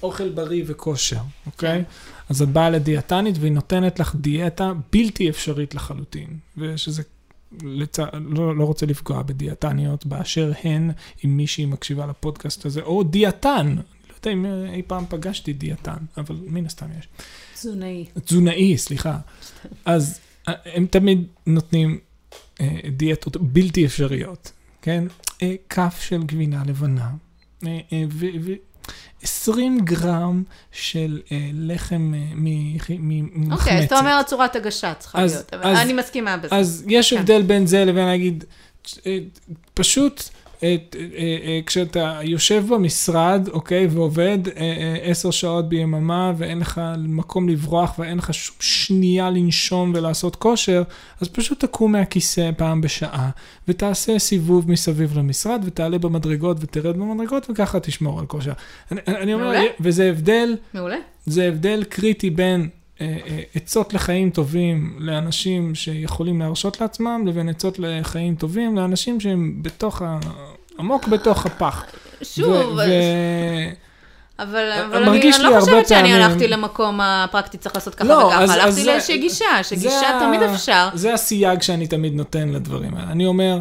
אוכל 0.03 0.29
בריא 0.29 0.63
וכושר, 0.67 1.19
אוקיי? 1.45 1.83
אז 2.29 2.41
את 2.41 2.49
באה 2.49 2.69
לדיאטנית 2.69 3.35
והיא 3.39 3.51
נותנת 3.51 3.99
לך 3.99 4.15
דיאטה 4.15 4.71
בלתי 4.93 5.29
אפשרית 5.29 5.75
לחלוטין, 5.75 6.27
ושזה, 6.57 7.03
לצ... 7.63 7.99
לא, 8.13 8.55
לא 8.55 8.63
רוצה 8.63 8.85
לפגוע 8.85 9.21
בדיאטניות 9.21 10.05
באשר 10.05 10.51
הן, 10.63 10.91
אם 11.25 11.37
מישהי 11.37 11.65
מקשיבה 11.65 12.05
לפודקאסט 12.05 12.65
הזה, 12.65 12.81
או 12.81 13.03
דיאטן, 13.03 13.75
לא 13.75 14.13
יודע 14.17 14.31
אם 14.31 14.45
אה, 14.45 14.73
אי 14.73 14.81
פעם 14.87 15.05
פגשתי 15.09 15.53
דיאטן, 15.53 15.97
אבל 16.17 16.35
מן 16.47 16.65
הסתם 16.65 16.87
יש. 16.99 17.07
תזונאי. 17.53 18.05
תזונאי, 18.25 18.77
סליחה. 18.77 19.17
אז 19.85 20.19
אה, 20.47 20.53
הם 20.65 20.85
תמיד 20.85 21.23
נותנים 21.45 21.99
אה, 22.61 22.79
דיאטות 22.97 23.37
בלתי 23.37 23.85
אפשריות, 23.85 24.51
כן? 24.81 25.03
אה, 25.41 25.55
כף 25.69 25.99
של 26.01 26.23
גבינה 26.23 26.63
לבנה, 26.67 27.09
אה, 27.65 27.79
אה, 27.93 28.03
20 29.23 29.79
גרם 29.79 30.43
של 30.71 31.21
אה, 31.31 31.49
לחם 31.53 32.13
אה, 32.15 32.19
ממחמצת. 32.35 33.51
אוקיי, 33.59 33.77
אז 33.79 33.83
אתה 33.83 33.99
אומר 33.99 34.21
צורת 34.25 34.55
הגשה 34.55 34.93
צריכה 34.93 35.23
אז- 35.23 35.31
להיות, 35.33 35.53
אבל 35.53 35.65
אז- 35.71 35.77
אני 35.77 35.93
מסכימה 35.93 36.37
בזה. 36.37 36.55
אז 36.55 36.83
יש 36.87 37.13
כן. 37.13 37.19
הבדל 37.19 37.41
בין 37.41 37.67
זה 37.67 37.85
לבין 37.85 38.05
להגיד, 38.05 38.43
אה, 39.05 39.17
פשוט 39.73 40.23
אה, 40.63 40.75
אה, 40.95 41.37
אה, 41.43 41.59
כשאתה 41.65 42.19
יושב 42.23 42.63
במשרד, 42.69 43.49
אוקיי, 43.53 43.87
ועובד 43.87 44.37
עשר 45.03 45.31
שעות 45.31 45.69
ביממה 45.69 46.33
ואין 46.37 46.59
לך 46.59 46.81
מקום 46.97 47.49
לברוח 47.49 47.99
ואין 47.99 48.17
לך 48.17 48.33
שום 48.33 48.55
שנייה 48.59 49.29
לנשום 49.29 49.91
ולעשות 49.95 50.35
כושר, 50.35 50.83
אז 51.21 51.27
פשוט 51.27 51.59
תקום 51.59 51.91
מהכיסא 51.91 52.51
פעם 52.57 52.81
בשעה 52.81 53.29
ותעשה 53.67 54.19
סיבוב 54.19 54.71
מסביב 54.71 55.17
למשרד 55.17 55.61
ותעלה 55.65 55.97
במדרגות 55.97 56.57
ותרד 56.61 56.97
במדרגות 56.97 57.49
וככה 57.49 57.79
תשמור 57.79 58.19
על 58.19 58.25
כושר. 58.25 58.53
אני, 58.91 59.01
אני 59.07 59.33
אומר, 59.33 59.43
מעולה. 59.43 59.63
וזה 59.79 60.09
הבדל 60.09 60.55
מעולה. 60.73 60.97
זה 61.25 61.47
הבדל 61.47 61.83
קריטי 61.83 62.29
בין 62.29 62.69
עצות 63.55 63.93
לחיים 63.93 64.29
טובים 64.29 64.95
לאנשים 64.99 65.75
שיכולים 65.75 66.39
להרשות 66.39 66.81
לעצמם, 66.81 67.23
לבין 67.27 67.49
עצות 67.49 67.79
לחיים 67.79 68.35
טובים 68.35 68.75
לאנשים 68.77 69.19
שהם 69.19 69.53
בתוך 69.61 70.01
ה... 70.01 70.17
עמוק 70.79 71.07
בתוך 71.07 71.45
הפח. 71.45 71.85
שוב, 72.23 72.47
ו- 72.49 72.75
ו- 72.75 72.81
אבל, 74.39 74.55
אה, 74.71 74.85
אבל 74.85 75.03
אני, 75.03 75.21
אני 75.35 75.43
לא 75.43 75.59
חושבת 75.59 75.87
שאני 75.87 75.99
פעמים- 76.01 76.15
הלכתי 76.15 76.47
למקום 76.47 76.99
הפרקטי, 77.01 77.57
צריך 77.57 77.75
לעשות 77.75 77.95
ככה 77.95 78.07
לא, 78.07 78.13
וככה. 78.13 78.43
אז- 78.43 78.49
הלכתי 78.49 78.71
זה- 78.71 78.85
לאיזושהי 78.91 79.17
גישה, 79.17 79.45
זה 79.57 79.63
שגישה 79.63 80.09
ה- 80.09 80.19
תמיד 80.19 80.41
אפשר. 80.43 80.89
זה 80.93 81.13
הסייג 81.13 81.61
שאני 81.61 81.87
תמיד 81.87 82.13
נותן 82.13 82.49
לדברים 82.49 82.95
האלה. 82.95 83.11
אני 83.11 83.25
אומר, 83.25 83.59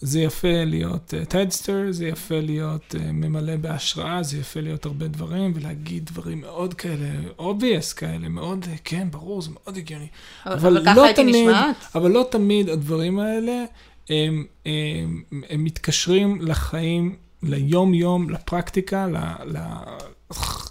זה 0.00 0.20
יפה 0.20 0.64
להיות 0.66 1.14
TEDster, 1.28 1.82
זה 1.90 2.06
יפה 2.06 2.40
להיות 2.40 2.94
אה, 2.94 3.02
ממלא 3.12 3.56
בהשראה, 3.56 4.22
זה 4.22 4.38
יפה 4.38 4.60
להיות 4.60 4.86
הרבה 4.86 5.08
דברים, 5.08 5.52
ולהגיד 5.54 6.06
דברים 6.06 6.40
מאוד 6.40 6.74
כאלה, 6.74 7.06
obvious 7.38 7.94
כאלה, 7.96 8.28
מאוד, 8.28 8.64
אה, 8.64 8.78
כן, 8.84 9.08
ברור, 9.10 9.42
זה 9.42 9.50
מאוד 9.50 9.76
הגיוני. 9.76 10.06
אבל, 10.46 10.54
אבל 10.54 10.76
אבל 10.76 10.84
ככה 10.86 10.94
לא 10.96 11.04
הייתי 11.04 11.22
תמיד- 11.22 11.34
נשמעת. 11.48 11.76
אבל 11.94 12.10
לא 12.10 12.26
תמיד 12.30 12.68
הדברים 12.68 13.18
האלה, 13.18 13.64
הם, 14.10 14.44
הם, 14.66 15.22
הם 15.50 15.64
מתקשרים 15.64 16.38
לחיים, 16.42 17.16
ליום-יום, 17.42 18.30
לפרקטיקה, 18.30 19.06
ל... 19.06 19.16
ל... 19.44 19.58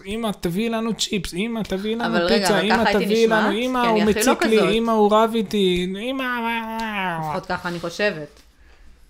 אמא, 0.05 0.29
תביאי 0.39 0.69
לנו 0.69 0.93
צ'יפס, 0.93 1.33
אמא, 1.33 1.59
תביאי 1.63 1.95
לנו 1.95 2.15
רגע, 2.25 2.37
פיצה, 2.37 2.61
אמא, 2.61 2.83
תביאי? 2.93 3.27
לנו, 3.27 3.51
אמא, 3.51 3.87
הוא 3.87 3.99
לא 3.99 4.05
מציק 4.05 4.43
לי, 4.43 4.57
כזאת. 4.57 4.69
אמא, 4.71 4.91
הוא 4.91 5.11
רב 5.13 5.31
איתי, 5.35 5.87
אמא... 6.09 6.23
לפחות 7.19 7.45
ככה 7.45 7.69
אני 7.69 7.79
חושבת. 7.79 8.41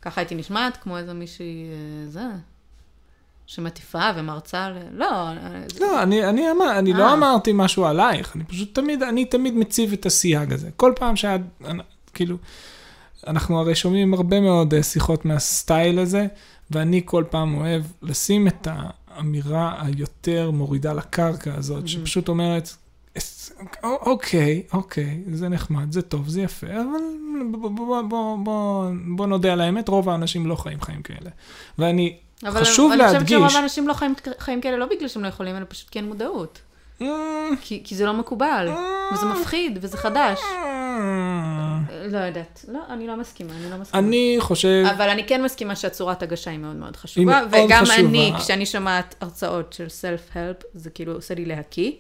ככה 0.02 0.22
הייתי 0.22 0.36
נשמעת, 0.36 0.78
כמו 0.78 0.98
איזה 0.98 1.14
מישהי, 1.14 1.64
אה, 1.72 2.10
זה, 2.10 2.26
שמטיפה 3.46 4.10
ומרצה 4.16 4.70
ל... 4.70 4.78
לא, 4.92 5.06
אה, 5.28 5.36
לא, 5.80 6.04
אני, 6.04 6.26
אני, 6.30 6.52
אמר, 6.52 6.80
אני 6.80 6.94
לא 6.94 7.04
אה. 7.08 7.14
אמרתי 7.14 7.52
משהו 7.54 7.86
עלייך, 7.86 8.36
אני 8.36 8.44
פשוט 8.44 8.76
תמיד, 8.76 9.04
אני 9.04 9.26
תמיד 9.26 9.54
מציב 9.54 9.94
את 9.94 10.06
הסייג 10.06 10.54
הזה. 10.54 10.70
כל 10.76 10.94
פעם 10.96 11.16
שאת, 11.16 11.42
כאילו, 12.14 12.38
אנחנו 13.28 13.60
הרי 13.60 13.76
שומעים 13.76 14.14
הרבה 14.14 14.40
מאוד 14.40 14.74
שיחות 14.82 15.26
מהסטייל 15.26 16.00
הזה, 16.00 16.28
ואני 16.72 17.02
כל 17.06 17.24
פעם 17.30 17.56
אוהב 17.58 17.84
לשים 18.02 18.48
את 18.48 18.68
האמירה 18.72 19.76
היותר 19.86 20.52
מורידה 20.52 20.94
לקרקע 20.94 21.56
הזאת, 21.56 21.88
שפשוט 21.88 22.28
אומרת, 22.30 22.64
"אס- 22.64 22.78
אוקיי, 23.84 24.64
אוקיי, 24.74 25.22
זה 25.34 25.50
נחמד, 25.50 25.92
זה 25.92 26.02
טוב, 26.02 26.30
זה 26.30 26.42
יפה, 26.42 26.68
אבל 26.68 27.02
בוא, 27.52 27.70
בוא, 27.70 28.02
בוא, 28.02 28.38
בוא, 28.38 28.86
בוא 29.16 29.28
נודה 29.28 29.54
על 29.54 29.62
האמת, 29.62 29.88
רוב 29.88 30.10
האנשים 30.10 30.46
לא 30.48 30.56
חיים 30.56 30.82
חיים 30.82 31.02
כאלה. 31.02 31.30
ואני, 31.80 32.18
אבל 32.44 32.62
חשוב 32.62 32.92
אבל 32.92 33.02
אני 33.02 33.14
להדגיש, 33.14 33.24
חושבת 33.36 33.50
שרוב 33.50 33.62
האנשים 33.62 33.88
לא 33.88 33.94
חיים 33.94 34.14
חיים 34.40 34.62
כאלה, 34.62 34.78
לא 34.78 34.86
בגלל 34.86 35.08
שהם 35.08 35.24
לא 35.24 35.28
יכולים, 35.28 35.56
אלא 35.56 35.66
פשוט 35.70 35.90
כי 35.90 36.00
אין 36.00 36.08
מודעות. 36.08 36.60
"אה, 37.02 37.08
כי, 37.62 37.82
כי 37.84 37.96
זה 37.96 38.06
לא 38.06 38.14
מקובל, 38.14 38.70
וזה 39.14 39.26
מפחיד, 39.26 39.80
וזה 39.82 39.98
חדש. 39.98 40.40
לא 42.12 42.18
יודעת. 42.18 42.66
לא, 42.68 42.80
אני 42.90 43.08
לא 43.08 43.16
מסכימה, 43.16 43.54
אני 43.54 43.72
לא 43.72 43.78
מסכימה. 43.78 44.08
אני 44.08 44.36
חושב... 44.40 44.86
אבל 44.92 45.10
אני 45.10 45.28
כן 45.28 45.44
מסכימה 45.44 45.76
שהצורת 45.76 46.24
הגשה 46.24 46.52
היא 46.52 46.60
מאוד 46.60 46.76
מאוד 46.76 46.94
היא 46.96 47.00
חשובה, 47.02 47.26
מאוד 47.26 47.66
וגם 47.66 47.86
חשובה. 47.86 48.00
אני, 48.00 48.34
כשאני 48.40 48.66
שומעת 48.66 49.16
הרצאות 49.22 49.74
של 49.74 49.90
סלף-הלפ, 49.90 50.58
זה 50.74 50.90
כאילו 50.90 51.14
עושה 51.14 51.36
לי 51.36 51.46
להקיא. 51.46 51.92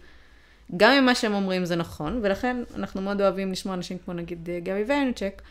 גם 0.78 0.92
אם 0.92 1.06
מה 1.06 1.16
שהם 1.16 1.34
אומרים 1.34 1.66
זה 1.66 1.76
נכון, 1.76 2.20
ולכן 2.24 2.58
אנחנו 2.76 3.02
מאוד 3.02 3.22
אוהבים 3.22 3.52
לשמוע 3.52 3.76
אנשים 3.76 3.98
כמו 4.06 4.14
נגיד 4.14 4.50
אה, 4.50 4.60
גבי 4.60 4.84
ויינצ'ק, 4.88 5.42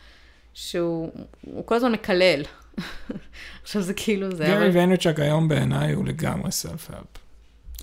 שהוא 0.53 1.11
הוא 1.41 1.65
כל 1.65 1.75
הזמן 1.75 1.91
מקלל. 1.91 2.41
עכשיו 3.63 3.81
זה 3.81 3.93
כאילו 3.93 4.35
זה, 4.35 4.43
גרי 4.43 4.57
אבל... 4.57 4.69
ויינרצ'ק 4.77 5.19
היום 5.19 5.47
בעיניי 5.47 5.93
הוא 5.93 6.05
לגמרי 6.05 6.51
סלף-הלפ. 6.51 7.07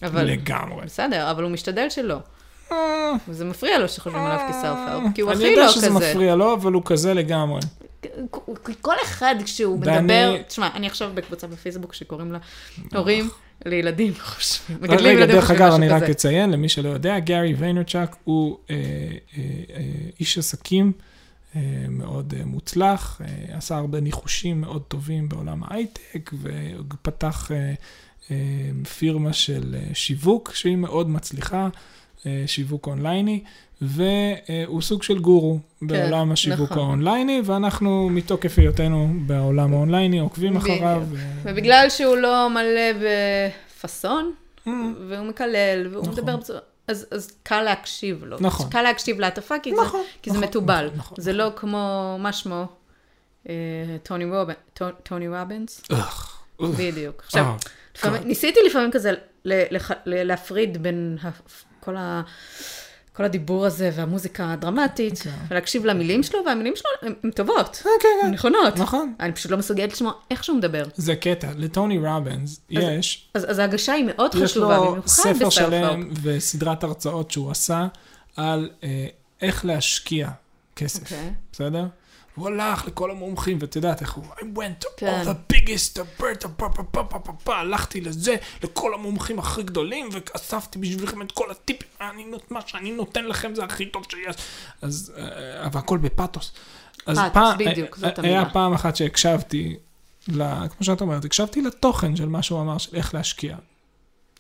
אבל... 0.03 0.25
לגמרי. 0.25 0.85
בסדר, 0.85 1.31
אבל 1.31 1.43
הוא 1.43 1.51
משתדל 1.51 1.91
שלא. 1.91 2.19
אה, 2.73 3.13
וזה 3.29 3.45
מפריע 3.45 3.79
לו 3.79 3.89
שחושבים 3.89 4.23
עליו 4.23 4.47
כסלף-הלפ, 4.49 5.15
כי 5.15 5.21
הוא 5.21 5.33
אני 5.33 5.39
הכי 5.39 5.49
יודע 5.49 5.63
לא 5.63 5.69
שזה 5.69 5.87
כזה. 5.87 6.11
מפריע 6.11 6.35
לו, 6.35 6.55
אבל 6.55 6.73
הוא 6.73 6.83
כזה 6.85 7.15
לגמרי. 7.15 7.61
כל 8.81 8.95
אחד 9.05 9.35
כשהוא 9.45 9.79
מדבר, 9.79 10.43
תשמע, 10.49 10.69
אני 10.75 10.87
עכשיו 10.87 11.11
בקבוצה 11.15 11.47
בפייסבוק 11.47 11.95
שקוראים 11.95 12.33
לה 12.33 12.39
הורים 12.95 13.29
לילדים, 13.67 14.13
חושבים- 14.21 14.77
רק 14.77 14.83
מגדלים 14.83 15.07
רגע, 15.07 15.19
ילדים 15.19 15.35
דרך 15.37 15.45
חושבים 15.45 15.63
אגב, 15.63 15.75
אני 15.75 15.89
רק 15.89 16.03
כזה. 16.03 16.13
אציין, 16.13 16.51
למי 16.51 16.69
שלא 16.69 16.89
יודע, 16.89 17.19
גארי 17.19 17.55
ויינרצ'ק 17.55 18.17
הוא 18.25 18.59
אה, 18.71 18.75
אה, 18.75 19.43
אה, 19.77 19.83
איש 20.21 20.39
עסקים 20.39 20.93
אה, 21.57 21.61
מאוד 21.89 22.35
אה, 22.39 22.45
מוצלח, 22.45 23.21
אה, 23.25 23.57
עשה 23.57 23.77
הרבה 23.77 24.01
ניחושים 24.01 24.61
מאוד 24.61 24.83
טובים 24.89 25.29
בעולם 25.29 25.63
ההייטק, 25.65 26.31
ופתח 26.43 27.51
אה, 27.53 27.73
אה, 28.31 28.37
פירמה 28.99 29.33
של 29.33 29.77
אה, 29.79 29.95
שיווק 29.95 30.51
שהיא 30.55 30.77
מאוד 30.77 31.11
מצליחה, 31.11 31.69
שיווק 32.47 32.87
אונלייני, 32.87 33.43
והוא 33.83 34.83
סוג 34.83 35.03
של 35.03 35.19
גורו 35.19 35.59
בעולם 35.83 36.33
השיווק 36.33 36.71
נכון. 36.73 36.79
האונלייני, 36.79 37.41
ואנחנו 37.45 38.09
מתוקף 38.11 38.59
היותנו 38.59 39.13
בעולם 39.27 39.73
האונלייני 39.75 40.19
עוקבים 40.19 40.55
בדיוק. 40.55 40.77
אחריו. 40.77 41.03
אה, 41.17 41.29
ובגלל 41.45 41.87
שהוא 41.91 42.17
לא 42.17 42.51
מלא 42.51 43.07
בפאסון, 43.79 44.33
אה, 44.67 44.73
והוא 45.09 45.27
מקלל, 45.27 45.89
והוא 45.91 46.03
נכון. 46.03 46.13
מדבר 46.15 46.37
בצורה... 46.37 46.59
אז, 46.89 47.07
אז 47.11 47.31
קל 47.43 47.63
להקשיב 47.63 48.25
לו. 48.25 48.37
נכון. 48.41 48.71
קל 48.71 48.83
להקשיב 48.83 49.21
להטפה, 49.21 49.55
כי, 49.63 49.73
נכון, 49.73 50.01
זה, 50.01 50.07
כי 50.23 50.31
זה 50.31 50.37
נכון, 50.37 50.49
מתובל. 50.49 50.85
נכון, 50.87 50.99
נכון, 50.99 51.17
זה 51.21 51.33
לא 51.33 51.51
כמו, 51.57 52.17
מה 52.21 52.33
שמו? 52.33 52.65
אה, 53.49 53.55
טוני 54.03 54.25
רובנ- 54.25 54.75
טו- 54.75 54.91
טוני 55.03 55.29
רובינס? 55.29 55.83
בדיוק. 56.61 57.23
עכשיו, 57.27 57.45
אה, 57.45 57.55
לפעמים. 57.97 58.23
ניסיתי 58.25 58.61
לפעמים 58.67 58.91
כזה 58.91 59.13
ל- 59.45 59.75
לח- 59.75 59.91
ל- 60.07 60.23
להפריד 60.23 60.83
בין 60.83 61.19
כל, 61.81 61.97
ה, 61.97 62.23
כל 63.13 63.25
הדיבור 63.25 63.67
הזה 63.67 63.91
והמוזיקה 63.95 64.53
הדרמטית, 64.53 65.17
אוקיי. 65.19 65.33
ולהקשיב 65.49 65.85
למילים 65.85 66.23
שלו, 66.23 66.39
והמילים 66.47 66.73
שלו 66.77 66.91
הן 67.25 67.31
טובות, 67.31 67.77
כן, 67.77 67.89
כן, 68.03 68.09
הן 68.23 68.27
כן. 68.29 68.35
נכונות. 68.35 68.77
נכון. 68.77 69.15
אני 69.21 69.33
פשוט 69.33 69.51
לא 69.51 69.59
מסוגלת 69.59 69.93
לשמוע 69.93 70.13
איך 70.31 70.45
שהוא 70.45 70.57
מדבר. 70.57 70.85
זה 70.95 71.17
קטע, 71.17 71.49
לטוני 71.57 71.99
רובינס 71.99 72.61
יש, 72.71 73.29
אז, 73.35 73.51
אז 73.51 73.59
ההגשה 73.59 73.93
היא 73.93 74.05
מאוד 74.05 74.35
יש 74.35 74.43
חשובה, 74.43 74.77
לו 74.77 74.91
במיוחד 74.91 75.07
ספר 75.09 75.31
בסלף-הלפ. 75.33 75.51
שלם 75.53 76.11
וסדרת 76.23 76.85
הרצאות 76.85 77.31
שהוא 77.31 77.51
עשה 77.51 77.87
על 78.37 78.71
אה, 78.85 79.07
איך 79.43 79.65
להשקיע 79.65 80.29
כסף, 80.77 81.03
אוקיי. 81.03 81.33
בסדר? 81.53 81.85
הוא 82.37 82.47
הלך 82.49 82.87
לכל 82.87 83.11
המומחים, 83.11 83.59
ואת 83.61 83.77
יודעת 83.77 84.01
איך 84.01 84.13
הוא, 84.13 84.25
I 84.39 84.59
went 84.59 84.85
to 84.85 84.89
כן. 84.97 85.23
all 85.23 85.27
the 85.27 85.55
biggest, 85.55 85.99
the 85.99 86.23
bird, 86.23 86.43
pa, 86.45 86.65
pa, 86.65 86.81
pa, 86.97 87.15
pa, 87.15 87.29
pa, 87.29 87.49
pa, 87.49 87.53
הלכתי 87.53 88.01
לזה, 88.01 88.35
לכל 88.63 88.95
המומחים 88.95 89.39
הכי 89.39 89.63
גדולים, 89.63 90.09
ואספתי 90.13 90.79
בשבילכם 90.79 91.23
את 91.23 91.33
כל 91.33 91.51
הטיפים, 91.51 91.89
אני 92.01 92.25
מה 92.51 92.61
שאני 92.67 92.91
נותן 92.91 93.25
לכם 93.25 93.55
זה 93.55 93.65
הכי 93.65 93.87
טוב 93.87 94.03
שיש. 94.11 94.37
אז, 94.83 95.13
אה, 95.19 95.67
אבל 95.67 95.79
הכל 95.81 95.99
בפאתוס. 95.99 96.53
אז 97.07 97.19
פאתוס, 97.19 97.33
פעם- 97.35 97.59
בדיוק, 97.59 97.99
אה, 98.05 98.09
זאת 98.09 98.19
היה 98.19 98.37
המילה. 98.41 98.53
פעם 98.53 98.73
אחת 98.73 98.97
שהקשבתי, 98.97 99.77
ל- 100.29 100.69
כמו 100.69 100.85
שאת 100.87 101.01
אומרת, 101.01 101.25
הקשבתי 101.25 101.63
לתוכן 101.63 102.17
של 102.17 102.29
מה 102.29 102.43
שהוא 102.43 102.61
אמר, 102.61 102.79
של 102.79 102.97
איך 102.97 103.15
להשקיע. 103.15 103.57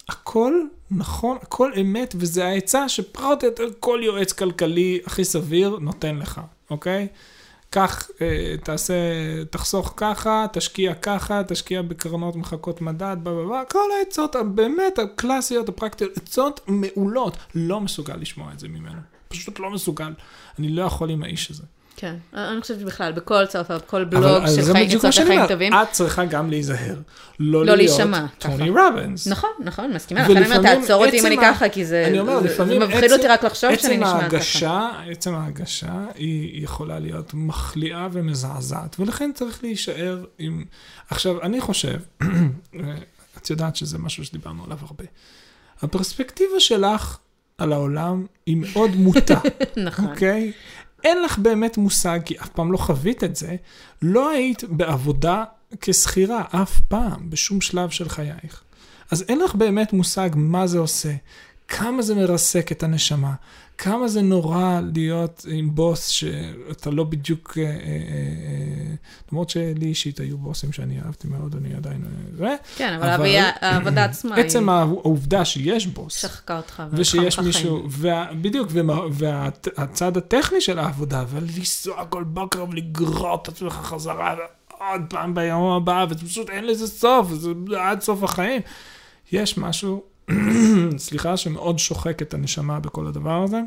הכל 0.08 0.52
נכון, 0.90 1.38
הכל 1.42 1.72
אמת, 1.80 2.14
וזה 2.18 2.46
העצה 2.46 2.88
שפחות 2.88 3.42
או 3.44 3.48
יותר 3.48 3.64
כל 3.80 4.00
יועץ 4.02 4.32
כלכלי 4.32 5.00
הכי 5.06 5.24
סביר 5.24 5.78
נותן 5.80 6.16
לך, 6.16 6.40
אוקיי? 6.70 7.08
קח, 7.76 8.08
אה, 8.20 8.54
תעשה, 8.62 8.94
תחסוך 9.50 9.94
ככה, 9.96 10.46
תשקיע 10.52 10.94
ככה, 10.94 11.42
תשקיע 11.48 11.82
בקרנות 11.82 12.36
מחקות 12.36 12.80
מדד, 12.80 13.16
בלה 13.22 13.44
בלה, 13.46 13.62
כל 13.64 13.88
העצות 13.98 14.36
הבאמת 14.36 14.98
הקלאסיות, 14.98 15.68
הפרקטיות, 15.68 16.16
עצות 16.16 16.60
מעולות. 16.66 17.36
לא 17.54 17.80
מסוגל 17.80 18.16
לשמוע 18.16 18.52
את 18.52 18.58
זה 18.58 18.68
ממנו. 18.68 19.00
פשוט 19.28 19.58
לא 19.58 19.70
מסוגל. 19.70 20.12
אני 20.58 20.68
לא 20.68 20.82
יכול 20.82 21.10
עם 21.10 21.22
האיש 21.22 21.50
הזה. 21.50 21.62
כן, 21.96 22.14
אני 22.34 22.60
חושבת 22.60 22.80
שבכלל, 22.80 23.12
בכל 23.12 23.46
צרפת, 23.46 23.82
כל 23.86 23.96
אבל- 23.96 24.04
בלוג 24.04 24.46
של 25.10 25.24
חיים, 25.26 25.46
טובים. 25.48 25.74
את 25.74 25.90
צריכה 25.92 26.24
גם 26.24 26.50
להיזהר. 26.50 26.96
לא 27.40 27.66
לא 27.66 27.74
להיות 27.76 28.00
טוני 28.38 28.54
ככה. 28.56 28.88
רובינס. 28.90 29.26
נכון, 29.26 29.50
נכון, 29.60 29.92
מסכימה. 29.92 30.20
לכן 30.22 30.36
אני 30.36 30.44
אומרת, 30.46 30.62
תעצור 30.62 31.04
אותי 31.06 31.20
אם 31.20 31.26
אני 31.26 31.36
ככה, 31.36 31.68
כי 31.68 31.84
זה 31.84 32.04
זה- 32.46 32.64
מפחיד 32.78 33.04
עצם- 33.04 33.12
אותי 33.14 33.26
רק 33.28 33.44
לחשוב 33.44 33.76
שאני 33.76 33.96
נשמעת 33.96 34.30
ככה. 34.30 34.90
עצם 35.10 35.34
ההגשה 35.34 36.04
היא 36.14 36.64
יכולה 36.64 36.98
להיות 36.98 37.30
מחליאה 37.34 38.08
ומזעזעת, 38.12 38.96
ולכן 39.00 39.30
צריך 39.34 39.62
להישאר 39.62 40.24
עם... 40.38 40.64
עכשיו, 41.10 41.42
אני 41.42 41.60
חושב, 41.60 41.96
את 43.38 43.50
יודעת 43.50 43.76
שזה 43.76 43.98
משהו 43.98 44.24
שדיברנו 44.24 44.64
עליו 44.64 44.78
הרבה, 44.82 45.04
הפרספקטיבה 45.82 46.60
שלך 46.60 47.16
על 47.58 47.72
העולם 47.72 48.26
היא 48.46 48.56
מאוד 48.56 48.90
מוטה, 48.96 49.40
נכון. 49.86 50.04
אוקיי? 50.04 50.52
אין 51.04 51.22
לך 51.22 51.38
באמת 51.38 51.76
מושג, 51.76 52.20
כי 52.24 52.38
אף 52.38 52.48
פעם 52.48 52.72
לא 52.72 52.76
חווית 52.76 53.24
את 53.24 53.36
זה, 53.36 53.56
לא 54.02 54.30
היית 54.30 54.64
בעבודה 54.64 55.44
כשכירה 55.80 56.42
אף 56.50 56.80
פעם, 56.88 57.30
בשום 57.30 57.60
שלב 57.60 57.90
של 57.90 58.08
חייך. 58.08 58.62
אז 59.10 59.24
אין 59.28 59.38
לך 59.38 59.54
באמת 59.54 59.92
מושג 59.92 60.30
מה 60.34 60.66
זה 60.66 60.78
עושה, 60.78 61.14
כמה 61.68 62.02
זה 62.02 62.14
מרסק 62.14 62.72
את 62.72 62.82
הנשמה, 62.82 63.34
כמה 63.78 64.08
זה 64.08 64.22
נורא 64.22 64.80
להיות 64.94 65.46
עם 65.48 65.74
בוס 65.74 66.08
שאתה 66.08 66.90
לא 66.90 67.04
בדיוק, 67.04 67.58
אה, 67.58 67.64
אה, 67.64 67.70
אה, 67.70 68.94
למרות 69.32 69.50
שלי 69.50 69.86
אישית 69.86 70.20
היו 70.20 70.38
בוסים 70.38 70.72
שאני 70.72 71.00
אהבתי 71.00 71.28
מאוד, 71.28 71.54
אני 71.54 71.74
עדיין... 71.74 72.04
כן, 72.76 72.94
אבל. 72.94 73.26
העבודה 73.60 74.04
עצמה 74.04 74.36
היא 74.36 74.44
עצם 74.44 74.68
העובדה 74.68 75.44
שיש 75.44 75.86
בוס, 75.86 76.20
שחקה 76.20 76.56
אותך 76.56 76.82
ושיש 76.92 77.38
מישהו, 77.38 77.88
בדיוק, 78.40 78.68
והצד 79.10 80.16
הטכני 80.16 80.60
של 80.60 80.78
העבודה, 80.78 81.24
ולנסוע 81.28 82.04
כל 82.04 82.24
בוקר 82.24 82.64
ולגרות 82.70 83.42
את 83.42 83.48
עצמך 83.48 83.72
חזרה, 83.72 84.34
ועוד 84.70 85.00
פעם 85.08 85.34
ביום 85.34 85.72
הבא, 85.72 86.06
ופשוט 86.10 86.50
אין 86.50 86.64
לזה 86.64 86.86
סוף, 86.86 87.32
זה 87.32 87.50
עד 87.78 88.00
סוף 88.00 88.22
החיים. 88.22 88.62
יש 89.32 89.58
משהו, 89.58 90.02
סליחה, 90.98 91.36
שמאוד 91.36 91.78
שוחק 91.78 92.22
את 92.22 92.34
הנשמה 92.34 92.80
בכל 92.80 93.06
הדבר 93.06 93.42
הזה, 93.42 93.60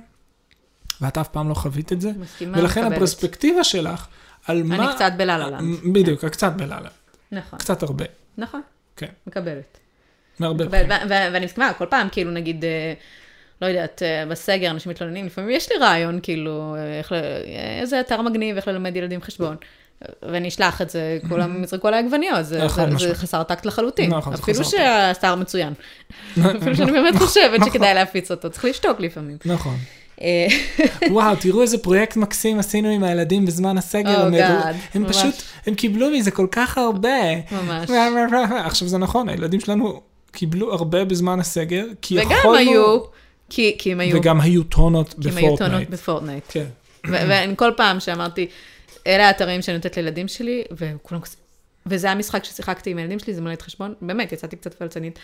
ואת 1.02 1.18
אף 1.18 1.28
פעם 1.28 1.50
לא 1.50 1.54
חווית 1.54 1.94
את 1.94 2.02
זה, 2.02 2.12
מסכימה, 2.20 2.58
ולכן 2.58 2.82
מקבלת. 2.82 2.98
הפרספקטיבה 2.98 3.64
שלך, 3.64 4.08
על 4.48 4.64
מה... 4.64 4.76
אני 4.76 4.96
קצת 4.96 5.12
בלה-לה 5.18 5.50
לנד. 5.50 5.78
בדיוק, 5.94 6.26
קצת 6.26 6.52
בלילה, 6.54 6.90
נכון, 7.32 7.60
קצת 7.60 7.84
הרבה, 7.84 8.06
נכון. 8.38 8.62
כן. 8.96 9.08
מקבלת. 9.28 9.78
מהרבה 10.40 10.66
מקבלת. 10.66 11.02
ואני 11.10 11.46
מסכימה, 11.46 11.74
כל 11.74 11.86
פעם, 11.86 12.08
כאילו, 12.12 12.32
נגיד, 12.32 12.66
אה, 12.66 12.94
לא 13.62 13.68
יודעת, 13.68 14.04
אה, 14.04 14.26
בסגר 14.26 14.72
אנשים 14.72 14.90
מתלוננים, 14.90 15.26
לפעמים 15.26 15.50
יש 15.50 15.72
לי 15.72 15.78
רעיון, 15.78 16.20
כאילו, 16.24 16.76
אה, 16.76 16.98
איך, 16.98 17.14
אה, 17.14 17.80
איזה 17.82 18.00
אתר 18.00 18.22
מגניב, 18.22 18.56
איך 18.56 18.68
ללמד 18.68 18.96
ילדים 18.96 19.22
חשבון. 19.22 19.56
ואני 20.24 20.48
אשלח 20.48 20.82
את 20.82 20.90
זה, 20.90 21.20
כולם 21.30 21.64
יזרקו 21.64 21.88
עליי 21.88 22.00
עגבניות, 22.00 22.46
זה, 22.46 22.66
נכון, 22.66 22.98
זה. 23.00 23.08
זה 23.08 23.16
חסר 23.16 23.44
טקט 23.44 23.66
לחלוטין. 23.66 24.14
נכון, 24.14 24.34
אפילו 24.34 24.66
שהאתר 24.66 25.36
מצוין. 25.36 25.74
אפילו 26.62 26.76
שאני 26.76 26.92
באמת 26.92 27.16
חושבת 27.16 27.62
שכדאי 27.66 27.94
להפיץ 27.94 28.32
אותו, 28.32 28.50
צריך 28.50 28.66
לשתוק 28.66 29.00
לפעמים. 29.00 29.38
נכון. 29.46 29.78
אה, 30.22 30.48
וואו, 31.12 31.36
תראו 31.36 31.62
איזה 31.62 31.78
פרויקט 31.78 32.18
מקסים 32.18 32.60
עשינו 32.60 32.90
עם 32.90 33.04
הילדים 33.04 33.46
בזמן 33.46 33.78
הסגר. 33.78 34.30
Oh 34.30 34.36
הם. 34.94 35.06
פשוט, 35.10 35.36
הם 35.66 35.76
קיבלו 35.76 36.10
מזה 36.10 36.32
כל 36.32 36.48
כך 36.52 36.78
הרבה. 36.78 37.36
ממש. 37.52 37.90
עכשיו 38.66 38.88
זה 38.88 38.98
נכון, 38.98 39.30
הילדים 39.30 39.60
שלנו 39.60 40.02
קיבלו 40.32 40.74
הרבה 40.74 41.06
בזמן 41.06 41.40
הסגר, 41.40 41.86
כי 42.02 42.20
וגם 42.20 42.32
יכולנו... 42.32 42.58
היו, 42.58 43.00
כי, 43.50 43.92
הם 43.92 44.00
היו, 44.00 44.18
וגם 44.18 44.42
היו 44.42 44.64
טונות 44.64 45.16
כי 45.22 45.30
הם 45.30 45.38
היו 45.38 45.58
טונות 45.58 45.58
בפורטנייט. 45.58 45.90
בפורטנייט. 45.90 46.44
כן. 46.50 46.66
ו- 47.08 47.12
ואני 47.30 47.54
כל 47.58 47.72
פעם 47.78 48.00
שאמרתי, 48.00 48.48
אלה 49.10 49.28
האתרים 49.28 49.62
שאני 49.62 49.78
נותנת 49.78 49.98
לילדים 49.98 50.28
שלי, 50.28 50.64
וכולם 50.72 51.22
כזה, 51.22 51.36
וזה 51.86 52.12
המשחק 52.12 52.44
ששיחקתי 52.44 52.90
עם 52.90 52.98
הילדים 52.98 53.20
שלי, 53.20 53.34
זה 53.34 53.42
מלא 53.42 53.56
חשבון, 53.62 53.94
באמת, 54.02 54.32
יצאתי 54.32 54.56
קצת 54.56 54.74
פלצנית. 54.74 55.20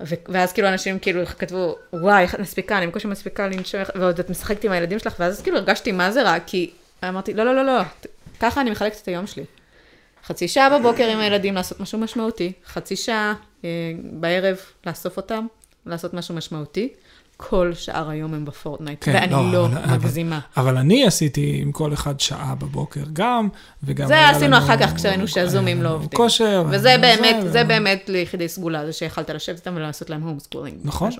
ו- 0.00 0.14
ואז 0.28 0.52
כאילו 0.52 0.68
אנשים 0.68 0.98
כאילו 0.98 1.26
כתבו, 1.26 1.76
וואי, 1.92 2.22
איך 2.22 2.34
את 2.34 2.40
מספיקה, 2.40 2.78
אני 2.78 2.86
בקושי 2.86 3.08
מספיקה 3.08 3.48
לנשום, 3.48 3.80
ועוד 3.94 4.18
את 4.18 4.30
משחקת 4.30 4.64
עם 4.64 4.72
הילדים 4.72 4.98
שלך, 4.98 5.14
ואז 5.18 5.42
כאילו 5.42 5.56
הרגשתי 5.56 5.92
מה 5.92 6.10
זה 6.10 6.22
רע, 6.22 6.36
כי 6.46 6.70
אמרתי, 7.04 7.34
לא, 7.34 7.44
לא, 7.44 7.54
לא, 7.54 7.64
לא, 7.64 7.82
ככה 8.40 8.60
אני 8.60 8.70
מחלקת 8.70 8.96
את 9.02 9.08
היום 9.08 9.26
שלי. 9.26 9.44
חצי 10.26 10.48
שעה 10.48 10.78
בבוקר 10.78 11.08
עם 11.08 11.18
הילדים 11.18 11.54
לעשות 11.54 11.80
משהו 11.80 11.98
משמעותי, 11.98 12.52
חצי 12.66 12.96
שעה 12.96 13.34
אה, 13.64 13.70
בערב 14.02 14.56
לאסוף 14.86 15.16
אותם, 15.16 15.46
לעשות 15.86 16.14
משהו 16.14 16.34
משמעותי, 16.34 16.92
כל 17.38 17.70
שאר 17.74 18.10
היום 18.10 18.34
הם 18.34 18.44
בפורטנייט, 18.44 18.98
כן, 19.04 19.12
ואני 19.14 19.32
לא, 19.32 19.52
לא 19.52 19.66
אבל- 19.66 19.94
מגזימה. 19.94 20.40
אבל 20.56 20.76
אני 20.76 21.06
עשיתי 21.06 21.58
עם 21.62 21.72
כל 21.72 21.92
אחד 21.92 22.20
שעה 22.20 22.54
בבוקר 22.54 23.00
גם, 23.12 23.48
וגם 23.82 24.08
זה 24.08 24.28
עשינו 24.28 24.58
אחר 24.58 24.76
כך 24.80 24.94
כשראינו 24.94 25.28
שהזומים 25.28 25.82
לא 25.82 25.88
עובדים. 25.88 26.16
כושר. 26.16 26.64
וזה 26.70 26.96
באמת, 27.00 27.36
זה- 27.42 27.50
זה 27.50 27.64
באמת 27.64 28.04
ליחידי 28.08 28.48
סגולה, 28.48 28.86
זה 28.86 28.92
שיכלת 28.92 29.30
לשבת 29.30 29.56
איתם 29.56 29.72
ולעשות 29.76 30.10
להם 30.10 30.22
home 30.22 30.38
schooling. 30.38 30.78
נכון. 30.84 31.10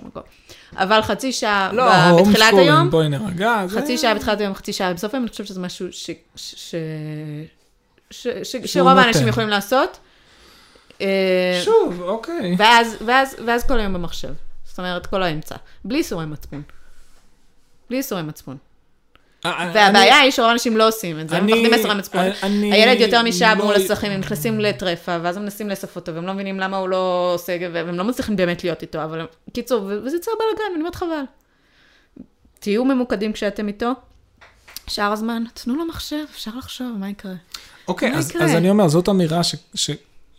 אבל 0.75 1.01
חצי 1.01 1.31
שעה 1.31 1.69
לא, 1.73 1.83
בתחילת 2.19 2.51
home 2.51 2.59
היום, 2.59 2.87
schooling, 2.87 2.91
בואי 2.91 3.09
נרגע. 3.09 3.65
חצי 3.69 3.97
שעה 3.97 4.15
בתחילת 4.15 4.39
היום, 4.41 4.53
חצי 4.53 4.73
שעה 4.73 4.93
בסוף 4.93 5.13
היום, 5.13 5.23
אני 5.23 5.29
חושבת 5.31 5.47
שזה 5.47 5.59
משהו 5.59 5.87
ש... 5.91 6.09
ש... 6.35 6.75
ש... 8.11 8.27
ש... 8.43 8.55
שרוב. 8.65 8.87
האנשים 8.97 9.27
יכולים 9.27 9.49
לעשות. 9.49 9.97
אה, 11.01 11.61
שוב, 11.65 12.01
אוקיי. 12.01 12.55
ואז, 12.57 12.95
ואז, 13.05 13.35
ואז 13.47 13.63
כל 13.67 13.79
היום 13.79 13.93
במחשב. 13.93 14.33
זאת 14.77 14.85
אומרת, 14.85 15.05
כל 15.07 15.23
האמצע. 15.23 15.55
בלי 15.85 15.97
ייסורי 15.97 16.25
מצפון. 16.25 16.61
בלי 17.89 17.97
ייסורי 17.97 18.21
מצפון. 18.23 18.57
אה, 19.45 19.71
והבעיה 19.73 20.17
היא 20.19 20.31
שרוב 20.31 20.49
האנשים 20.49 20.77
לא 20.77 20.87
עושים 20.87 21.19
את 21.19 21.29
זה, 21.29 21.37
הם 21.37 21.43
אני- 21.43 21.53
מפחדים 21.53 21.79
מייסורי 21.79 21.95
מצפון. 21.95 22.21
אני 22.43 22.73
הילד 22.73 22.99
יותר 23.01 23.23
משעה 23.23 23.55
לא- 23.55 23.65
מול 23.65 23.75
המסכים, 23.75 24.11
הם 24.11 24.19
נכנסים 24.19 24.59
לטרפה, 24.59 25.17
ואז 25.21 25.37
הם 25.37 25.43
מנסים 25.43 25.69
לאסוף 25.69 25.95
אותו, 25.95 26.15
והם 26.15 26.25
לא 26.25 26.33
מבינים 26.33 26.59
למה 26.59 26.77
הוא 26.77 26.89
לא 26.89 27.31
עושה, 27.35 27.57
והם 27.73 27.95
לא 27.95 28.03
מצליחים 28.03 28.35
באמת 28.35 28.63
להיות 28.63 28.81
איתו, 28.81 29.03
אבל 29.03 29.27
קיצור, 29.53 29.83
וזה 29.83 30.15
יוצר 30.17 30.31
בלאגן, 30.39 30.71
ואני 30.71 30.79
אומרת 30.79 30.95
חבל. 30.95 31.21
תהיו 32.59 32.85
ממוקדים 32.85 33.33
כשאתם 33.33 33.67
איתו. 33.67 33.91
שאר 34.87 35.11
הזמן, 35.11 35.43
תנו 35.53 35.75
לו 35.75 35.85
מחשב, 35.85 36.23
אפשר 36.31 36.51
לחשוב, 36.57 36.87
מה 36.99 37.09
יקרה? 37.09 37.33
אוקיי, 37.87 38.13
אז, 38.15 38.31
אני 38.55 38.69
אומר, 38.69 38.87
זאת 38.87 39.09
אמירה 39.09 39.41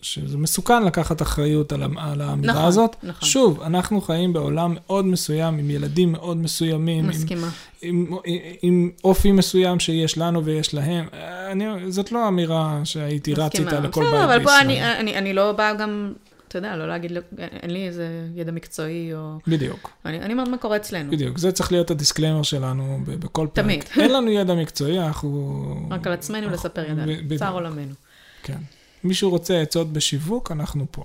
שזה 0.02 0.38
מסוכן 0.38 0.84
לקחת 0.84 1.22
אחריות 1.22 1.72
על, 1.72 1.82
על 1.82 2.20
האמירה 2.20 2.54
נכון, 2.54 2.64
הזאת. 2.66 2.96
נכון. 3.02 3.28
שוב, 3.28 3.62
אנחנו 3.62 4.00
חיים 4.00 4.32
בעולם 4.32 4.74
מאוד 4.74 5.04
מסוים, 5.04 5.58
עם 5.58 5.70
ילדים 5.70 6.12
מאוד 6.12 6.36
מסוימים, 6.36 7.04
עם, 7.04 7.10
מסכימה. 7.10 7.48
עם, 7.82 8.16
עם 8.62 8.90
אופי 9.04 9.32
מסוים 9.32 9.80
שיש 9.80 10.18
לנו 10.18 10.44
ויש 10.44 10.74
להם. 10.74 11.06
אני, 11.52 11.64
זאת 11.88 12.12
לא 12.12 12.28
אמירה 12.28 12.80
שהייתי 12.84 13.34
רץ 13.34 13.54
מסכימה. 13.54 13.70
איתה 13.70 13.80
לכל 13.80 14.00
בסדר, 14.00 14.12
בית 14.12 14.24
אבל 14.24 14.38
פה 14.38 14.44
בישראל. 14.44 14.60
אני, 14.60 15.00
אני, 15.00 15.18
אני 15.18 15.32
לא 15.32 15.52
באה 15.52 15.74
גם, 15.74 16.12
אתה 16.48 16.58
יודע, 16.58 16.76
לא 16.76 16.88
להגיד, 16.88 17.12
אין 17.38 17.70
לי 17.70 17.86
איזה 17.86 18.08
ידע 18.34 18.52
מקצועי, 18.52 19.14
או... 19.14 19.38
בדיוק, 19.46 19.90
אני, 20.04 20.20
אני 20.20 20.32
אומרת 20.32 20.48
מה 20.48 20.58
קורה 20.58 20.76
אצלנו. 20.76 21.10
בדיוק. 21.10 21.38
זה 21.38 21.52
צריך 21.52 21.72
להיות 21.72 21.90
ה 21.90 21.95
disclaimer 21.95 22.42
שלנו 22.42 23.00
בכל 23.04 23.46
פרק. 23.52 23.64
תמיד. 23.64 23.84
אין 24.00 24.12
לנו 24.12 24.30
ידע 24.30 24.54
מקצועי, 24.54 25.00
אנחנו... 25.00 25.88
רק 25.90 26.06
על 26.06 26.12
עצמנו 26.12 26.50
לספר 26.50 26.84
ידע. 26.90 27.36
צר 27.38 27.52
עולמנו. 27.52 27.94
כן. 28.42 28.58
מישהו 29.04 29.30
רוצה 29.30 29.60
עצות 29.60 29.92
בשיווק, 29.92 30.52
אנחנו 30.52 30.86
פה. 30.90 31.04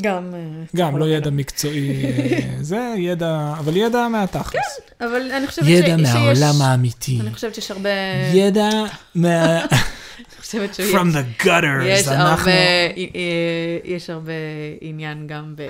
גם... 0.00 0.34
אה, 0.34 0.64
גם 0.76 0.98
לא. 0.98 1.08
ידע 1.08 1.30
מקצועי, 1.30 2.04
אה, 2.04 2.56
זה 2.60 2.94
ידע, 2.98 3.54
אבל 3.58 3.76
ידע 3.76 4.08
מהתכלס. 4.08 4.80
אבל 5.00 5.32
אני 5.32 5.46
חושבת 5.46 5.64
ש- 5.64 5.68
ידע 5.68 5.96
שיש... 5.96 6.14
מהעולם 6.14 6.62
האמיתי. 6.62 7.18
אני 7.20 7.34
חושבת 7.34 7.54
שיש 7.54 7.70
הרבה... 7.70 7.90
ידע 8.34 8.68
מה... 9.14 9.60
אני 10.18 10.40
חושבת 10.40 10.74
שיש... 10.74 10.94
From 10.94 11.06
the 11.14 11.44
gutters, 11.44 11.84
יש 11.84 12.08
אנחנו... 12.08 12.50
הרבה, 12.50 12.50
אה, 13.14 13.78
יש 13.84 14.10
הרבה 14.10 14.32
עניין 14.80 15.26
גם 15.26 15.54
ב... 15.56 15.62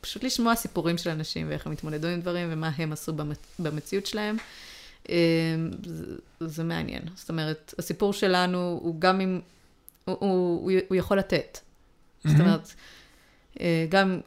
פשוט 0.00 0.24
לשמוע 0.24 0.54
סיפורים 0.54 0.98
של 0.98 1.10
אנשים 1.10 1.46
ואיך 1.48 1.66
הם 1.66 1.72
התמודדו 1.72 2.08
עם 2.08 2.20
דברים 2.20 2.48
ומה 2.50 2.70
הם 2.76 2.92
עשו 2.92 3.12
במציאות 3.58 4.06
שלהם. 4.06 4.36
זה, 5.84 6.04
זה 6.40 6.64
מעניין. 6.64 7.02
זאת 7.16 7.28
אומרת, 7.28 7.74
הסיפור 7.78 8.12
שלנו 8.12 8.78
הוא 8.82 9.00
גם 9.00 9.20
אם... 9.20 9.40
הוא, 10.04 10.16
הוא, 10.20 10.72
הוא 10.88 10.96
יכול 10.96 11.18
לתת. 11.18 11.58
זאת 12.24 12.32
מהמם. 12.32 12.40
אומרת, 12.40 12.74
אה, 13.60 13.86
גם, 13.88 14.20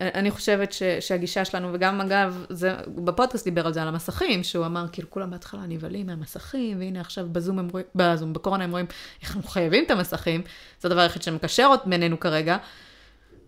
אני 0.00 0.30
חושבת 0.30 0.72
ש, 0.72 0.82
שהגישה 1.00 1.44
שלנו, 1.44 1.70
וגם 1.72 2.00
אגב, 2.00 2.44
זה, 2.48 2.74
בפודקאסט 2.86 3.44
דיבר 3.44 3.66
על 3.66 3.72
זה, 3.72 3.82
על 3.82 3.88
המסכים, 3.88 4.44
שהוא 4.44 4.66
אמר, 4.66 4.86
כאילו, 4.92 5.10
כולם 5.10 5.30
בהתחלה 5.30 5.60
נבהלים 5.68 6.06
מהמסכים, 6.06 6.78
והנה 6.78 7.00
עכשיו 7.00 7.26
בזום 7.32 7.58
הם 7.58 7.68
רואים, 7.68 7.86
בזום, 7.94 8.32
בקורונה 8.32 8.64
הם 8.64 8.70
רואים 8.70 8.86
אנחנו 9.24 9.42
חייבים 9.42 9.84
את 9.84 9.90
המסכים, 9.90 10.42
זה 10.80 10.88
הדבר 10.88 11.00
היחיד 11.00 11.22
שמקשר 11.22 11.70
בינינו 11.86 12.20
כרגע. 12.20 12.56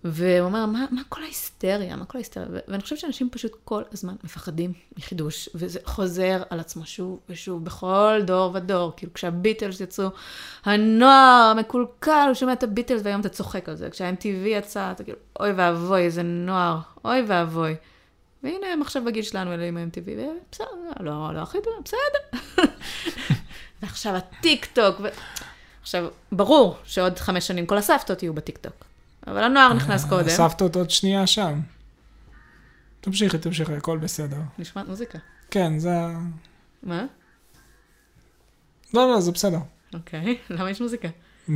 והוא 0.04 0.46
אומר, 0.46 0.66
מה, 0.66 0.86
מה 0.90 1.00
כל 1.08 1.22
ההיסטריה? 1.22 1.96
מה 1.96 2.04
כל 2.04 2.18
ההיסטריה? 2.18 2.46
ואני 2.68 2.82
חושבת 2.82 2.98
שאנשים 2.98 3.30
פשוט 3.30 3.52
כל 3.64 3.82
הזמן 3.92 4.14
מפחדים 4.24 4.72
מחידוש, 4.98 5.48
וזה 5.54 5.78
חוזר 5.84 6.42
על 6.50 6.60
עצמו 6.60 6.86
שוב 6.86 7.20
ושוב, 7.28 7.64
בכל 7.64 8.20
דור 8.24 8.50
ודור. 8.54 8.92
כאילו, 8.96 9.14
כשהביטלס 9.14 9.80
יצאו, 9.80 10.08
הנוער 10.64 11.52
המקולקל, 11.56 12.24
הוא 12.26 12.34
שומע 12.34 12.52
את 12.52 12.62
הביטלס 12.62 13.00
והיום 13.04 13.20
אתה 13.20 13.28
צוחק 13.28 13.68
על 13.68 13.74
זה. 13.74 13.90
כשה-MTV 13.90 14.46
יצא, 14.46 14.90
אתה 14.92 15.04
כאילו, 15.04 15.18
אוי 15.40 15.52
ואבוי, 15.52 16.00
איזה 16.00 16.22
נוער, 16.22 16.78
אוי 17.04 17.22
ואבוי. 17.26 17.74
והנה 18.42 18.66
הם 18.72 18.82
עכשיו 18.82 19.04
בגיל 19.04 19.22
שלנו, 19.22 19.54
אלה 19.54 19.64
עם 19.64 19.76
ה-MTV, 19.76 20.08
ובסדר, 20.08 20.66
לא, 21.00 21.34
לא 21.34 21.40
הכי 21.40 21.58
טוב, 21.64 21.72
בסדר. 21.84 22.40
ועכשיו 23.82 24.16
הטיק 24.16 24.66
טוק, 24.72 24.96
ו... 25.00 25.08
עכשיו, 25.82 26.06
ברור 26.32 26.76
שעוד 26.84 27.18
חמש 27.18 27.46
שנים 27.46 27.66
כל 27.66 27.78
הסבתות 27.78 28.22
יהיו 28.22 28.34
בטיק 28.34 28.58
טוק. 28.58 28.85
אבל 29.26 29.42
הנוער 29.42 29.72
נכנס 29.72 30.04
קודם. 30.04 30.26
הסבתות 30.28 30.76
עוד 30.76 30.90
שנייה 30.90 31.26
שם. 31.26 31.60
תמשיכי, 33.00 33.38
תמשיכי, 33.38 33.74
הכל 33.74 33.98
בסדר. 33.98 34.36
נשמעת 34.58 34.88
מוזיקה. 34.88 35.18
כן, 35.50 35.78
זה... 35.78 35.90
מה? 36.82 37.04
לא, 38.94 39.12
לא, 39.12 39.20
זה 39.20 39.32
בסדר. 39.32 39.58
אוקיי, 39.94 40.38
למה 40.50 40.70
יש 40.70 40.80
מוזיקה? 40.80 41.08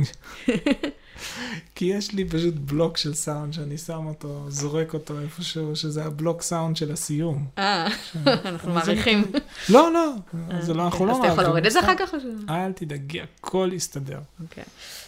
כי 1.75 1.85
יש 1.85 2.11
לי 2.13 2.25
פשוט 2.29 2.53
בלוק 2.53 2.97
של 2.97 3.13
סאונד 3.13 3.53
שאני 3.53 3.77
שם 3.77 4.05
אותו, 4.05 4.45
זורק 4.49 4.93
אותו 4.93 5.19
איפשהו, 5.19 5.75
שזה 5.75 6.05
הבלוק 6.05 6.41
סאונד 6.41 6.77
של 6.77 6.91
הסיום. 6.91 7.47
אה, 7.57 7.87
אנחנו 8.45 8.73
מעריכים. 8.73 9.31
לא, 9.69 9.93
לא, 9.93 10.13
זה 10.61 10.73
לא, 10.73 10.85
אנחנו 10.85 11.05
לא 11.05 11.11
אז 11.11 11.17
אתה 11.17 11.27
יכול 11.27 11.43
להוריד 11.43 11.65
את 11.65 11.71
זה 11.71 11.79
אחר. 11.79 11.93
כך? 11.99 12.09
ש- 12.09 12.49
אל 12.49 12.71
תדאגי, 12.71 13.21
הכל 13.21 13.69
יסתדר. 13.73 14.19
אוקיי, 14.41 14.63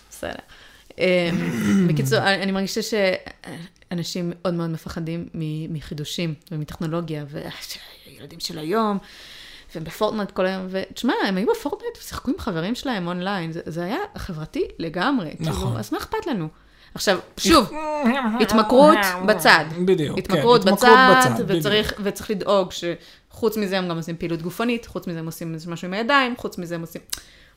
בסדר. 0.10 0.34
אמ, 0.98 1.88
בקיצור, 1.88 2.20
אני 2.20 2.52
מרגישה 2.52 2.82
שאנשים 2.82 4.34
מאוד 4.36 4.54
מאוד 4.54 4.70
מפחדים 4.70 5.28
מחידושים 5.70 6.34
ומטכנולוגיה, 6.52 7.26
והילדים 7.30 8.40
של 8.40 8.60
היום, 8.60 8.98
והם 9.76 9.84
בפורטנייט 9.84 10.32
כל 10.32 10.46
היום, 10.46 10.68
ותשמע, 10.70 11.14
הם 11.28 11.38
היו 11.38 11.48
בפורטנייט 11.52 11.98
ושיחקו 11.98 12.32
עם 12.32 12.38
חברים 12.40 12.76
שלהם 12.76 13.08
אונליין, 13.08 13.52
זה, 13.52 13.62
זה 13.66 13.84
היה 13.84 13.98
חברתי 14.18 14.68
לגמרי. 14.80 15.36
נכון. 15.40 15.54
כאילו, 15.54 15.80
אז 15.80 15.94
מה 15.94 15.98
אכפת 15.98 16.28
לנו? 16.28 16.48
עכשיו, 16.96 17.20
שוב, 17.38 17.72
התמכרות 18.42 18.98
בצד. 19.26 19.66
בדיוק, 19.86 20.16
כן, 20.16 20.20
התמכרות 20.20 20.66
בצד, 20.66 21.30
בדיוק. 21.40 21.60
וצריך, 21.60 21.94
וצריך 22.04 22.32
לדאוג 22.32 22.72
שחוץ 22.72 23.58
מזה 23.58 23.78
הם 23.78 23.90
גם 23.90 23.98
עושים 23.98 24.18
פעילות 24.18 24.42
גופנית, 24.42 24.86
חוץ 24.86 25.08
מזה 25.08 25.20
הם 25.20 25.26
עושים 25.26 25.56
משהו 25.68 25.88
עם 25.88 25.94
הידיים, 25.94 26.34
חוץ 26.38 26.58
מזה 26.58 26.76
הם 26.76 26.82
עושים... 26.82 27.02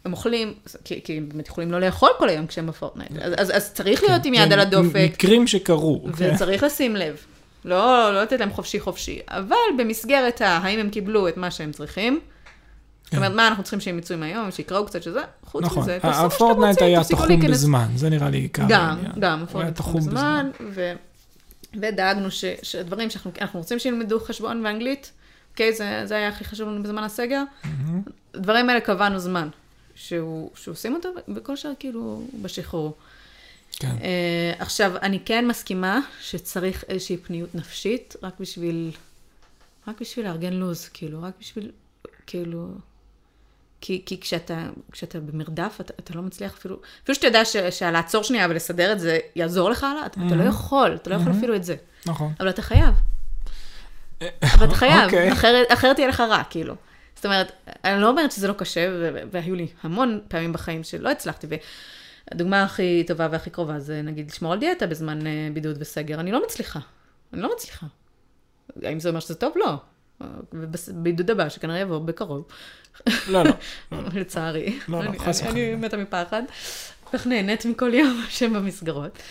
הם 0.06 0.12
אוכלים, 0.12 0.54
כי, 0.84 1.00
כי 1.04 1.16
הם 1.16 1.28
באמת 1.28 1.48
יכולים 1.48 1.72
לא 1.72 1.80
לאכול 1.80 2.10
כל 2.18 2.28
היום 2.28 2.46
כשהם 2.46 2.66
בפורטנייט. 2.66 3.10
אז, 3.20 3.32
אז, 3.36 3.56
אז 3.56 3.72
צריך 3.72 4.02
להיות 4.02 4.24
עם 4.24 4.34
יד 4.34 4.48
זה 4.48 4.54
על 4.54 4.60
הדופק, 4.60 5.10
מקרים 5.12 5.46
שקרו. 5.46 6.04
כן. 6.18 6.34
וצריך 6.34 6.62
לשים 6.62 6.96
לב. 6.96 7.16
לא, 7.64 8.14
לא 8.14 8.22
לתת 8.22 8.40
להם 8.40 8.50
חופשי 8.50 8.80
חופשי, 8.80 9.20
אבל 9.28 9.56
במסגרת 9.78 10.40
ה... 10.40 10.48
האם 10.48 10.78
הם 10.78 10.90
קיבלו 10.90 11.28
את 11.28 11.36
מה 11.36 11.50
שהם 11.50 11.72
צריכים, 11.72 12.20
זאת 13.04 13.14
אומרת, 13.14 13.32
מה 13.32 13.48
אנחנו 13.48 13.62
צריכים 13.62 13.80
שהם 13.80 13.98
יצאו 13.98 14.18
מהיום, 14.18 14.50
שיקראו 14.50 14.86
קצת 14.86 15.02
שזה, 15.02 15.20
חוץ 15.44 15.64
כן. 15.64 15.66
נכון, 15.66 15.82
מזה, 15.82 15.98
תעשו 16.02 16.08
מה 16.08 16.30
שאתם 16.30 16.34
הפורטנייט 16.34 16.72
רוצים, 16.72 16.86
היה 16.86 17.00
תפסיקו 17.00 17.20
תחום 17.20 17.28
להיכנס 17.28 17.50
בזמן, 17.50 17.88
זה 17.94 18.10
נראה 18.10 18.30
לי 18.30 18.38
עיקר 18.38 18.62
גם. 18.68 18.98
גם, 19.18 19.38
הוא 19.38 19.44
הפורט 19.44 19.64
היה 19.64 19.72
תחום 19.72 20.00
בזמן, 20.00 20.50
ו... 20.70 20.92
ודאגנו 21.80 22.30
ש... 22.30 22.44
שדברים 22.62 23.10
שאנחנו 23.10 23.30
אנחנו 23.40 23.60
רוצים 23.60 23.78
שילמדו 23.78 24.20
חשבון 24.20 24.66
ואנגלית, 24.66 25.12
אוקיי, 25.50 25.72
זה, 25.72 26.02
זה 26.04 26.16
היה 26.16 26.28
הכי 26.28 26.44
חשוב 26.44 26.68
לנו 26.68 26.82
בזמן 26.82 27.04
הסגר. 27.04 27.42
הדברים 28.34 28.68
האלה 28.68 28.80
קבענו 28.80 29.18
זמן, 29.18 29.48
שהוא, 29.96 30.50
שעושים 30.54 30.94
אותו, 30.94 31.08
וכל 31.34 31.56
שאר 31.56 31.72
כאילו 31.78 32.22
בשחרור. 32.42 32.96
כן. 33.72 33.96
Uh, 33.98 34.62
עכשיו, 34.62 34.92
אני 35.02 35.20
כן 35.24 35.48
מסכימה 35.48 36.00
שצריך 36.20 36.84
איזושהי 36.88 37.16
פניות 37.16 37.54
נפשית, 37.54 38.16
רק 38.22 38.40
בשביל, 38.40 38.90
רק 39.88 40.00
בשביל 40.00 40.26
לארגן 40.26 40.52
לו"ז, 40.52 40.88
כאילו, 40.88 41.22
רק 41.22 41.32
בשביל, 41.40 41.70
כאילו, 42.26 42.68
כי, 43.80 44.02
כי 44.06 44.20
כשאתה, 44.20 44.66
כשאתה 44.92 45.20
במרדף, 45.20 45.76
אתה, 45.80 45.92
אתה 45.98 46.14
לא 46.14 46.22
מצליח 46.22 46.54
אפילו, 46.54 46.76
אפילו 47.02 47.14
שאתה 47.14 47.26
יודע 47.26 47.44
ש, 47.44 47.56
שלעצור 47.56 48.22
שנייה 48.22 48.46
ולסדר 48.50 48.92
את 48.92 49.00
זה 49.00 49.18
יעזור 49.36 49.70
לך 49.70 49.84
הלאה, 49.84 50.06
אתה, 50.06 50.20
אתה 50.20 50.30
לא 50.30 50.36
מהמם. 50.36 50.48
יכול, 50.48 50.94
אתה 50.94 51.10
לא 51.10 51.14
יכול 51.14 51.26
מהמם. 51.26 51.38
אפילו 51.38 51.56
את 51.56 51.64
זה. 51.64 51.76
נכון. 52.06 52.32
אבל 52.40 52.48
אתה 52.48 52.62
חייב. 52.62 52.94
אבל 54.42 54.66
אתה 54.66 54.74
חייב, 54.74 55.04
אוקיי. 55.04 55.32
אחרת, 55.32 55.66
אחרת 55.72 55.98
יהיה 55.98 56.08
לך 56.08 56.20
רע, 56.20 56.42
כאילו. 56.50 56.74
זאת 57.16 57.24
אומרת, 57.24 57.52
אני 57.84 58.00
לא 58.00 58.08
אומרת 58.08 58.32
שזה 58.32 58.48
לא 58.48 58.52
קשה, 58.52 58.88
והיו 59.30 59.54
לי 59.54 59.66
המון 59.82 60.20
פעמים 60.28 60.52
בחיים 60.52 60.84
שלא 60.84 61.10
הצלחתי, 61.10 61.46
והדוגמה 62.30 62.62
הכי 62.62 63.04
טובה 63.06 63.28
והכי 63.30 63.50
קרובה 63.50 63.80
זה 63.80 64.02
נגיד 64.02 64.30
לשמור 64.30 64.52
על 64.52 64.58
דיאטה 64.58 64.86
בזמן 64.86 65.26
אה, 65.26 65.48
בידוד 65.52 65.76
וסגר, 65.80 66.20
אני 66.20 66.32
לא 66.32 66.42
מצליחה. 66.44 66.80
אני 67.32 67.42
לא 67.42 67.50
מצליחה. 67.56 67.86
האם 68.82 69.00
זה 69.00 69.08
אומר 69.08 69.20
שזה 69.20 69.34
טוב? 69.34 69.52
לא. 69.56 69.76
ובבידוד 70.52 71.30
הבא, 71.30 71.48
שכנראה 71.48 71.78
יבוא 71.78 71.98
בקרוב, 71.98 72.44
לא, 73.28 73.42
לא. 73.44 73.52
לצערי. 74.14 74.78
לא, 74.88 75.04
לא, 75.04 75.18
חס 75.18 75.40
וחלילה. 75.40 75.72
אני 75.72 75.86
מתה 75.86 75.96
מפחד. 75.96 76.42
כך 77.12 77.26
נהנית 77.26 77.64
מכל 77.64 77.94
יום 77.94 78.24
שם 78.28 78.52
במסגרות. 78.52 79.18
אה, 79.18 79.22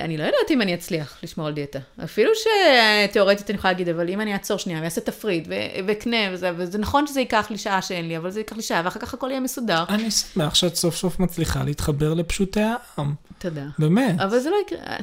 אני 0.00 0.16
לא 0.16 0.22
יודעת 0.22 0.50
אם 0.50 0.62
אני 0.62 0.74
אצליח 0.74 1.18
לשמור 1.22 1.46
על 1.46 1.52
דיאטה. 1.52 1.78
אפילו 2.04 2.30
שתיאורטית 3.08 3.50
אני 3.50 3.58
יכולה 3.58 3.72
להגיד, 3.72 3.88
אבל 3.88 4.08
אם 4.08 4.20
אני 4.20 4.32
אעצור 4.32 4.58
שנייה 4.58 4.80
ואעשה 4.82 5.00
תפריט 5.00 5.46
ו- 5.48 5.52
וקנה 5.86 6.16
וזה, 6.32 6.50
וזה 6.56 6.78
נכון 6.78 7.06
שזה 7.06 7.20
ייקח 7.20 7.46
לי 7.50 7.58
שעה 7.58 7.82
שאין 7.82 8.08
לי, 8.08 8.16
אבל 8.16 8.30
זה 8.30 8.40
ייקח 8.40 8.56
לי 8.56 8.62
שעה, 8.62 8.82
ואחר 8.84 9.00
כך 9.00 9.14
הכל 9.14 9.30
יהיה 9.30 9.40
מסודר. 9.40 9.84
אני 9.88 10.10
שמח 10.10 10.54
שאת 10.54 10.76
סוף 10.76 10.96
סוף 10.96 11.20
מצליחה 11.20 11.64
להתחבר 11.64 12.14
לפשוטי 12.14 12.60
העם. 12.60 13.14
תודה. 13.38 13.64
באמת. 13.78 14.20
אבל 14.20 14.38
זה 14.38 14.50
לא 14.50 14.56
יקרה. 14.66 14.96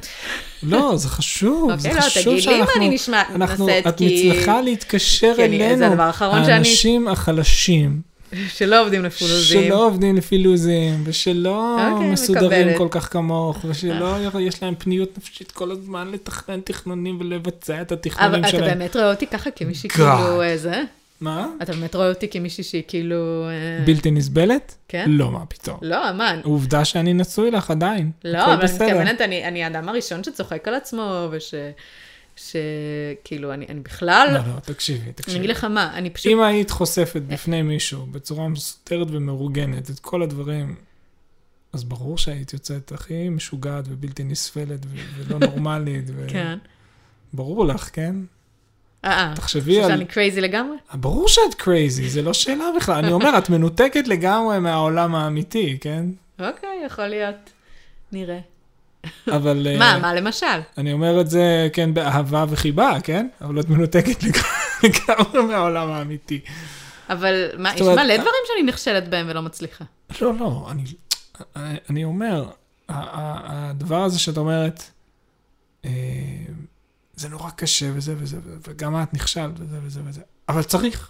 לא, 0.63 0.93
זה 0.95 1.09
חשוב. 1.09 1.75
זה 1.77 1.89
אוקיי, 1.89 2.01
לא, 2.01 2.05
חשוב 2.05 2.23
תגיד 2.23 2.49
לי 2.49 2.59
אם 2.59 2.65
אני 2.77 2.89
נשמע, 2.89 3.23
אנחנו, 3.35 3.67
נעשית 3.67 3.87
את 3.87 3.97
כי... 3.97 4.29
מצליחה 4.29 4.61
להתקשר 4.61 5.33
אלינו, 5.39 5.85
האנשים 6.19 7.07
החלשים, 7.07 8.01
שלא 8.47 8.81
עובדים 8.81 9.05
לפי 9.05 9.25
לוזים. 9.27 9.63
שלא 9.67 9.85
עובדים 9.87 10.15
לפי 10.15 10.37
לוזים, 10.37 11.01
ושלא 11.03 11.91
אוקיי, 11.91 12.09
מסודרים 12.09 12.67
מקבלת. 12.67 12.77
כל 12.77 12.87
כך 12.91 13.13
כמוך, 13.13 13.65
ושלא 13.65 14.15
יש 14.39 14.63
להם 14.63 14.75
פניות 14.75 15.17
נפשית 15.17 15.51
כל 15.51 15.71
הזמן 15.71 16.11
לתכנן 16.11 16.59
תכנונים 16.63 17.17
ולבצע 17.19 17.81
את 17.81 17.91
אבל 17.91 17.99
התכנונים 17.99 18.39
אתה 18.39 18.49
שלהם. 18.49 18.65
באמת 18.65 18.95
רואה 18.95 19.11
אותי 19.11 19.27
ככה 19.27 19.51
כמישהי. 19.51 19.89
כאילו 19.89 20.41
אה, 20.41 20.57
זה? 20.57 20.83
מה? 21.21 21.47
אתה 21.61 21.73
באמת 21.73 21.95
רואה 21.95 22.09
אותי 22.09 22.27
כמישהי 22.27 22.63
שהיא 22.63 22.83
כאילו... 22.87 23.47
אה, 23.49 23.85
בלתי 23.85 24.11
נסבלת? 24.11 24.75
כן? 24.87 25.05
לא, 25.07 25.31
מה 25.31 25.45
פתאום. 25.45 25.77
לא, 25.81 26.09
אמן. 26.09 26.39
עובדה 26.43 26.85
שאני 26.85 27.13
נשוי 27.13 27.51
לך 27.51 27.71
עדיין. 27.71 28.11
לא, 28.25 28.43
אבל 28.45 28.51
אני 28.51 28.63
בסדר. 28.63 28.85
מתכוונת, 28.85 29.21
אני 29.21 29.47
אני 29.47 29.63
האדם 29.63 29.89
הראשון 29.89 30.23
שצוחק 30.23 30.67
על 30.67 30.75
עצמו, 30.75 31.27
וש... 31.31 31.53
שכאילו, 32.35 33.53
אני 33.53 33.65
אני 33.69 33.79
בכלל... 33.79 34.27
לא, 34.33 34.53
לא, 34.53 34.59
תקשיבי, 34.59 35.03
אני 35.03 35.13
תקשיבי. 35.13 35.37
אגיד 35.37 35.49
לך 35.49 35.63
מה, 35.63 35.91
אני 35.97 36.09
פשוט... 36.09 36.31
אם 36.31 36.41
היית 36.41 36.71
חושפת 36.71 37.21
בפני 37.21 37.61
מישהו 37.61 38.05
בצורה 38.05 38.47
מסודרת 38.47 39.07
ומאורגנת 39.11 39.89
את 39.89 39.99
כל 39.99 40.21
הדברים, 40.23 40.75
אז 41.73 41.83
ברור 41.83 42.17
שהיית 42.17 42.53
יוצאת 42.53 42.91
הכי 42.91 43.29
משוגעת 43.29 43.85
ובלתי 43.87 44.23
נסבלת 44.23 44.79
ו- 44.85 44.97
ולא 45.17 45.39
נורמלית. 45.47 46.05
ו- 46.07 46.25
כן. 46.29 46.57
ברור 47.33 47.65
לך, 47.65 47.89
כן? 47.93 48.15
אה, 49.05 49.11
אה. 49.11 49.33
תחשבי 49.35 49.81
על... 49.83 49.89
שאני 49.89 50.05
crazy 50.05 50.41
לגמרי? 50.41 50.77
ברור 50.93 51.27
שאת 51.27 51.53
crazy, 51.57 52.09
זה 52.09 52.21
לא 52.21 52.33
שאלה 52.33 52.65
בכלל. 52.77 53.03
אני 53.03 53.11
אומר, 53.13 53.37
את 53.37 53.49
מנותקת 53.49 54.07
לגמרי 54.07 54.59
מהעולם 54.59 55.15
האמיתי, 55.15 55.77
כן? 55.81 56.05
אוקיי, 56.39 56.69
יכול 56.85 57.07
להיות. 57.07 57.35
נראה. 58.11 58.39
אבל... 59.31 59.67
אה, 59.69 59.77
מה, 59.77 59.97
מה 60.01 60.13
למשל? 60.13 60.45
אני 60.77 60.93
אומר 60.93 61.21
את 61.21 61.29
זה, 61.29 61.69
כן, 61.73 61.93
באהבה 61.93 62.45
וחיבה, 62.49 62.97
כן? 63.03 63.27
אבל 63.41 63.59
את 63.59 63.69
מנותקת 63.69 64.23
לג- 64.23 64.37
לגמרי 64.83 65.41
מהעולם 65.47 65.91
האמיתי. 65.91 66.39
אבל 67.09 67.49
מה, 67.57 67.73
יש 67.75 67.81
מלא 67.81 67.91
אה- 68.11 68.17
דברים 68.17 68.43
שאני 68.47 68.63
נכשלת 68.67 69.09
בהם 69.09 69.25
ולא 69.29 69.41
מצליחה. 69.41 69.85
לא, 70.21 70.33
לא, 70.39 70.67
אני, 70.71 70.83
אני, 71.89 72.03
אומר, 72.03 72.49
הדבר 72.89 74.03
הזה 74.03 74.19
שאת 74.19 74.37
אומרת, 74.37 74.83
אה, 75.85 75.91
זה 77.15 77.29
נורא 77.29 77.49
קשה 77.49 77.85
וזה 77.93 78.15
וזה, 78.17 78.37
וגם 78.67 79.03
את 79.03 79.13
נכשלת 79.13 79.59
וזה 79.59 79.77
וזה 79.83 79.99
וזה, 80.05 80.21
אבל 80.49 80.63
צריך. 80.63 81.09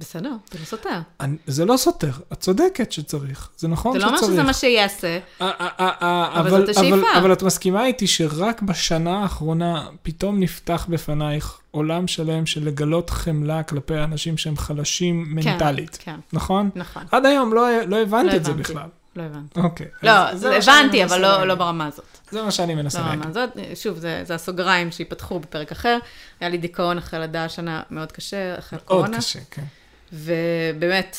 בסדר, 0.00 0.32
זה 0.50 0.58
לא 0.60 0.64
סותר. 0.64 1.00
אני, 1.20 1.36
זה 1.46 1.64
לא 1.64 1.76
סותר, 1.76 2.10
את 2.32 2.40
צודקת 2.40 2.92
שצריך, 2.92 3.48
זה 3.56 3.68
נכון 3.68 3.92
זה 3.92 3.98
לא 3.98 4.06
שצריך. 4.08 4.22
אומר 4.22 4.32
שזה 4.32 4.42
מה 4.42 4.52
שיעשה. 4.54 5.18
אה, 5.40 5.50
אה, 5.60 5.68
אה, 5.80 6.40
אבל 6.40 6.48
אבל, 6.48 6.60
זאת 6.66 6.68
השאיפה. 6.68 6.96
אבל, 6.96 7.04
אבל 7.18 7.32
את 7.32 7.42
מסכימה 7.42 7.86
איתי 7.86 8.06
שרק 8.06 8.62
בשנה 8.62 9.22
האחרונה 9.22 9.86
פתאום 10.02 10.40
נפתח 10.40 10.86
בפנייך 10.88 11.58
עולם 11.70 12.06
שלם 12.06 12.46
של 12.46 12.64
לגלות 12.64 13.10
חמלה 13.10 13.62
כלפי 13.62 13.98
אנשים 13.98 14.36
שהם 14.36 14.56
חלשים 14.56 15.24
מנטלית, 15.28 15.98
כן, 16.00 16.16
נכון? 16.32 16.70
נכון. 16.74 17.02
עד 17.12 17.26
היום 17.26 17.54
לא, 17.54 17.68
לא 17.86 18.02
הבנת 18.02 18.32
לא 18.32 18.36
את 18.36 18.44
זה 18.44 18.50
הבנתי. 18.50 18.72
בכלל. 18.72 18.88
לא 19.16 19.22
הבנתי. 19.22 19.60
אוקיי. 19.60 19.86
לא, 20.02 20.10
הבנתי, 20.56 21.04
אבל 21.04 21.20
לא-. 21.20 21.44
לא 21.44 21.54
ברמה 21.54 21.86
הזאת. 21.86 22.04
זה 22.30 22.42
מה 22.42 22.50
שאני 22.50 22.74
מנסה 22.74 23.00
לא 23.00 23.06
להגיד. 23.06 23.22
ברמה 23.22 23.30
הזאת. 23.30 23.58
שוב, 23.74 23.98
זה 23.98 24.22
זה 24.24 24.34
הסוגריים 24.34 24.90
שייפתחו 24.90 25.40
בפרק 25.40 25.72
אחר. 25.72 25.98
היה 26.40 26.50
לי 26.50 26.58
דיכאון 26.58 26.98
אחרי 26.98 27.20
לידה 27.20 27.44
השנה 27.44 27.82
מאוד 27.90 28.12
קשה, 28.12 28.58
אחרי 28.58 28.78
מאוד 28.78 28.84
הקורונה. 28.84 29.18
קשה, 29.18 29.38
כן. 29.50 29.64
ובאמת, 30.12 31.16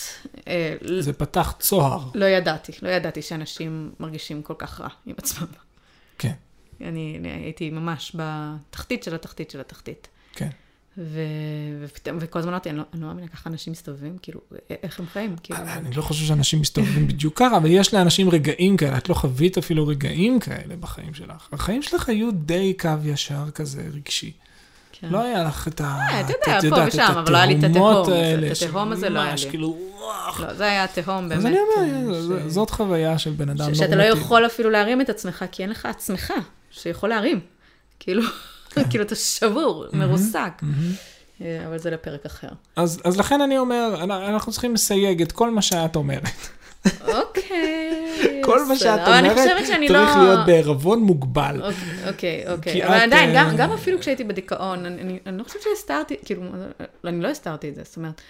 אה, 0.48 0.76
זה 1.00 1.14
פתח 1.14 1.54
צוהר. 1.60 2.00
לא 2.16 2.26
ידעתי, 2.26 2.72
לא 2.82 2.90
ידעתי 2.90 3.22
שאנשים 3.22 3.92
מרגישים 4.00 4.44
כל 4.44 4.54
כך 4.58 4.82
רע 4.82 4.90
עם 5.06 5.16
עצמם. 5.18 5.48
כן, 6.18 6.34
אני 6.82 7.18
אני 7.20 7.30
הייתי 7.30 7.70
ממש 7.70 8.16
בתחתית 8.16 9.04
של 9.04 9.16
התחתית 9.16 9.52
של 9.52 9.60
התחתית. 9.60 10.08
כן. 10.36 10.50
ו... 10.98 11.22
ופתאום, 11.82 12.18
וכל 12.20 12.40
הזמן 12.40 12.52
אמרתי, 12.52 12.70
אני 12.70 12.78
לא, 12.78 12.84
אני 12.94 13.02
לא 13.02 13.08
מאמינה, 13.08 13.28
ככה 13.28 13.50
אנשים 13.50 13.72
מסתובבים, 13.72 14.18
כאילו, 14.22 14.40
איך 14.84 15.00
הם 15.00 15.06
חיים? 15.06 15.36
כאילו, 15.44 15.60
אני 15.60 15.94
לא 15.96 16.02
חושב 16.02 16.26
שאנשים 16.26 16.62
מסתובבים 16.62 17.08
בדיוק 17.10 17.40
ככה, 17.40 17.58
אבל 17.58 17.72
יש 17.72 17.94
לאנשים 17.94 18.30
רגעים 18.30 18.78
כאלה. 18.78 18.98
את 18.98 19.10
לא 19.10 19.14
חווית 19.14 19.58
אפילו 19.58 19.88
רגעים 19.88 20.40
כאלה 20.40 20.76
בחיים 20.76 21.14
שלך. 21.14 21.50
החיים 21.52 21.82
שלך 21.82 22.10
היו 22.10 22.32
די 22.32 22.74
קו 22.80 22.90
ישר 23.04 23.52
כזה 23.52 23.82
רגשי. 23.94 24.32
כן. 25.02 25.08
לא 25.10 25.24
היה 25.24 25.44
לך 25.44 25.68
את 25.68 25.82
ה... 25.82 25.84
אה, 25.84 26.20
אתה 26.22 26.30
את- 26.60 26.64
יודע, 26.64 26.76
פה 26.82 26.88
ושם, 26.88 27.02
אבל 27.18 27.32
לא 27.32 27.38
היה 27.38 27.46
לי 27.46 27.56
את 27.60 27.64
התהום 27.64 28.04
את 28.52 28.62
התהום 28.68 28.92
הזה 28.92 29.10
לא 29.10 29.20
היה 29.20 29.36
לי. 29.36 29.50
כאילו, 29.50 29.78
וואו. 30.00 30.46
לא, 30.46 30.54
זה 30.54 30.64
היה 30.66 30.88
תהום 30.88 31.30
באמת. 31.30 31.40
אז 31.40 31.46
אני 31.46 31.58
אומר, 31.60 32.14
ש- 32.48 32.52
זאת 32.54 32.70
חוויה 32.70 33.18
של 33.18 33.30
בן 33.32 33.50
אדם 33.50 33.58
נורמטיבי. 33.58 33.86
שאתה 33.86 33.96
לא 33.96 34.04
יכול 34.04 34.46
אפילו 34.46 34.70
להרים 34.70 35.02
את 35.02 35.10
עצמך, 35.10 35.46
כי 35.52 35.64
אין 35.64 35.70
לך 35.70 35.86
עצמך 35.86 36.34
שיכול 36.72 37.10
להרים. 37.10 37.40
כאילו, 38.00 38.24
כן. 38.70 38.84
כאילו 38.90 39.04
אתה 39.04 39.16
שבור, 39.16 39.86
מרוסק. 39.94 40.62
אה, 41.42 41.64
אבל 41.68 41.78
זה 41.78 41.90
לפרק 41.92 42.26
אחר. 42.26 42.48
אז 42.76 43.18
לכן 43.20 43.42
אני 43.42 43.58
אומר, 43.58 44.04
אנ- 44.04 44.12
אנחנו 44.12 44.52
צריכים 44.52 44.74
לסייג 44.74 45.22
את 45.22 45.32
כל 45.32 45.52
מה 45.52 45.62
שאת 45.62 45.96
אומרת. 45.96 46.24
אוקיי. 47.08 48.42
כל 48.44 48.66
מה. 48.66 48.76
שאת 48.76 49.00
אומרת 49.08 49.36
צריך 49.38 49.70
לא- 49.90 50.24
להיות 50.24 50.40
בערבון 50.46 51.00
מוגבל. 51.00 51.62
אוקיי, 51.64 52.08
אוקיי, 52.08 52.54
אוקיי. 52.54 52.86
אבל 52.88 52.94
עדיין, 53.00 53.30
גם- 53.36 53.50
אה, 53.50 53.54
גם 53.58 53.72
אפילו 53.72 54.00
כשהייתי 54.00 54.24
בדיכאון, 54.24 54.86
אני- 54.86 55.20
לא 55.38 55.44
חושבת 55.44 55.62
שהסתרתי, 55.62 56.16
כאילו, 56.26 56.42
אני 57.06 57.22
לא 57.22 57.28
הסתרתי 57.28 57.70
את 57.70 57.76
זה, 57.76 57.82
זאת 57.86 57.98
אומרת, 57.98 58.22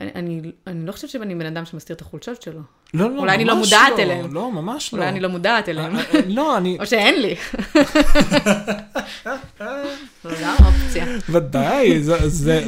אני- 0.00 0.40
אני 0.66 0.86
לא 0.86 0.92
חושבת 0.92 1.10
שאני 1.10 1.34
בן 1.34 1.46
אדם 1.46 1.64
שמסתיר 1.64 1.96
את 1.96 2.00
החולשות 2.00 2.42
שלו. 2.42 2.60
לא, 2.94 3.10
לא, 3.10 3.20
אולי 3.20 3.34
אני 3.34 3.44
לא 3.44 3.54
ממש 3.56 3.64
מודעת 3.72 3.92
לא, 3.98 4.02
אליהם. 4.02 4.34
לא, 4.34 4.52
ממש 4.52 4.92
לא. 4.94 4.98
אולי 4.98 5.08
אני 5.08 5.20
לא 5.20 5.28
מודעת 5.28 5.68
אליהם, 5.68 5.96
אה, 5.96 6.02
אה, 6.14 6.20
לא, 6.26 6.56
אני... 6.56 6.76
או 6.80 6.86
שאין 6.86 7.22
לי. 7.22 7.34
זו 10.24 10.30
גם 10.42 10.54
אופציה. 10.64 11.06
ודאי, 11.28 12.00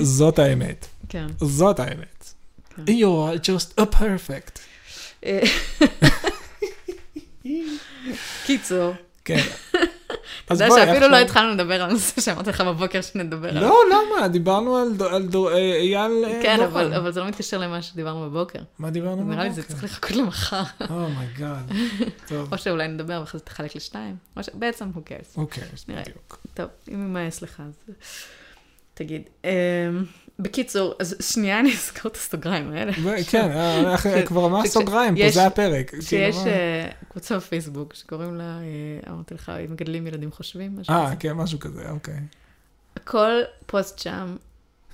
זאת 0.03 0.39
האמת. 0.39 0.87
כן. 1.09 1.27
זאת 1.41 1.81
האמת. 1.81 2.33
כן. 2.77 2.83
You 2.93 3.07
are 3.07 3.39
just 3.39 3.81
a 3.83 3.97
perfect. 3.97 4.59
אה, 5.25 5.41
קיצור, 8.47 8.95
כן. 9.25 9.41
אתה 10.45 10.55
יודע 10.55 10.69
שאפילו 10.71 11.09
לא 11.09 11.17
התחלנו 11.17 11.53
לדבר 11.55 11.75
על 11.75 11.91
הנושא 11.91 12.21
שאמרתי 12.21 12.51
לך 12.51 12.61
בבוקר 12.61 13.01
שנדבר 13.01 13.49
עליו. 13.49 13.63
לא, 13.63 13.77
למה? 13.93 14.29
דיברנו 14.29 14.77
על 14.77 14.89
אה, 15.01 15.57
אייל 15.57 16.25
אה, 16.25 16.41
כן, 16.43 16.57
דורון. 16.69 16.93
אבל 16.93 17.13
זה 17.13 17.21
לא 17.21 17.27
מתקשר 17.29 17.59
למה 17.59 17.83
שדיברנו 17.83 18.31
בבוקר. 18.31 18.59
מה 18.79 18.91
דיברנו 18.91 19.25
נראה 19.25 19.45
לי 19.45 19.53
זה 19.53 19.63
צריך 19.63 19.85
לחכות 19.85 20.11
למחר. 20.17 20.63
oh 20.91 21.11
my 21.11 21.32
God. 21.32 21.73
טוב, 22.29 22.53
או 22.53 22.59
שאולי 22.59 22.89
נדבר 22.89 23.21
ואחרי 23.21 23.39
זה 23.39 23.45
תחלק 23.45 23.77
לשתיים. 23.77 24.17
או 24.37 24.43
ש- 24.43 24.49
בעצם, 24.55 24.91
who 24.95 24.99
cares. 24.99 25.41
בדיוק. 25.89 26.39
טוב, 26.55 26.67
אם 26.89 27.01
יימאס 27.03 27.43
לך, 27.43 27.63
אז 27.69 27.95
תגיד. 28.95 29.23
בקיצור, 30.43 30.95
אז 30.99 31.17
שנייה 31.21 31.61
אני 31.61 31.73
אזכור 31.73 32.11
את 32.11 32.17
הסוגריים 32.17 32.73
האלה. 32.73 32.93
כן, 33.31 33.51
אה, 33.51 33.99
ש- 34.03 34.07
כבר 34.27 34.49
ממש 34.49 34.69
סוגריים, 34.69 35.17
פה 35.17 35.31
זה 35.31 35.47
הפרק. 35.47 35.93
שיש 36.01 36.35
כאילו, 36.37 36.45
מה? 36.45 36.51
אה, 36.51 36.89
קבוצה 37.09 37.37
בפייסבוק 37.37 37.95
שקוראים 37.95 38.35
לה, 38.35 38.59
אה, 38.61 39.13
אמרתי 39.13 39.35
לך, 39.35 39.53
מגדלים 39.69 40.07
ילדים 40.07 40.33
חושבים, 40.33 40.77
משהו 40.81 40.95
אה, 40.95 41.07
כזה. 41.07 41.17
כן, 41.17 41.33
משהו 41.33 41.59
כזה, 41.59 41.91
אוקיי. 41.91 42.15
כל 43.05 43.31
פוסט 43.67 43.99
שם 43.99 44.37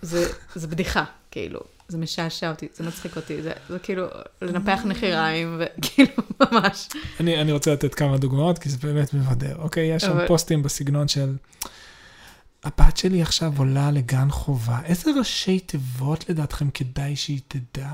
זה 0.03 0.66
בדיחה, 0.68 1.05
כאילו. 1.30 1.61
זה 1.88 1.99
משעשע 1.99 2.51
אותי, 2.51 2.68
זה 2.74 2.84
מצחיק 2.84 3.16
אותי, 3.16 3.42
זה 3.42 3.53
זה 3.68 3.78
כאילו 3.78 4.07
לנפח 4.42 4.80
נחיריים, 4.84 5.61
וכאילו, 5.61 6.11
ממש. 6.53 6.88
אני, 7.20 7.40
אני 7.40 7.53
רוצה 7.53 7.72
לתת 7.72 7.94
כמה 7.94 8.18
דוגמאות, 8.18 8.59
כי 8.59 8.68
זה 8.68 8.76
באמת 8.82 9.14
מבדר. 9.14 9.57
אוקיי, 9.59 9.94
יש 9.94 10.03
שם 10.03 10.26
פוסטים 10.26 10.62
בסגנון 10.62 11.09
של, 11.09 11.36
הבת 12.65 12.97
שלי 12.97 13.23
עכשיו 13.23 13.53
עולה 13.57 13.91
לגן 13.91 14.31
חובה, 14.31 14.79
איזה 14.85 15.11
ראשי 15.19 15.59
תיבות 15.59 16.29
לדעתכם 16.29 16.71
כדאי 16.71 17.17
שהיא 17.17 17.41
תדע? 17.49 17.91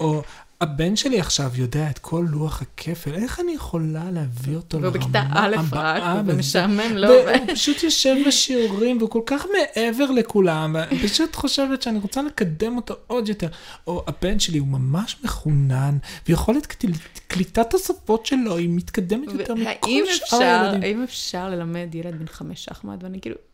או, 0.00 0.22
הבן 0.60 0.96
שלי 0.96 1.20
עכשיו 1.20 1.50
יודע 1.54 1.90
את 1.90 1.98
כל 1.98 2.26
לוח 2.30 2.62
הכפל, 2.62 3.14
איך 3.14 3.40
אני 3.40 3.52
יכולה 3.52 4.10
להביא 4.10 4.56
אותו 4.56 4.80
לרמה 4.80 4.98
בכיתה 4.98 5.22
א' 5.30 5.56
הבאה 5.58 5.98
רק, 5.98 6.22
וזה?" 6.24 6.34
ומשעמם 6.34 6.96
לו. 6.96 7.08
והוא 7.08 7.46
פשוט 7.54 7.82
יושב 7.82 8.14
בשיעורים, 8.26 8.98
והוא 8.98 9.10
כל 9.10 9.20
כך 9.26 9.44
מעבר 9.52 10.10
לכולם, 10.10 10.76
ואני 10.78 10.98
פשוט 10.98 11.36
חושבת 11.36 11.82
שאני 11.82 11.98
רוצה 11.98 12.22
לקדם 12.22 12.76
אותו 12.76 12.94
עוד 13.06 13.28
יותר. 13.28 13.48
או 13.86 14.04
הבן 14.06 14.38
שלי 14.38 14.58
הוא 14.58 14.68
ממש 14.68 15.16
מחונן, 15.24 15.98
ויכולת 16.28 16.84
קליטת 17.28 17.74
השפות 17.74 18.26
שלו 18.26 18.56
היא 18.56 18.68
מתקדמת 18.68 19.28
יותר 19.32 19.54
מכל 19.54 19.88
שאר 20.12 20.38
הילדים. 20.38 20.82
האם 20.82 21.02
אפשר 21.02 21.48
ללמד 21.48 21.94
ילד 21.94 22.18
בן 22.18 22.26
חמש 22.26 22.64
שחמט? 22.64 23.02
ואני 23.04 23.20
כאילו, 23.20 23.36
"מ- 23.36 23.47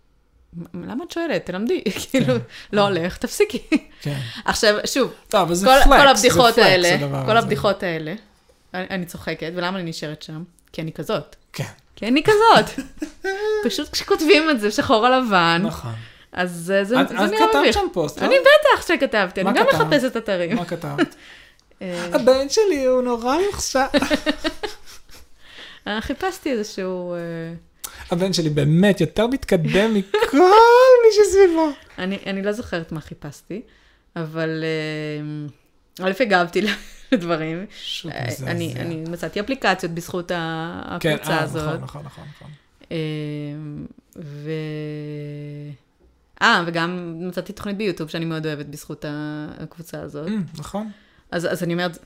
למה 0.74 1.04
את 1.04 1.10
שואלת? 1.10 1.46
תלמדי. 1.46 1.82
כאילו, 2.10 2.34
לא 2.72 2.82
הולך, 2.82 3.16
תפסיקי. 3.16 3.62
כן. 4.00 4.18
עכשיו, 4.44 4.78
שוב, 4.84 5.12
כל, 5.30 6.08
הבדיחות 6.08 6.58
האלה, 6.58 7.08
כל. 7.26 7.36
הבדיחות 7.36 7.82
האלה, 7.82 8.14
אני, 8.74 9.06
צוחקת, 9.06 9.52
ולמה 9.54 9.78
אני 9.78 9.90
נשארת 9.90 10.22
שם? 10.22 10.42
כי 10.72 10.82
אני 10.82 10.92
כזאת. 10.92 11.36
כן. 11.52 11.64
כי 11.96 12.08
אני 12.08 12.22
כזאת. 12.22 12.86
פשוט 13.64 13.88
כשכותבים 13.88 14.50
את 14.50 14.60
זה 14.60 14.70
שחור 14.70 15.06
על 15.06 15.20
לבן, 15.20 15.62
נכון. 15.64 15.92
אז 16.32 16.50
זה 16.52 16.84
זה 16.84 17.00
את 17.00 17.08
זה 17.08 17.14
את 17.14 17.20
נראה 17.20 17.48
כתבת 17.48 17.60
מביך. 17.60 17.74
שם 17.74 17.86
פוסט, 17.92 18.18
לא? 18.18 18.26
אני 18.26 18.34
בטח 18.40 18.86
שכתבתי, 18.86 19.40
אני 19.40 19.52
גם? 19.52 19.66
מחפשת 19.72 20.16
אתרים. 20.16 20.56
מה 20.56 20.64
כתבת? 20.64 21.14
אה, 21.82 22.04
הבן 22.12 22.48
שלי 22.48 22.84
הוא 22.84 23.02
נורא 23.02 23.36
מוכשר. 23.46 23.86
אה, 25.86 26.00
חיפשתי 26.00 26.52
איזשהו... 26.52 27.14
אה, 28.12 28.16
הבן 28.16 28.32
שלי 28.32 28.50
באמת 28.50 29.00
יותר 29.00 29.26
מתקדם 29.26 29.94
מכל 29.94 30.38
מי 31.02 31.24
שסביבו. 31.24 31.70
אני 31.98 32.18
אני 32.26 32.42
לא 32.42 32.52
זוכרת 32.52 32.92
מה 32.92 33.00
חיפשתי, 33.00 33.62
אבל 34.16 34.64
אה, 36.00 36.06
א', 36.06 36.12
הגבתי 36.20 36.66
לדברים. 37.12 37.66
שוב 37.70 38.12
אה, 38.12 38.26
מזעזע. 38.26 38.50
אני 38.50 38.74
אני 38.76 39.04
מצאתי 39.10 39.40
אפליקציות 39.40 39.92
בזכות 39.92 40.28
כן, 40.28 40.34
הקבוצה 40.38 41.32
אה, 41.32 41.42
הזאת. 41.42 41.64
נכון, 41.64 41.82
נכון, 41.82 42.02
נכון, 42.04 42.24
נכון. 42.36 42.50
אה, 42.92 42.96
ו... 44.16 44.50
אה, 46.42 46.64
וגם 46.66 47.14
מצאתי 47.28 47.52
תוכנית 47.52 47.76
ביוטיוב 47.76 48.08
שאני 48.08 48.24
מאוד 48.24 48.46
אוהבת 48.46 48.66
בזכות 48.66 49.04
הקבוצה 49.08 50.00
הזאת. 50.00 50.28
אמ, 50.28 50.42
נכון, 50.58 50.90
אז, 51.30 51.52
אז 51.52 51.62
אני 51.62 51.72
אומרת, 51.72 51.98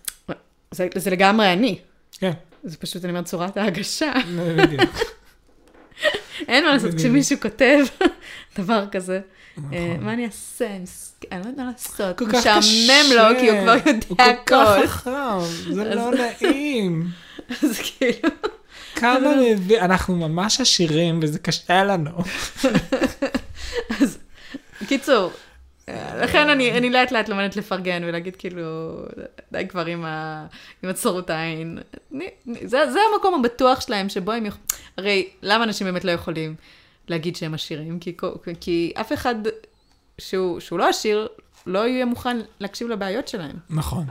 זה, 0.70 0.88
זה 0.94 1.11
לגמרי 1.11 1.53
אני. 1.53 1.78
כן, 2.12 2.32
זה 2.64 2.76
פשוט, 2.76 3.05
אני 3.05 3.11
אומרת, 3.12 3.24
צורת 3.24 3.57
ההגשה. 3.57 4.12
בדיוק. 4.57 4.90
אין 6.49 6.64
מה 6.64 6.72
לעשות. 6.72 6.95
כשמישהו 6.95 7.41
כותב 7.41 7.78
דבר 8.59 8.84
כזה. 8.93 9.20
נכון. 9.57 9.72
אה, 9.74 9.97
מה 10.01 10.12
אני 10.12 10.26
אעשה? 10.26 10.66
אני 10.66 10.84
לא 11.32 11.49
יודעת 11.49 11.57
מה 11.57 11.70
לעשות. 11.72 12.18
כל 12.18 12.24
כך 12.32 12.47
משעמם 12.47 13.12
לו, 13.16 13.41
כי 13.41 13.51
הוא 13.51 13.61
כבר 13.62 13.72
הוא 13.72 13.80
יודע 14.18 14.34
כל 14.36 14.55
כך 14.55 14.68
הכל. 14.78 14.86
חכם, 14.86 15.11
זה 15.74 15.82
אז- 15.82 15.97
לא 15.97 16.11
נעים. 16.43 17.07
אז 17.62 17.78
כאילו, 17.99 18.28
כמה 18.95 19.18
מבין, 19.55 19.80
אנחנו 19.82 20.16
ממש 20.16 20.61
עשירים 20.61 21.20
וזה 21.22 21.39
קשה 21.39 21.84
לנו. 21.84 22.11
בקיצור, 24.82 25.30
לכן 26.20 26.49
אני, 26.49 26.91
לאט 26.91 27.12
לאט 27.12 27.28
לומדת 27.28 27.57
לפרגן 27.57 28.03
ולהגיד 28.05 28.36
כאילו, 28.36 28.62
די 29.53 29.68
כבר 29.68 29.86
עם, 29.86 30.05
ה, 30.05 30.47
הצרות 30.82 31.30
העין. 31.30 31.78
זה, 32.64 32.82
המקום 33.14 33.34
הבטוח 33.34 33.80
שלהם 33.80 34.09
שבו 34.09 34.32
הם 34.32 34.47
יכולים, 34.47 34.66
הרי 34.97 35.28
למה 35.43 35.64
אנשים 35.64 35.86
באמת 35.86 36.05
לא 36.05 36.11
יכולים 36.11 36.55
להגיד 37.09 37.36
שהם 37.36 37.55
עשירים? 37.55 37.99
כי, 38.61 38.93
אף 39.01 39.12
אחד 39.12 39.34
שהוא 40.18 40.78
לא 40.78 40.89
עשיר, 40.89 41.28
לא 41.66 41.86
יהיה 41.89 42.05
מוכן 42.05 42.36
להקשיב 42.61 42.89
לבעיות 42.89 43.28
שלהם. 43.28 43.57
נכון. 43.70 44.07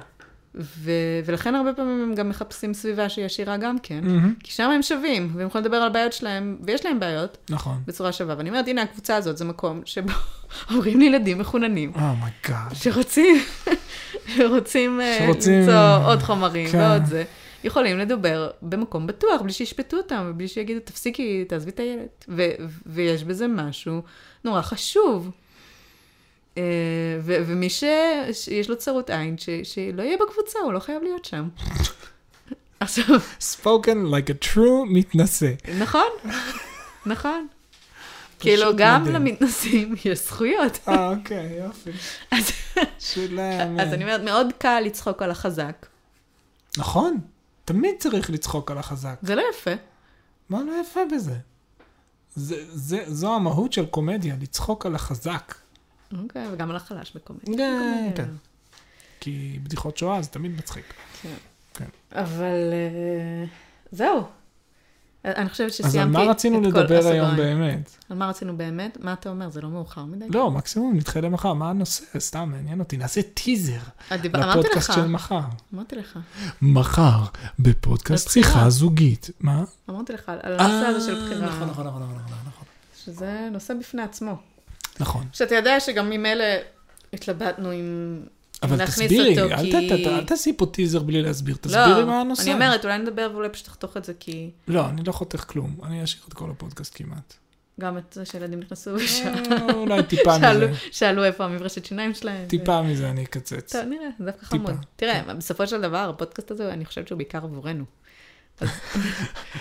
ו, 0.59 0.91
ולכן 1.25 1.55
הרבה 1.55 1.73
פעמים 1.73 2.03
הם 2.03 2.15
גם 2.15 2.29
מחפשים 2.29 2.73
סביבה 2.73 3.09
שהיא 3.09 3.25
עשירה 3.25 3.57
גם 3.57 3.75
כן, 3.83 3.99
מהמם, 4.03 4.33
כי 4.43 4.51
שם 4.51 4.69
הם 4.69 4.81
שווים, 4.81 5.31
והם 5.35 5.47
יכולים 5.47 5.65
לדבר 5.65 5.77
על 5.77 5.87
הבעיות 5.87 6.13
שלהם, 6.13 6.57
ויש 6.63 6.85
להם 6.85 6.99
בעיות, 6.99 7.37
נכון. 7.49 7.77
בצורה 7.87 8.11
שווה. 8.11 8.35
ואני 8.37 8.49
אומרת, 8.49 8.67
הנה, 8.67 8.81
הקבוצה 8.81 9.15
הזאת 9.15 9.37
זה 9.37 9.45
מקום 9.45 9.81
שבו 9.85 10.11
הורים 10.71 10.99
לילדים 10.99 11.37
מחוננים, 11.37 11.91
oh 11.95 12.15
my 12.15 12.34
God. 12.34 12.73
שרוצים, 12.73 13.35
שרוצים, 14.35 15.01
אה, 15.01 15.17
שרוצים- 15.25 15.59
למצוא 15.59 16.05
עוד 16.05 16.19
חומרים 16.21 16.69
כן. 16.69 16.77
ועוד 16.77 17.05
זה, 17.05 17.23
יכולים 17.63 17.97
לדבר 17.99 18.49
במקום 18.61 19.07
בטוח, 19.07 19.41
בלי 19.41 19.53
שישפטו 19.53 19.97
אותם, 19.97 20.27
ובלי 20.29 20.47
שיגידו, 20.47 20.79
תפסיקי, 20.79 21.45
תעזבי 21.47 21.71
את 21.71 21.79
הילד. 21.79 22.07
ו- 22.29 22.51
ויש 22.85 23.23
בזה 23.23 23.47
משהו 23.47 24.01
נורא 24.45 24.61
חשוב. 24.61 25.31
אה, 26.57 26.61
ו- 27.21 27.37
ומי 27.47 27.69
ש- 27.69 27.83
שיש 28.31 28.69
לו 28.69 28.77
צרות 28.77 29.09
עין, 29.09 29.37
ש- 29.37 29.49
שלא 29.63 30.01
יהיה 30.03 30.17
בקבוצה, 30.17 30.59
הוא 30.63 30.73
לא 30.73 30.79
חייב 30.79 31.03
להיות 31.03 31.25
שם. 31.25 31.47
עכשיו, 32.79 33.05
spoken 33.39 33.97
like 34.11 34.29
a 34.29 34.55
true 34.55 34.59
מתנשא. 34.89 35.51
נכון, 35.79 36.07
נכון. 37.05 37.47
כאילו, 38.39 38.71
גם. 38.77 39.05
למתנסים 39.07 39.95
יש 40.05 40.19
זכויות. 40.19 40.79
אה, 40.87 41.09
אוקיי, 41.09 41.59
יופי. 41.63 41.89
אז-. 42.31 42.51
אז 43.79 43.93
אני 43.93 44.03
אומרת, 44.03 44.21
מאוד 44.21 44.47
קל 44.57 44.79
לצחוק 44.85 45.21
על 45.21 45.31
החזק. 45.31 45.85
נכון, 46.77 47.17
תמיד 47.65 47.95
צריך 47.99 48.29
לצחוק 48.29 48.71
על 48.71 48.77
החזק. 48.77 49.15
זה 49.21 49.35
לא 49.35 49.43
יפה. 49.53 49.71
מה 50.49 50.63
לא 50.63 50.71
יפה 50.81 50.99
בזה? 51.15 51.35
זה, 52.35 52.55
זה, 52.69 53.03
זו 53.07 53.35
המהות 53.35 53.73
של 53.73 53.85
קומדיה, 53.85 54.35
לצחוק 54.41 54.85
על 54.85 54.95
החזק. 54.95 55.55
אוקיי, 56.23 56.47
וגם 56.53 56.69
על 56.69 56.75
החלש 56.75 57.11
בקומדיה. 57.15 57.55
כן. 57.57 58.11
כן. 58.15 58.29
כי 59.19 59.59
בדיחות 59.63 59.97
שואה 59.97 60.21
זה 60.21 60.29
תמיד 60.29 60.51
מצחיק. 60.51 60.93
כן. 61.73 61.85
אבל 62.11 62.73
אה, 62.73 63.45
זהו. 63.91 64.23
אני 65.25 65.49
חושבת 65.49 65.67
אז 65.67 65.79
על 65.79 65.89
שסיימתי 65.89 66.25
מה 66.25 66.31
רצינו 66.31 66.57
את 66.57 66.73
כל 66.73 66.79
לדבר 66.79 67.07
היום 67.07 67.27
הסוגריים. 67.27 67.59
באמת? 67.59 67.91
על 68.09 68.17
מה 68.17 68.29
רצינו 68.29 68.57
באמת? 68.57 68.97
מה 69.01 69.13
אתה 69.13 69.29
אומר? 69.29 69.49
זה 69.49 69.61
לא 69.61 69.69
מאוחר 69.69 70.05
מדי? 70.05 70.25
לא, 70.29 70.51
מקסימום 70.51 70.95
נדחה 70.95 71.19
למחר, 71.19 71.53
מה 71.53 71.69
הנושא? 71.69 72.19
סתם, 72.19 72.49
מעניין 72.51 72.79
אותי. 72.79 72.97
נעשה 72.97 73.21
טיזר 73.21 73.79
אה, 74.11 74.17
לפודקאסט 74.17 74.93
של 74.93 75.07
מחר. 75.07 75.39
אמרתי 75.73 75.95
לך, 75.95 76.19
מחר, 76.61 77.23
בפודקאסט. 77.59 78.29
שיחה 78.29 78.69
זוגית. 78.69 79.29
מה? 79.39 79.63
אמרתי 79.89 80.13
לך, 80.13 80.31
על 80.43 80.59
הנושא 80.59 80.87
הזה 80.87 81.07
של 81.07 81.25
בחירה. 81.25 81.47
נכון, 81.47 81.69
נכון, 81.69 81.87
נכון, 81.87 82.01
נכון, 82.01 82.21
נכון. 82.47 82.65
שזה 83.05 83.49
נושא 83.51 83.73
בפני 83.73 84.01
עצמו. 84.01 84.37
נכון. 84.99 85.25
שאתה 85.33 85.55
יודע 85.55 85.79
שגם 85.79 86.09
ממילא 86.09 86.43
התלבטנו 87.13 87.69
עם... 87.71 88.19
אבל 88.63 88.85
תסבירי, 88.85 89.39
אותו, 89.41 89.53
אל 89.53 89.61
כי- 89.61 89.89
ת- 90.03 90.07
אל 90.07 90.23
תעשי 90.25 90.53
פה 90.57 90.65
טיזר 90.65 90.99
בלי 90.99 91.21
להסביר, 91.21 91.55
תסבירי 91.61 92.03
מה 92.05 92.21
הנושא. 92.21 92.43
אני 92.43 92.53
אומרת, 92.53 92.85
אולי 92.85 92.97
נדבר 92.97 93.29
ואולי 93.33 93.49
פשוט 93.49 93.65
תחתוך 93.65 93.97
את 93.97 94.05
זה, 94.05 94.13
כי 94.19 94.49
לא, 94.67 94.89
אני 94.89 95.03
לא 95.03 95.11
חותך 95.11 95.43
כלום, 95.47 95.75
אני 95.83 96.03
אשאיר 96.03 96.23
את 96.27 96.33
כל 96.33 96.49
הפודקאסט 96.49 96.91
כמעט. 96.97 97.33
גם 97.81 97.97
את 97.97 98.03
זה 98.13 98.25
שילדים 98.25 98.59
נכנסו 98.59 98.91
ושאלו 98.95 99.37
אה, 99.51 99.73
אולי 99.73 100.03
טיפה 100.03 100.37
מזה. 100.37 100.71
שאלו 100.91 101.23
איפה 101.23 101.45
המברשת 101.45 101.85
שיניים 101.85 102.13
שלהם. 102.13 102.47
טיפה 102.47 102.81
מזה 102.81 103.09
אני 103.09 103.23
אקצץ. 103.23 103.75
טוב, 103.75 103.85
נראה, 103.85 104.07
זה 104.19 104.25
דווקא. 104.25 104.45
חמוד. 104.45 104.75
תראה, 104.95 105.21
בסופו 105.37 105.67
של 105.67 105.81
דבר, 105.81 106.09
הפודקאסט 106.09 106.51
הזה, 106.51 106.73
אני 106.73 106.85
חושבת 106.85 107.07
שהוא 107.07 107.17
בעיקר 107.17 107.37
עבורנו. 107.43 107.83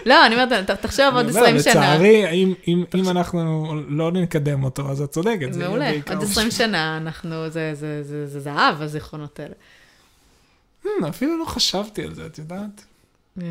לא, 0.07 0.26
אני 0.26 0.34
אומרת, 0.34 0.70
תחשוב 0.80 1.07
עוד 1.14 1.24
אני 1.24 1.30
אומר, 1.30 1.40
20 1.42 1.59
שנה. 1.61 1.72
לצערי, 1.72 2.42
אם- 2.66 2.84
אנחנו 3.11 3.66
לא 3.88 4.12
נקדם 4.12 4.64
אותו, 4.64 4.90
אז 4.90 5.01
את 5.01 5.11
צודקת. 5.11 5.57
מעולה, 5.57 5.90
עוד 6.11 6.22
20 6.22 6.51
שנה 6.51 6.97
אנחנו, 6.97 7.51
זה- 7.51 7.74
זה 7.74 8.03
זה- 8.03 8.26
זה 8.26 8.40
זהב, 8.40 8.82
הזיכרונות 8.82 9.40
האלה. 9.40 9.55
Hmm, 10.84 10.88
אפילו 11.09 11.38
לא 11.38 11.44
חשבתי 11.44 12.03
על 12.05 12.14
זה, 12.14 12.26
את 12.26 12.38
יודעת? 12.38 12.84
אמ, 13.38 13.42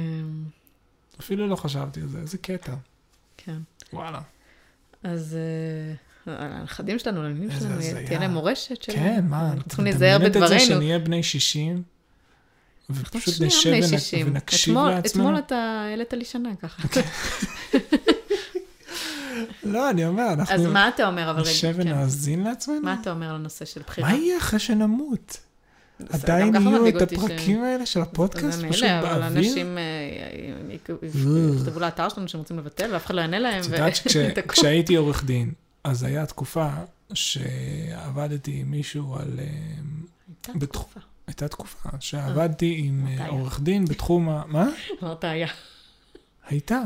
אפילו 1.19 1.47
לא 1.47 1.55
חשבתי 1.55 2.01
על 2.01 2.07
זה, 2.07 2.17
איזה 2.19 2.37
קטע. 2.37 2.73
כן. 3.37 3.57
וואלה. 3.93 4.19
אז 5.03 5.37
אה, 6.27 6.33
הנכדים 6.33 6.99
שלנו, 6.99 7.23
לנינים 7.23 7.49
שלנו. 7.59 7.75
תהיה 8.05 8.19
להם 8.19 8.31
מורשת 8.31 8.81
שלהם. 8.83 8.97
כן, 8.99 9.25
מה, 9.29 9.53
צריכים 9.67 9.85
להיזהר 9.85 10.17
מדמיינת 10.17 10.27
את 10.27 10.41
זה 10.41 10.55
בדברינו. 10.55 10.65
שנהיה 10.81 10.99
בני 10.99 11.23
60, 11.23 11.71
אנחנו 11.71 11.83
ופשוט 12.89 13.41
נשב 13.41 13.69
בני 13.69 13.79
ונק- 13.81 13.87
60. 13.99 14.27
ונקשיב 14.27 14.73
אתמול- 14.77 14.89
לעצמנו? 14.91 15.23
אתמול 15.27 15.39
אתה 15.39 15.55
העלית 15.55 16.13
לי 16.13 16.25
שנה 16.25 16.49
ככה. 16.61 16.83
לא, 19.63 19.89
אני 19.89 20.05
אומר, 20.05 20.33
אנחנו 20.33 20.55
אז 20.55 20.61
מה 20.61 20.87
אתה 20.87 21.07
אומר, 21.07 21.31
אבל 21.31 21.39
רגע, 21.41 21.49
נשב 21.51 21.73
כן. 21.73 21.81
ונאזין 21.81 22.43
לעצמנו? 22.43 22.81
מה 22.81 22.95
אתה 23.01 23.11
אומר 23.11 23.29
על 23.29 23.35
הנושא 23.35 23.65
של 23.65 23.81
בחירה? 23.87 24.09
מה 24.09 24.15
יהיה 24.17 24.37
אחרי 24.37 24.59
שנמות? 24.59 25.37
עדיין 26.09 26.55
יהיו 26.55 26.87
את 26.87 27.01
הפרקים 27.01 27.63
האלה 27.63 27.85
של 27.85 28.01
הפודקאסט 28.01 28.59
פשוט 28.69 28.83
מילא, 28.83 28.99
אבל 28.99 29.19
באוויר? 29.21 29.27
אנשים 29.49 29.77
אה, 29.77 29.83
יכתבו 31.61 31.79
לאתר 31.79 32.09
שלנו 32.09 32.27
שהם 32.27 32.39
רוצים 32.41 32.57
לבטל, 32.57 32.89
ואף 32.93 33.05
אחד 33.05 33.15
לא 33.15 33.21
יענה 33.21 33.39
להם. 33.39 33.59
את 33.61 33.65
יודעת. 33.65 33.95
שכשהייתי 33.95 34.95
עורך 35.05 35.23
דין, 35.23 35.51
אז 35.83 36.03
היה 36.03 36.25
תקופה 36.25 36.69
שעבדתי 37.13 38.51
עם 38.51 38.71
מישהו 38.71 39.15
על... 39.15 39.39
אה, 39.39 39.45
הייתה 40.47 40.65
תקופה. 40.65 40.99
הייתה 41.27 41.47
תקופה 41.47 41.89
שעבדתי 41.99 42.75
עם 42.85 43.05
אה, 43.07 43.13
מתי 43.13 43.21
היה? 43.23 43.31
עורך 43.31 43.59
דין 43.59 43.85
בתחום 43.85 44.29
ה... 44.29 44.41
מה? 44.47 44.69
אמרת 45.03 45.23
היה. 45.23 45.47
הייתה. 46.47 46.81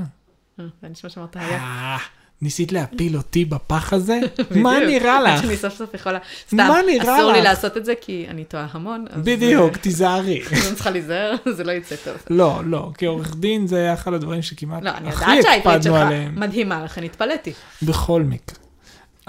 אה, 0.59 0.65
זה 0.81 0.89
נשמע 0.89 1.09
שאמרת 1.09 1.35
היה. 1.35 1.57
אה, 1.57 1.97
ניסית 2.41 2.71
להפיל 2.71 3.17
אותי 3.17 3.45
בפח 3.45 3.93
הזה? 3.93 4.19
מה. 4.63 4.79
נראה 4.79 5.21
לך? 5.21 5.41
שאני 5.41 5.57
סוף 5.57 5.75
סוף 5.75 5.93
יכולה... 5.93 6.19
סתם, 6.47 6.69
אסור 7.01 7.31
לי? 7.31 7.41
לעשות 7.41 7.77
את 7.77 7.85
זה 7.85 7.93
כי 8.01 8.25
אני 8.29 8.43
טועה 8.43 8.67
המון. 8.71 9.05
בדיוק, 9.23 9.73
אה, 9.73 9.77
תיזהרי. 9.77 10.41
אני 10.51 10.75
צריכה 10.75 10.89
להיזהר, 10.89 11.35
זה 11.57 11.63
לא 11.63 11.71
יצא 11.71 11.95
טוב. 11.95 12.15
לא, 12.29 12.61
לא, 12.65 12.91
כעורך 12.97 13.35
דין 13.35 13.67
זה 13.67 13.77
היה 13.77 13.93
אחד 13.93 14.13
הדברים 14.13 14.41
שכמעט 14.41 14.83
לא, 14.83 14.89
אני 14.89 15.09
הכי 15.09 15.35
יודעת 15.35 15.43
שהעברית 15.43 15.65
הקפדנו 15.65 15.95
שלך 15.95 16.05
עליהם. 16.05 16.39
מדהימה, 16.39 16.83
לכן 16.83 17.03
התפלאתי. 17.03 17.53
בכל 17.81 18.23
מקרה. 18.23 18.68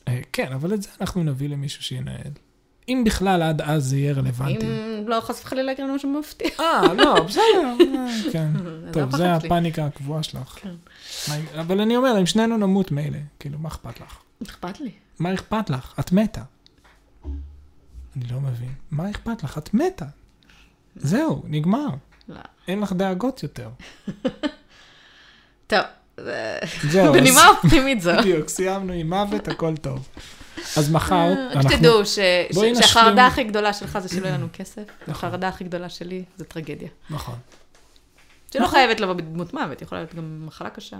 אה, 0.09 0.21
כן, 0.33 0.53
אבל 0.53 0.75
את 0.75 0.83
זה 0.83 0.89
אנחנו 1.01 1.23
נביא 1.23 1.49
למישהו 1.49 1.83
שינהל. 1.83 2.33
אם 2.89 3.03
בכלל 3.07 3.43
עד 3.43 3.61
אז 3.61 3.85
זה 3.85 3.97
יהיה 3.97 4.13
רלוונטי. 4.13 4.67
אם 4.67 5.09
לא 5.09 5.21
חס 5.21 5.43
וחלילה 5.45 5.73
יקרה 5.73 5.87
לנו 5.87 5.95
משהו 5.95 6.11
מפתיע. 6.21 6.51
אה, 6.61 6.95
לא, 6.95 7.23
בסדר, 7.23 7.77
אה, 7.81 8.33
כן. 8.33 8.51
טוב, 8.93 9.11
זה 9.11 9.17
שלי. 9.17 9.29
הפאניקה 9.29 9.87
הקבועה 9.87 10.23
שלך. 10.23 10.59
כן. 10.63 10.75
אבל 11.61 11.81
אני 11.81 11.97
אומר, 11.97 12.21
אם 12.21 12.27
שנינו 12.27 12.57
נמות 12.57 12.93
מילא, 12.93 13.19
כאילו, 13.39 13.59
מה 13.59 13.69
אכפת 13.69 14.01
לך? 14.01 14.19
אכפת 14.43 14.81
לי. 14.81 14.91
מה 15.19 15.35
אכפת 15.35 15.71
לך? 15.71 15.95
את 16.01 16.13
מתה. 16.13 16.43
אני 18.17 18.25
לא 18.31 18.41
מבין. 18.41 18.73
מה 18.91 19.11
אכפת 19.11 19.43
לך? 19.43 19.59
את 19.59 19.75
מתה. 19.75 20.07
זהו, 20.97 21.43
נגמר. 21.47 21.89
לא. 22.29 22.41
אין 22.69 22.81
לך 22.81 22.93
דאגות 22.93 23.43
יותר. 23.43 23.71
טוב, 25.67 25.81
זהו, 26.91 27.13
בנימה 27.13 27.49
אופטימית 27.49 28.01
זו. 28.01 28.11
בדיוק, 28.19 28.49
סיימנו 28.49 28.93
עם 28.93 29.09
מוות, 29.09 29.49
הכל 29.49 29.77
טוב. 29.77 30.09
אז 30.77 30.91
מחר, 30.91 31.33
רק 31.51 31.57
אנחנו... 31.57 31.71
שתדעו. 31.71 32.03
שהחרדה 32.81 33.27
הכי 33.27 33.45
גדולה 33.45 33.73
שלך 33.73 33.99
זה 33.99 34.09
שלא 34.09 34.27
יהיה 34.27 34.37
לנו 34.37 34.47
כסף, 34.59 34.83
נכון. 35.03 35.15
החרדה 35.15 35.49
הכי 35.49 35.65
גדולה 35.65 35.89
שלי 35.89 36.25
זה 36.37 36.45
טרגדיה. 36.45 36.89
נכון. 37.11 37.35
שלא 38.53 38.67
חייבת 38.67 39.01
לבוא 39.01 39.15
בדמות 39.15 39.55
מוות, 39.55 39.83
יכולה 39.83 40.01
להיות 40.01 40.15
גם 40.15 40.47
מחלה 40.47 40.71
קשה. 40.71 40.97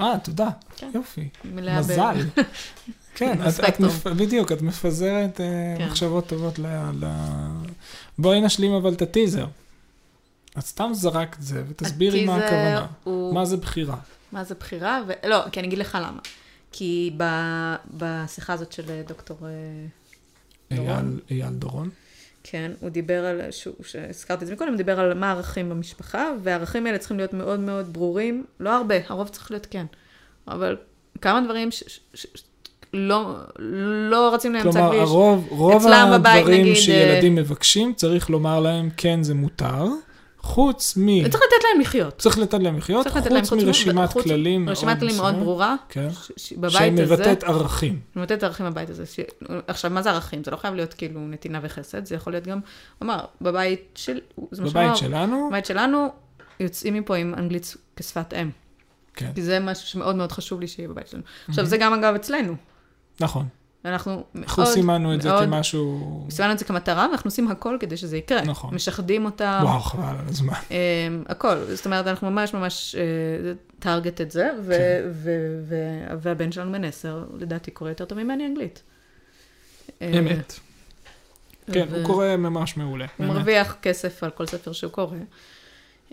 אה, 0.00 0.14
תודה. 0.24 0.48
כן. 0.76 0.90
יופי. 0.94 1.28
מזל. 1.44 2.14
כן, 3.14 3.38
בדיוק, 4.16 4.52
את 4.52 4.62
מפזרת 4.62 5.40
אה, 5.40 5.74
כן. 5.78 5.86
מחשבות 5.86 6.26
טובות 6.26 6.58
ל... 6.58 6.66
בואי 8.18 8.40
נשלים 8.40 8.72
אבל 8.72 8.92
את 8.92 9.02
הטיזר. 9.02 9.46
את 10.58 10.66
סתם 10.66 10.90
זרקת 10.94 11.36
זה, 11.40 11.62
ותסבירי 11.68 12.24
מה 12.24 12.36
הכוונה. 12.36 12.86
הוא- 13.04 13.34
מה 13.34 13.44
זה 13.44 13.56
בחירה? 13.56 13.96
מה 14.32 14.44
זה 14.44 14.54
בחירה? 14.54 15.00
ו... 15.06 15.12
לא, 15.28 15.48
כי 15.52 15.60
אני 15.60 15.68
אגיד 15.68 15.78
לך 15.78 15.98
למה. 16.02 16.18
כי 16.72 17.12
ב... 17.16 17.24
בשיחה 17.96 18.52
הזאת 18.52 18.72
של 18.72 18.82
דוקטור... 19.08 19.38
אה, 19.42 20.76
דורון? 20.76 20.90
אייל- 21.30 21.40
אייל 21.42 21.54
דורון. 21.54 21.90
כן, 22.44 22.72
הוא 22.80 22.90
דיבר 22.90 23.24
על, 23.24 23.40
שהזכרתי 23.82 24.42
את 24.42 24.48
זה 24.48 24.54
מקודם, 24.54 24.70
הוא 24.70 24.76
דיבר 24.76 25.00
על 25.00 25.14
מה 25.14 25.30
הערכים 25.30 25.68
במשפחה, 25.70 26.30
והערכים 26.42 26.86
האלה 26.86 26.98
צריכים 26.98 27.16
להיות 27.16 27.32
מאוד 27.32 27.60
מאוד 27.60 27.92
ברורים, 27.92 28.44
לא 28.60 28.76
הרבה, 28.76 28.94
הרוב 29.08 29.28
צריך 29.28 29.50
להיות 29.50 29.66
כן, 29.70 29.86
אבל 30.48 30.76
כמה 31.20 31.40
דברים. 31.44 31.68
לא, 32.94 33.36
לא 34.10 34.34
רצים 34.34 34.52
לאמצע 34.54 34.70
כלומר, 34.72 34.88
כביש. 34.88 35.00
הרוב, 35.00 35.46
רוב 35.50 35.82
אצלם 35.86 36.10
בבית, 36.14 36.36
הדברים 36.40 36.60
נגיד, 36.60 36.76
שילדים 36.76 37.34
מבקשים, 37.34 37.94
צריך 37.94 38.30
לומר 38.30 38.60
להם, 38.60 38.88
כן, 38.96 39.22
זה 39.22 39.34
מותר, 39.34 39.84
חוץ 40.42 40.96
מ... 40.96 41.28
צריך 41.28 41.42
לתת 41.42 41.64
להם 41.64 41.80
לחיות. 41.80 42.18
צריך 42.18 42.36
לתת 42.36 42.60
להם 42.60 42.76
לחיות, 42.76 43.06
חוץ 43.06 43.52
מרשימת 43.52 44.12
כללים 44.12 44.64
מאוד 44.64 44.76
רשימת 44.76 44.98
כללים 44.98 45.16
מאוד 45.16 45.34
ברורה, 45.34 45.76
כן. 45.88 46.08
בבית 46.56 46.92
הזה, 46.92 47.06
שמבטאת 47.06 47.44
ערכים. 47.44 48.00
מבטאת 48.16 48.42
ערכים 48.42 48.66
בבית 48.66 48.90
הזה. 48.90 49.04
עכשיו, 49.66 49.90
מה 49.90 50.02
זה 50.02 50.10
ערכים? 50.10 50.44
זה 50.44 50.50
לא 50.50 50.56
חייב 50.56 50.74
להיות 50.74 50.94
כאילו 50.94 51.20
נתינה 51.20 51.60
וחסד, 51.62 52.04
זה 52.06 52.14
יכול 52.14 52.32
להיות 52.32 52.46
גם, 52.46 52.60
הוא 52.98 53.06
אמר, 53.06 53.24
בבית 53.40 53.80
של... 53.94 54.20
בבית 54.52 54.96
שלנו, 54.96 55.48
בבית 55.48 55.66
שלנו, 55.66 56.08
יוצאים 56.60 56.94
מפה 56.94 57.16
עם 57.16 57.34
אנגלית 57.34 57.76
כשפת 57.96 58.34
אם. 58.34 58.50
כן, 59.14 59.32
כי 59.34 59.42
זה 59.42 59.60
משהו 59.60 59.86
שמאוד 59.86 60.16
מאוד 60.16 60.32
חשוב 60.32 60.60
לי 60.60 60.68
שיהיה 60.68 60.88
בבית 60.88 61.08
שלנו. 61.08 61.22
עכשיו, 61.48 61.64
זה 61.64 61.76
גם 61.76 61.94
אגב 61.94 62.14
אצלנו. 62.14 62.54
נכון. 63.20 63.46
אנחנו 63.84 64.24
אנחנו 64.36 64.62
מאוד, 64.62 64.74
סימנו 64.74 65.14
את 65.14 65.22
זה 65.22 65.28
מאוד- 65.28 65.44
כמשהו... 65.44 66.26
סימנו 66.30 66.52
את 66.52 66.58
זה 66.58 66.64
כמטרה, 66.64 67.06
ואנחנו 67.10 67.28
עושים 67.28 67.48
הכל 67.50 67.76
כדי 67.80 67.96
שזה 67.96 68.16
יקרה. 68.16 68.42
נכון. 68.42 68.74
משחדים 68.74 69.24
אותה, 69.24 69.60
וואו, 69.62 69.80
חבל 69.80 70.04
על 70.18 70.28
הזמן. 70.28 70.54
אמ, 70.70 70.76
הכל. 71.28 71.56
זאת 71.74 71.84
אומרת, 71.86 72.06
אנחנו 72.06 72.30
ממש 72.30 72.54
ממש 72.54 72.94
טארגט 73.78 74.20
את 74.20 74.30
זה, 74.30 74.50
ו- 74.64 74.70
כן. 74.72 75.02
ו- 75.12 75.60
ו- 75.68 76.14
והבן 76.20 76.52
שלנו 76.52 76.72
בן 76.72 76.84
עשר, 76.84 77.24
לדעתי 77.38 77.70
קורא 77.70 77.88
יותר 77.90 78.04
טוב 78.04 78.22
ממני 78.22 78.46
אנגלית. 78.46 78.82
אה, 80.02 80.18
אמת. 80.18 80.58
כן, 81.72 81.86
הוא 81.94 82.04
קורא 82.06 82.36
ממש 82.36 82.76
מעולה. 82.76 83.06
הוא. 83.16 83.26
מרוויח 83.26 83.76
כסף 83.82 84.24
על 84.24 84.30
כל 84.30 84.46
ספר 84.46 84.72
שהוא 84.72 84.92
קורא. 84.92 85.16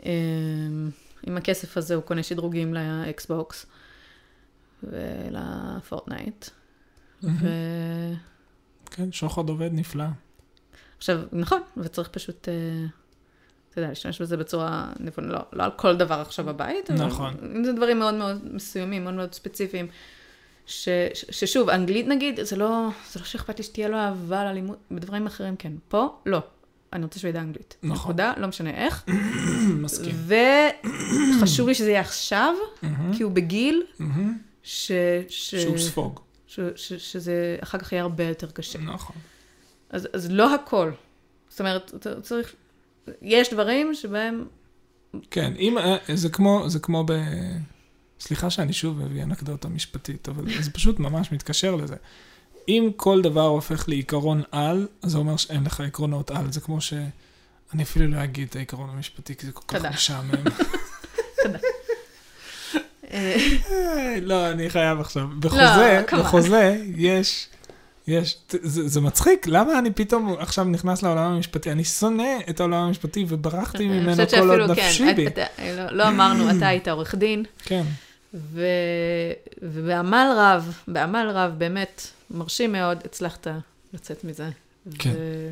אמ, 0.05 0.89
עם 1.27 1.37
הכסף 1.37 1.77
הזה 1.77 1.95
הוא 1.95 2.03
קונה 2.03 2.23
שדרוגים 2.23 2.73
לאקסבוקס 2.73 3.65
ולפורטנייט. 4.83 6.45
ו... 7.23 7.47
כן, 8.85 9.11
שוחד 9.11 9.49
עובד 9.49 9.69
נפלא. 9.73 10.05
עכשיו, 10.97 11.19
נכון, 11.31 11.61
וצריך 11.77 12.07
פשוט, 12.07 12.49
אה, 12.49 12.53
אתה 13.69 13.79
יודע, 13.79 13.89
להשתמש 13.89 14.21
בזה 14.21 14.37
בצורה 14.37 14.91
נכונה, 14.99 15.27
לא, 15.27 15.39
לא 15.53 15.63
על 15.63 15.71
כל 15.71 15.95
דבר 15.95 16.15
עכשיו 16.15 16.45
בבית, 16.45 16.91
אבל 16.91 17.05
נכון. 17.05 17.33
אם 17.55 17.63
זה 17.63 17.73
דברים 17.73 17.99
מאוד 17.99 18.13
מאוד 18.13 18.53
מסוימים, 18.53 19.03
מאוד 19.03 19.13
מאוד 19.13 19.33
ספציפיים, 19.33 19.87
ש, 20.65 20.89
ש, 21.13 21.25
ששוב, 21.31 21.69
אנגלית 21.69 22.07
נגיד, 22.07 22.39
זה 22.43 22.55
לא, 22.55 22.89
זה 23.11 23.19
לא 23.19 23.25
שאכפת 23.25 23.57
לי 23.57 23.63
שתהיה 23.63 23.87
לו 23.87 23.97
אהבה 23.97 24.45
ללימוד, 24.45 24.77
בדברים 24.91 25.25
אחרים 25.27 25.55
כן. 25.55 25.73
פה, 25.87 26.07
לא. 26.25 26.39
אני 26.93 27.03
רוצה 27.03 27.19
שהוא 27.19 27.29
ידע 27.29 27.41
אנגלית. 27.41 27.75
נכון. 27.83 27.97
נקודה, 27.97 28.33
לא 28.37 28.47
משנה 28.47 28.69
איך. 28.69 29.05
מסכים. 29.83 30.15
וחשוב 31.37 31.67
לי 31.67 31.75
שזה 31.75 31.89
יהיה 31.89 32.01
עכשיו, 32.01 32.55
כי 33.17 33.23
הוא 33.23 33.31
בגיל. 33.31 33.83
ש... 34.63 34.91
ש... 35.29 35.55
שהוא 35.55 35.77
ספוג. 35.77 36.19
ש... 36.49 36.59
ש... 36.75 36.93
שזה 36.93 37.57
אחר 37.63 37.77
כך 37.77 37.91
יהיה 37.91 38.03
הרבה 38.03 38.23
יותר 38.23 38.51
קשה. 38.51 38.79
נכון. 38.79 39.15
אז, 39.89 40.07
אז 40.13 40.31
לא 40.31 40.55
הכל. 40.55 40.91
זאת 41.49 41.59
אומרת, 41.59 42.07
צריך... 42.21 42.55
יש 43.21 43.53
דברים 43.53 43.93
שבהם... 43.93 44.45
כן, 45.31 45.53
אם, 45.59 45.77
אה, 45.77 45.97
זה 46.13 46.29
כמו, 46.29 46.63
זה 46.67 46.79
כמו 46.79 47.03
ב... 47.07 47.11
סליחה 48.19 48.49
שאני 48.49 48.73
שוב 48.73 49.05
מביא 49.05 49.23
אנקדוטה 49.23 49.69
משפטית, 49.69 50.29
אבל 50.29 50.61
זה 50.61 50.71
פשוט 50.71 50.99
ממש 50.99 51.31
מתקשר 51.31 51.75
לזה. 51.75 51.95
אם 52.67 52.89
כל 52.95 53.21
דבר 53.21 53.45
הופך 53.45 53.89
לעיקרון 53.89 54.41
על, 54.51 54.87
אז 55.01 55.11
זה 55.11 55.17
אומר 55.17 55.37
שאין 55.37 55.63
לך 55.63 55.79
עקרונות 55.81 56.31
על. 56.31 56.51
זה 56.51 56.61
כמו 56.61 56.81
ש... 56.81 56.93
אני 57.73 57.83
אפילו 57.83 58.07
לא 58.07 58.23
אגיד 58.23 58.47
את 58.49 58.55
העיקרון 58.55 58.89
המשפטי, 58.89 59.35
כי 59.35 59.45
זה 59.45 59.51
כל 59.51 59.63
כך 59.67 59.77
תודה. 59.77 59.89
משעמם. 59.89 60.31
אה, 61.45 61.59
לא, 64.21 64.51
אני 64.51 64.69
חייב 64.69 64.99
עכשיו. 64.99 65.27
בחוזה, 65.39 66.01
come 66.07 66.13
on. 66.13 66.17
בחוזה 66.17 66.77
יש, 66.95 67.47
יש, 68.07 68.37
זה, 68.51 68.87
זה 68.87 69.01
מצחיק, 69.01 69.47
למה 69.47 69.79
אני 69.79 69.91
פתאום 69.91 70.35
עכשיו 70.39 70.65
נכנס 70.65 71.03
לעולם 71.03 71.31
המשפטי? 71.31 71.71
אני 71.71 71.83
שונא 71.83 72.37
את 72.49 72.59
העולם 72.59 72.83
המשפטי 72.83 73.25
וברחתי 73.27 73.87
ממנו 73.87 74.15
כל 74.15 74.21
עוד 74.21 74.29
שאפילו, 74.29 74.67
נפשי 74.67 75.03
כן, 75.05 75.15
בי. 75.15 75.27
את- 75.27 75.37
לא- 75.77 75.91
לא 75.91 76.07
אמרנו, 76.07 76.57
אתה 76.57 76.67
היית 76.67 76.87
עורך 76.87 77.15
דין, 77.15 77.43
כן, 77.65 77.83
ו... 78.33 78.65
ובעמל 79.61 80.27
רב, 80.37 80.73
בעמל 80.87 81.31
רב, 81.33 81.51
באמת, 81.57 82.07
מרשים 82.31 82.71
מאוד, 82.71 82.97
הצלחת 83.05 83.47
לצאת 83.93 84.23
מזה. 84.23 84.49
כן. 84.99 85.11
ו... 85.15 85.49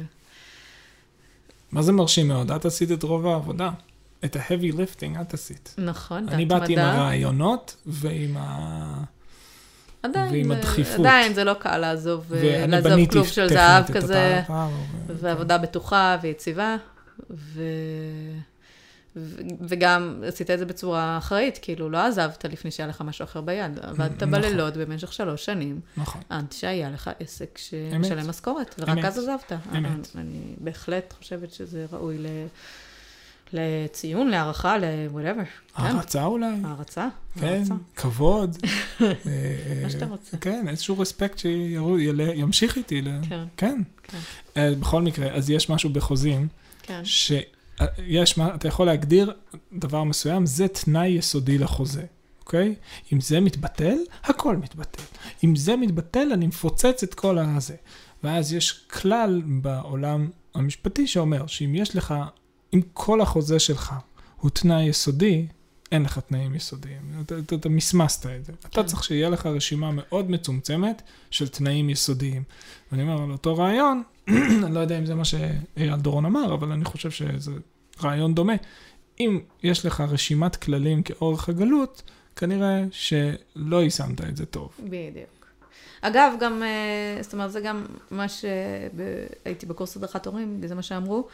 מה 1.72 1.82
זה 1.82 1.91
מרשים 1.91 2.28
מאוד? 2.28 2.51
את 2.51 2.66
עשית 2.66 2.91
את 2.91 3.03
רוב 3.03 3.28
העבודה. 3.28 3.70
את 4.26 4.36
ה-heavy 4.36 4.74
lifting 4.74 5.22
את 5.22 5.34
עשית. 5.34 5.76
נכון, 5.78 6.30
אני 6.30 6.45
באתי 6.45 6.74
עם. 6.74 6.80
הרעיונות 6.80 7.76
ועם 7.86 8.38
ה... 8.38 9.03
עדיין, 10.03 10.32
ועם 10.32 10.51
הדחיפות. 10.51 10.99
עדיין 10.99 11.34
זה 11.34 11.43
לא 11.43 11.53
קל 11.53 11.78
לעזוב, 11.78 12.26
ואני 12.30 12.72
לעזוב 12.72 13.11
כלוב 13.11 13.28
של 13.28 13.49
זהב 13.49 13.84
את 13.84 13.91
כזה, 13.91 14.41
ו- 14.49 15.13
ועבודה 15.20 15.57
בטוחה 15.57 16.18
ויציבה, 16.22 16.76
ו... 17.32 17.61
ו- 19.15 19.41
וגם 19.68 20.24
עשית 20.28 20.51
את 20.51 20.59
זה 20.59 20.65
בצורה 20.65 21.18
אחראית, 21.18 21.59
כאילו, 21.61 21.89
לא 21.89 21.97
עזבת 21.97 22.45
לפני 22.45 22.72
שהיה 22.72 22.88
לך 22.88 23.01
משהו 23.01 23.24
אחר 23.24 23.41
ביד. 23.41 23.80
עבדת 23.82 24.24
נכון. 24.24 24.32
בלילות 24.32 24.78
במשך 24.78 25.13
שלוש 25.13 25.45
שנים, 25.45 25.80
נכון. 25.97 26.22
עד 26.30 26.51
שהיה 26.51 26.89
לך 26.89 27.09
עסק. 27.20 27.57
שמשלם 27.57 28.30
משכורת, 28.30 28.76
ורק 28.80 28.89
אמת. 28.89 29.05
אז 29.05 29.18
עזבת. 29.18 29.51
אמת. 29.78 30.07
אני 30.15 30.55
בהחלט 30.57 31.13
חושבת 31.18 31.53
שזה 31.53 31.86
ראוי 31.91 32.18
ל... 32.18 32.28
לציון, 33.54 34.28
להערכה, 34.28 34.78
ל-whatever. 34.78 35.45
כן, 35.78 35.84
הערצה 35.84 36.24
אולי, 36.26 36.48
הערצה. 36.64 37.08
כן, 37.39 37.45
הערצה. 37.48 37.74
כבוד. 37.95 38.58
אה, 39.02 39.14
מה 39.84 39.89
שאתה 39.89 40.06
אה, 40.06 40.10
רוצה. 40.10 40.38
כן, 40.38 40.66
איזשהו 40.70 41.00
רספקט 41.00 41.38
שימשיך 41.38 42.78
איתי. 42.78 43.02
ל- 43.02 43.20
כן, 43.30 43.43
כן. 43.58 43.82
כן. 44.04 44.18
אה, 44.58 44.72
בכל 44.80 45.02
מקרה, 45.02 45.28
אז 45.32 45.50
יש 45.50 45.70
משהו 45.70 45.89
בחוזים, 45.89 46.48
כן. 46.84 47.02
שיש, 47.06 48.38
מה- 48.38 48.56
אתה 48.56 48.68
יכול 48.68 48.86
להגדיר 48.86 49.34
דבר 49.74 50.04
מסוים, 50.04 50.45
זה 50.45 50.68
תנאי 50.68 51.08
יסודי 51.08 51.58
לחוזה, 51.58 52.04
אוקיי? 52.39 52.76
אם 53.14 53.22
זה 53.22 53.39
מתבטל, 53.39 53.98
הכל 54.24 54.58
מתבטל. 54.58 55.04
אם 55.43 55.56
זה 55.56 55.76
מתבטל, 55.76 56.28
אני 56.34 56.48
מפוצץ 56.48 57.04
את 57.04 57.14
כל 57.14 57.38
הזה. 57.38 57.76
ואז 58.24 58.54
יש 58.54 58.72
כלל 58.72 59.41
בעולם 59.45 60.30
המשפטי 60.56 61.08
שאומר 61.08 61.48
שאם 61.48 61.76
יש 61.76 61.95
לך, 61.95 62.14
אם 62.74 62.82
כל 62.93 63.22
החוזה 63.22 63.59
שלך 63.59 63.93
הוא 64.41 64.51
תנאי 64.51 64.84
יסודי, 64.84 65.47
אין 65.91 66.03
לך 66.03 66.20
תנאים 66.20 66.55
יסודיים. 66.55 67.01
אתה, 67.26 67.39
אתה, 67.39 67.55
אתה 67.55 67.70
מסמסת 67.70 68.26
את 68.26 68.45
זה. 68.45 68.53
אתה 68.59 68.82
כן. 68.82 68.86
צריך 68.86 69.03
שיהיה 69.03 69.30
לך 69.30 69.45
רשימה 69.45 69.91
מאוד 69.91 70.32
מצומצמת 70.32 71.01
של 71.32 71.47
תנאים 71.47 71.89
יסודיים. 71.89 72.43
ואני 72.91 73.03
אומר, 73.03 73.24
על 73.24 73.32
אותו 73.32 73.57
רעיון, 73.57 74.03
אני 74.63 74.74
לא 74.76 74.80
יודע 74.80 74.97
אם 74.97 75.05
זה 75.05 75.15
מה 75.15 75.26
שאייל 75.26 75.95
דורון 75.95 76.26
אמר, 76.26 76.53
אבל 76.53 76.72
אני 76.72 76.86
חושב 76.86 77.11
שזה 77.11 77.51
רעיון 78.03 78.36
דומה. 78.36 78.53
אם 79.20 79.39
יש 79.63 79.86
לך 79.86 80.01
רשימת 80.01 80.55
כללים 80.55 81.03
כאורך 81.03 81.49
הגלות, 81.49 82.01
כנראה 82.36 82.84
שלא 82.91 83.84
יישמת 83.84 84.22
את 84.22 84.38
זה 84.38 84.45
טוב. 84.45 84.70
בדיוק. 84.84 85.47
אגב, 86.01 86.34
גם, 86.39 86.63
אה, 86.63 87.24
זאת 87.24 87.34
אומרת, 87.34 87.51
זה 87.51 87.61
גם 87.61 87.86
מה 88.11 88.26
שהייתי 88.30 89.65
בקורס 89.65 89.97
הדרכת 89.97 90.26
הורים, 90.26 90.61
זה 90.65 90.76
מה 90.76 90.82
שאמרו, 90.82 91.28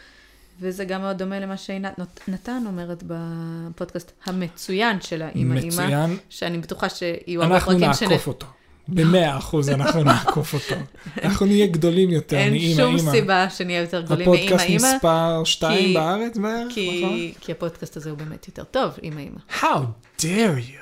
וזה 0.60 0.86
גם 0.86 1.02
מאוד 1.02 1.18
דומה 1.18 1.40
למה 1.40 1.58
שעינת 1.58 2.00
נתן 2.28 2.64
אומרת 2.68 3.04
בפודקאסט 3.08 4.12
המצוין 4.26 5.02
שלה, 5.02 5.30
אימא 5.30 5.56
אימא, 5.58 5.68
מצוין, 5.68 6.18
שאני 6.30 6.58
בטוחה 6.58 6.90
שיהיו 6.90 7.44
הרבה 7.44 7.56
אנחנו 7.56 7.72
פרקים 7.72 7.90
נעקוף 7.90 8.28
אותו. 8.28 8.48
במאה 8.88 9.38
אחוז 9.38 9.70
אנחנו 9.70 10.04
נעקוף 10.14 10.54
אותו. 10.54 10.76
אנחנו 11.24 11.46
נהיה 11.46 11.68
גדולים 11.68 12.10
יותר 12.10 12.38
אין 12.38 12.52
מאימא 12.52 12.76
שום 12.84 12.96
אימא. 12.98 13.12
סיבה 13.12 13.50
שנהיה 13.50 13.82
יותר 13.82 14.02
גדולים 14.02 14.30
מאימא 14.30 14.46
הפודקאסט 14.46 14.70
אימא, 14.70 14.96
מספר 14.96 15.44
2 15.44 15.78
כי- 15.88 15.94
בארץ 15.94 16.38
בערך, 16.38 16.68
נכון? 16.68 17.20
כי, 17.40 17.52
הפודקאסט 17.52 17.98
הזה 17.98 18.10
הוא 18.10 18.18
באמת 18.18 18.48
יותר 18.48 18.64
טוב, 18.64 18.92
אימא 19.04 19.20
אימא. 19.20 19.38
How 19.62 19.80
dare 20.22 20.24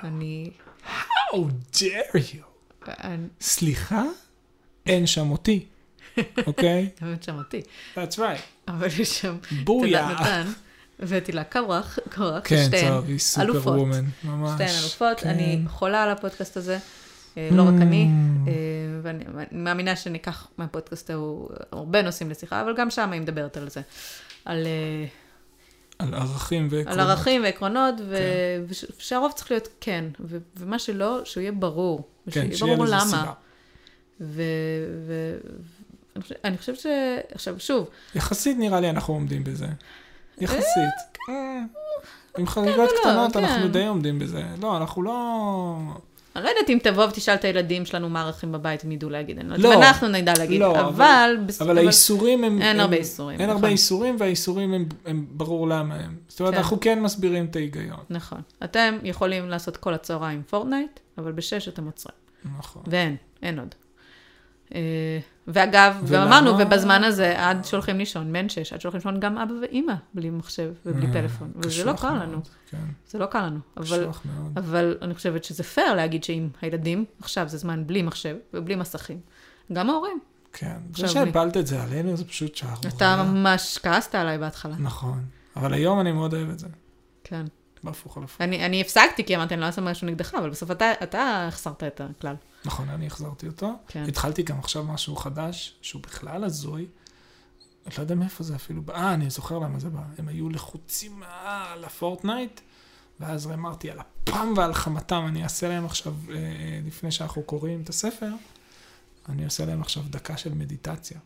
you? 0.01 0.05
אני... 0.05 0.51
How 0.87 1.35
dare 1.75 2.17
you? 2.17 2.87
סליחה? 3.41 4.03
אין 4.85 5.07
שם 5.07 5.31
אותי, 5.31 5.65
אוקיי? 6.47 6.89
באמת 7.01 7.23
שם 7.23 7.37
אותי. 7.37 7.61
That's 7.95 8.17
right. 8.17 8.41
אבל 8.67 8.87
יש 8.99 9.21
שם 9.21 9.37
בויה. 9.63 10.09
נתן, 10.11 10.43
הבאתי 10.99 11.31
לה 11.31 11.43
קרח, 11.43 11.99
קרח, 12.09 12.41
כן, 12.43 12.63
שתיהן 12.65 12.91
טוב, 12.93 13.05
היא 13.07 13.19
סופר 13.19 13.41
אלופות. 13.43 13.75
וומן, 13.79 14.05
ממש. 14.23 14.51
שתיהן 14.53 14.69
אלופות, 14.81 15.19
כן. 15.19 15.29
אני 15.29 15.61
חולה 15.67 16.03
על 16.03 16.09
הפודקאסט 16.09 16.57
הזה, 16.57 16.77
אה, 17.37 17.49
לא 17.51 17.61
רק 17.63 17.73
אני, 17.81 18.05
Mm. 18.05 18.47
אה, 18.49 18.53
ואני 19.01 19.23
מאמינה 19.51 19.95
שניקח 19.95 20.47
מהפודקאסט 20.57 21.09
ההוא 21.09 21.49
הרבה 21.71 22.01
נושאים 22.01 22.29
לשיחה, 22.29 22.61
אבל 22.61 22.75
גם 22.77 22.89
שם 22.89 23.11
היא 23.11 23.21
מדברת 23.21 23.57
על 23.57 23.69
זה. 23.69 23.81
על, 24.45 24.65
אה, 24.67 25.05
על 25.99 26.13
ערכים 26.13 26.67
ועקרונות. 26.71 26.99
על 26.99 27.09
ערכים 27.09 27.43
ועקרונות, 27.43 27.95
ו- 28.09 28.15
כן. 28.17 28.73
ושהרוב 28.99 29.31
צריך 29.31 29.51
להיות 29.51 29.67
כן, 29.81 30.05
ו- 30.19 30.37
ומה 30.57 30.79
שלא, 30.79 31.21
שהוא 31.25 31.41
יהיה 31.41 31.51
ברור. 31.51 32.07
כן, 32.31 32.47
שיהיה 32.55 32.73
ברור 32.75 32.85
לזה 32.85 32.95
למה. 32.95 33.05
סיבה. 33.05 33.33
ו- 34.21 34.41
ו- 35.07 35.37
אני 36.15 36.23
חושב- 36.23 36.35
אני 36.43 36.57
חושבת 36.57 36.79
ש... 36.79 36.85
עכשיו, 37.33 37.55
שוב, 37.59 37.89
יחסית 38.15 38.57
נראה 38.57 38.79
לי 38.79 38.89
אנחנו 38.89 39.13
עומדים 39.13 39.43
בזה. 39.43 39.67
יחסית. 40.41 40.95
אה, 41.29 41.61
עם 42.37 42.47
חריגות 42.47 42.89
ולא, 42.89 42.99
קטנות 43.01 43.33
כן. 43.33 43.43
אנחנו 43.43 43.67
די 43.67 43.85
עומדים 43.87 44.19
בזה. 44.19 44.43
לא, 44.61 44.77
אנחנו 44.77 45.01
לא... 45.03 45.77
אני 46.35 46.43
לא 46.43 46.49
יודעת 46.49 46.69
אם 46.69 46.77
תבוא 46.83 47.05
ותשאל 47.05 47.33
את 47.35 47.43
הילדים 47.45 47.85
שלנו 47.85 48.09
מה 48.09 48.21
הערכים 48.21 48.51
בבית, 48.51 48.83
הם 48.83 48.91
ידעו 48.91 49.09
להגיד. 49.09 49.39
אני 49.39 49.49
לא 49.49 49.55
לא. 49.57 49.67
יודעת 49.67 49.77
אם 49.77 49.83
אנחנו 49.83 50.07
נדע 50.07 50.33
להגיד, 50.37 50.59
לא, 50.59 50.79
אבל- 50.79 51.37
אבל... 51.59 51.77
האיסורים 51.77 52.43
הם... 52.43 52.61
אין 52.61 52.79
הרבה 52.79 52.95
איסורים, 52.97 53.39
אין 53.39 53.49
נכון. 53.49 53.55
הרבה 53.63 53.67
איסורים, 53.73 54.15
והאיסורים 54.19 54.73
הם- 55.05 55.25
ברור 55.31 55.67
למה 55.67 55.95
הם. 55.95 56.15
זאת 56.27 56.39
אומרת, 56.39 56.53
כן. 56.53 56.59
אנחנו 56.59 56.79
כן 56.79 57.01
מסבירים 57.01 57.45
את 57.45 57.55
ההיגיון. 57.55 57.99
נכון. 58.09 58.41
אתם 58.63 58.97
יכולים 59.03 59.49
לעשות 59.49 59.77
כל 59.77 59.93
הצהריים 59.93 60.43
פורטנייט, 60.49 60.99
אבל 61.17 61.31
בשש 61.31 61.67
אתם 61.67 61.85
עוצרים. 61.85 62.15
נכון. 62.59 62.83
ואין, 62.87 63.15
אין 63.43 63.59
עוד. 63.59 63.75
ואגב, 65.47 66.03
גם? 66.11 66.27
אמרנו, 66.27 66.51
ובזמן 66.59 67.03
הזה, 67.03 67.47
עד 67.49 67.65
שהולכים 67.65 67.97
לישון, 67.97 68.33
בין 68.33 68.49
שש, 68.49 68.73
עד 68.73 68.81
שהולכים 68.81 68.97
לישון 68.99 69.19
גם 69.19 69.37
אבא 69.37 69.53
ואימא, 69.61 69.93
בלי 70.13 70.29
מחשב 70.29 70.73
ובלי 70.85 71.07
אה, 71.07 71.13
פלאפון. 71.13 71.51
וזה 71.55 71.85
לא 71.85 71.93
קל 71.93 72.13
לנו. 72.13 72.41
כן, 72.69 72.77
זה 73.07 73.19
לא 73.19 73.25
קל 73.25 73.45
לנו. 73.45 73.59
אבל, 73.77 74.05
מאוד. 74.05 74.57
אבל 74.57 74.97
אני 75.01 75.15
חושבת 75.15 75.43
שזה 75.43 75.63
פייר 75.63 75.93
להגיד 75.93 76.23
שאם 76.23 76.49
הילדים, 76.61 77.05
עכשיו 77.19 77.49
זה 77.49 77.57
זמן 77.57 77.87
בלי 77.87 78.01
מחשב 78.01 78.35
ובלי 78.53 78.75
מסכים, 78.75 79.19
גם 79.73 79.89
ההורים. 79.89 80.19
כן. 80.53 80.77
זה 80.95 81.07
שהפלת 81.07 81.57
את 81.57 81.67
זה 81.67 81.83
עלינו 81.83 82.17
זה 82.17 82.25
פשוט 82.25 82.55
שערוריה. 82.55 82.91
אתה 82.97 83.23
ממש 83.23 83.79
כעסת 83.83 84.15
עליי 84.15 84.37
בהתחלה. 84.37 84.75
נכון. 84.79 85.23
אבל 85.55 85.73
היום 85.73 85.99
אני 85.99 86.11
מאוד 86.11 86.33
אוהב 86.33 86.49
את 86.49 86.59
זה. 86.59 86.67
כן. 87.23 87.45
בהפוך 87.83 88.17
על 88.17 88.23
הפוך. 88.23 88.41
אני, 88.41 88.65
אני 88.65 88.81
הפסקתי, 88.81 89.23
כי 89.23 89.35
אמרתי, 89.35 89.53
אני 89.53 89.61
לא 89.61 89.65
אעשה 89.65 89.81
משהו 89.81 90.07
נגדך, 90.07 90.35
אבל 90.35 90.49
בסוף 90.49 90.71
אתה, 90.71 90.91
אתה 91.03 91.45
החסרת 91.47 91.83
את 91.83 92.01
הכלל. 92.01 92.35
נכון, 92.65 92.89
אני 92.89 93.07
החזרתי 93.07 93.47
אותו. 93.47 93.73
כן. 93.87 94.05
התחלתי 94.07 94.43
גם 94.43 94.59
עכשיו 94.59 94.83
משהו 94.83 95.15
חדש, 95.15 95.75
שהוא 95.81 96.01
בכלל 96.01 96.43
הזוי. 96.43 96.87
אני 97.85 97.93
לא 97.97 98.03
יודע 98.03 98.15
מאיפה 98.15 98.43
זה 98.43 98.55
אפילו. 98.55 98.81
אה, 98.89 99.13
אני 99.13 99.29
זוכר 99.29 99.59
למה 99.59 99.79
זה 99.79 99.89
בא. 99.89 100.01
הם 100.17 100.27
היו 100.27 100.49
לחוצים 100.49 101.23
על 101.23 101.85
הפורטנייט, 101.85 102.61
ואז 103.19 103.47
אמרתי, 103.47 103.91
על 103.91 103.99
אפם 103.99 104.53
ועל 104.57 104.73
חמתם, 104.73 105.25
אני 105.27 105.43
אעשה 105.43 105.67
להם 105.67 105.85
עכשיו, 105.85 106.13
אה, 106.29 106.35
אה, 106.35 106.79
לפני 106.85 107.11
שאנחנו 107.11 107.43
קוראים 107.43 107.81
את 107.81 107.89
הספר, 107.89 108.31
אני 109.29 109.45
אעשה 109.45 109.65
להם 109.65 109.81
עכשיו 109.81 110.03
דקה 110.09 110.37
של 110.37 110.53
מדיטציה. 110.53 111.19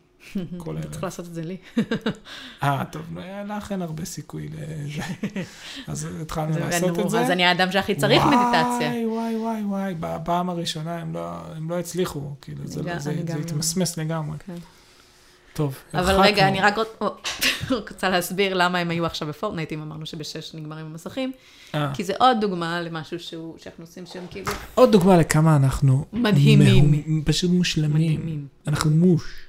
כל 0.56 0.78
אתה 0.78 0.88
צריך. 0.90 1.04
לעשות 1.04 1.26
את 1.26 1.34
זה 1.34 1.42
לי. 1.42 1.56
אה, 2.62 2.84
טוב, 2.92 3.02
לך 3.48 3.72
אין 3.72 3.82
הרבה 3.82 4.04
סיכוי 4.04 4.48
לזה. 4.48 5.02
אז 5.88 6.08
התחלנו 6.22 6.58
לעשות 6.58 6.98
את 6.98 7.10
זה. 7.10 7.20
אז 7.20 7.30
אני 7.30 7.44
האדם 7.44 7.72
שהכי 7.72 7.94
צריך 7.94 8.22
מדיטציה. 8.22 8.90
וואי, 8.90 9.06
וואי, 9.06 9.36
וואי, 9.36 9.62
וואי, 9.64 9.94
בפעם 10.00 10.50
הראשונה 10.50 10.96
הם 10.98 11.14
לא, 11.14 11.30
הם 11.56 11.70
לא 11.70 11.78
הצליחו, 11.78 12.20
כאילו, 12.42 12.66
זה, 12.66 12.82
לא- 12.82 12.90
התמסמס 13.40 13.98
לגמרי. 13.98 14.36
כן. 14.46 14.54
טוב, 15.54 15.74
אבל 15.94 16.00
הרחקנו. 16.02 16.22
רגע, 16.22 16.48
אני 16.48 16.60
רק 16.60 16.74
רוצ- 16.78 17.04
רוצה 17.90 18.08
להסביר 18.08 18.54
למה 18.54 18.78
הם 18.78 18.90
היו 18.90 19.06
עכשיו 19.06 19.28
בפורטנייט, 19.28 19.72
אם 19.72 19.82
אמרנו 19.82 20.06
שבשש 20.06 20.54
נגמרים 20.54 20.86
המסכים, 20.86 21.32
אה, 21.74 21.94
כי 21.94 22.04
זה 22.04 22.12
עוד 22.18 22.36
דוגמה 22.40 22.80
למשהו 22.80 23.18
שהוא- 23.20 23.54
שאנחנו 23.58 23.84
עושים 23.84 24.06
שהם 24.06 24.24
כאילו 24.30 24.52
עוד 24.74 24.92
דוגמה 24.92 25.16
לכמה 25.16 25.56
אנחנו... 25.56 26.04
מדהימים. 26.12 27.22
פשוט 27.24 27.50
מושלמים. 27.50 27.94
מדהימים. 27.94 28.46
אנחנו 28.66 28.90
מוש. 28.90 29.45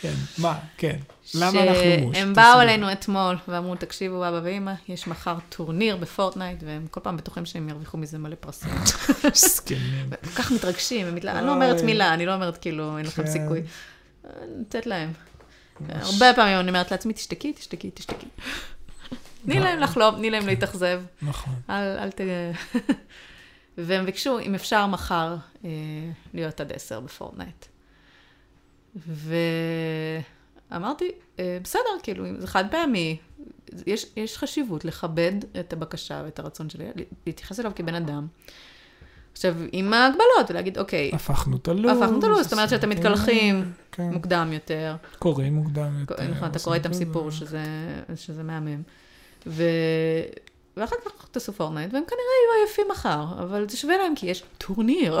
כן, 0.00 0.12
מה, 0.38 0.58
כן. 0.76 0.96
למה 1.34 1.62
אנחנו 1.62 2.06
מוש? 2.06 2.16
שהם. 2.16 2.34
באו 2.34 2.60
אלינו 2.60 2.92
אתמול 2.92 3.36
ואמרו, 3.48 3.76
תקשיבו, 3.76 4.28
אבא 4.28 4.40
ואמא, 4.44 4.72
יש 4.88 5.06
מחר 5.06 5.36
טורניר 5.48 5.96
בפורטנייט, 5.96 6.62
והם 6.66 6.86
כל 6.90 7.00
פעם 7.00 7.16
בטוחים 7.16 7.46
שהם 7.46 7.68
ירוויחו 7.68 7.98
מזה 7.98 8.18
מלא 8.18 8.34
פרסים. 8.40 8.70
זקנים. 9.34 10.10
כל 10.24 10.42
כך 10.42 10.52
מתרגשים, 10.52 11.08
אני 11.08 11.46
לא 11.46 11.52
אומרת. 11.52 11.82
מילה, 11.82 12.14
אני 12.14 12.26
לא 12.26 12.34
אומרת 12.34 12.56
כאילו, 12.56 12.98
אין 12.98 13.06
לכם 13.06 13.22
כן. 13.22 13.30
סיכוי. 13.30 13.62
נותנת 14.56 14.86
להם. 14.86 15.12
הרבה 15.88 16.32
פעמים 16.34 16.58
אני 16.58 16.68
אומרת 16.68 16.90
לעצמי, 16.90 17.12
תשתקי, 17.12 17.52
תשתקי, 17.52 17.90
תשתקי. 17.94 18.26
תני 19.44 19.60
להם 19.60 19.80
לחלום, 19.80 20.16
תני 20.16 20.30
להם 20.30 20.46
להתאכזב. 20.46 21.02
נכון. 21.22 21.54
אל, 21.70 21.98
אל 21.98 22.10
ת... 22.10 22.20
והם 23.78 24.06
ביקשו, 24.06 24.38
אם 24.38 24.54
אפשר 24.54 24.86
מחר 24.86 25.36
אה, 25.64 25.70
להיות 26.34 26.60
עד 26.60 26.72
עשר 26.72 27.00
בפורטנייט. 27.00 27.66
ואמרתי, 30.70 31.10
אה, 31.38 31.58
בסדר, 31.62 31.82
כאילו, 32.02 32.24
זה 32.38 32.46
חד 32.46 32.64
פעמי, 32.70 33.16
יש, 33.86 34.06
יש 34.16 34.38
חשיבות 34.38 34.84
לכבד 34.84 35.32
את 35.60 35.72
הבקשה 35.72 36.22
ואת 36.24 36.38
הרצון 36.38 36.70
שלי, 36.70 36.84
להתייחס 37.26 37.60
אליו 37.60 37.72
כבן 37.76 37.94
אדם. 37.94 38.26
עכשיו, 39.32 39.54
עם 39.72 39.92
ההגבלות, 39.92 40.50
ולהגיד, 40.50 40.78
אוקיי, 40.78 41.10
הפכנו 41.14 41.56
את 41.56 41.68
הלו"ז. 41.68 42.02
הפכנו 42.02 42.18
את 42.18 42.24
הלו"ז, 42.24 42.42
זאת 42.42 42.52
אומרת 42.52 42.68
שאתם 42.70 42.88
מתקלחים 42.88 43.72
כן. 43.92 44.10
מוקדם 44.12 44.50
יותר. 44.52 44.96
קוראים 45.18 45.54
מוקדם 45.54 46.00
יותר. 46.00 46.28
נכון, 46.30 46.50
אתה 46.50 46.58
קורא 46.58 46.74
איתם 46.74 46.92
סיפור 46.92 47.30
זה. 47.30 47.36
שזה, 47.36 47.64
שזה 48.16 48.42
מהמם. 48.42 48.82
ו... 49.46 49.64
ואחר 50.80 50.96
כך 51.04 51.28
תעשו 51.30 51.52
Fortnite, 51.52 51.92
והם 51.92 52.02
כנראה 52.06 52.22
יהיו 52.42 52.66
עייפים 52.66 52.86
מחר, 52.90 53.24
אבל 53.42 53.68
זה 53.68 53.76
שווה 53.76 53.96
להם 53.96 54.14
כי 54.16 54.26
יש 54.26 54.42
טורניר. 54.58 55.20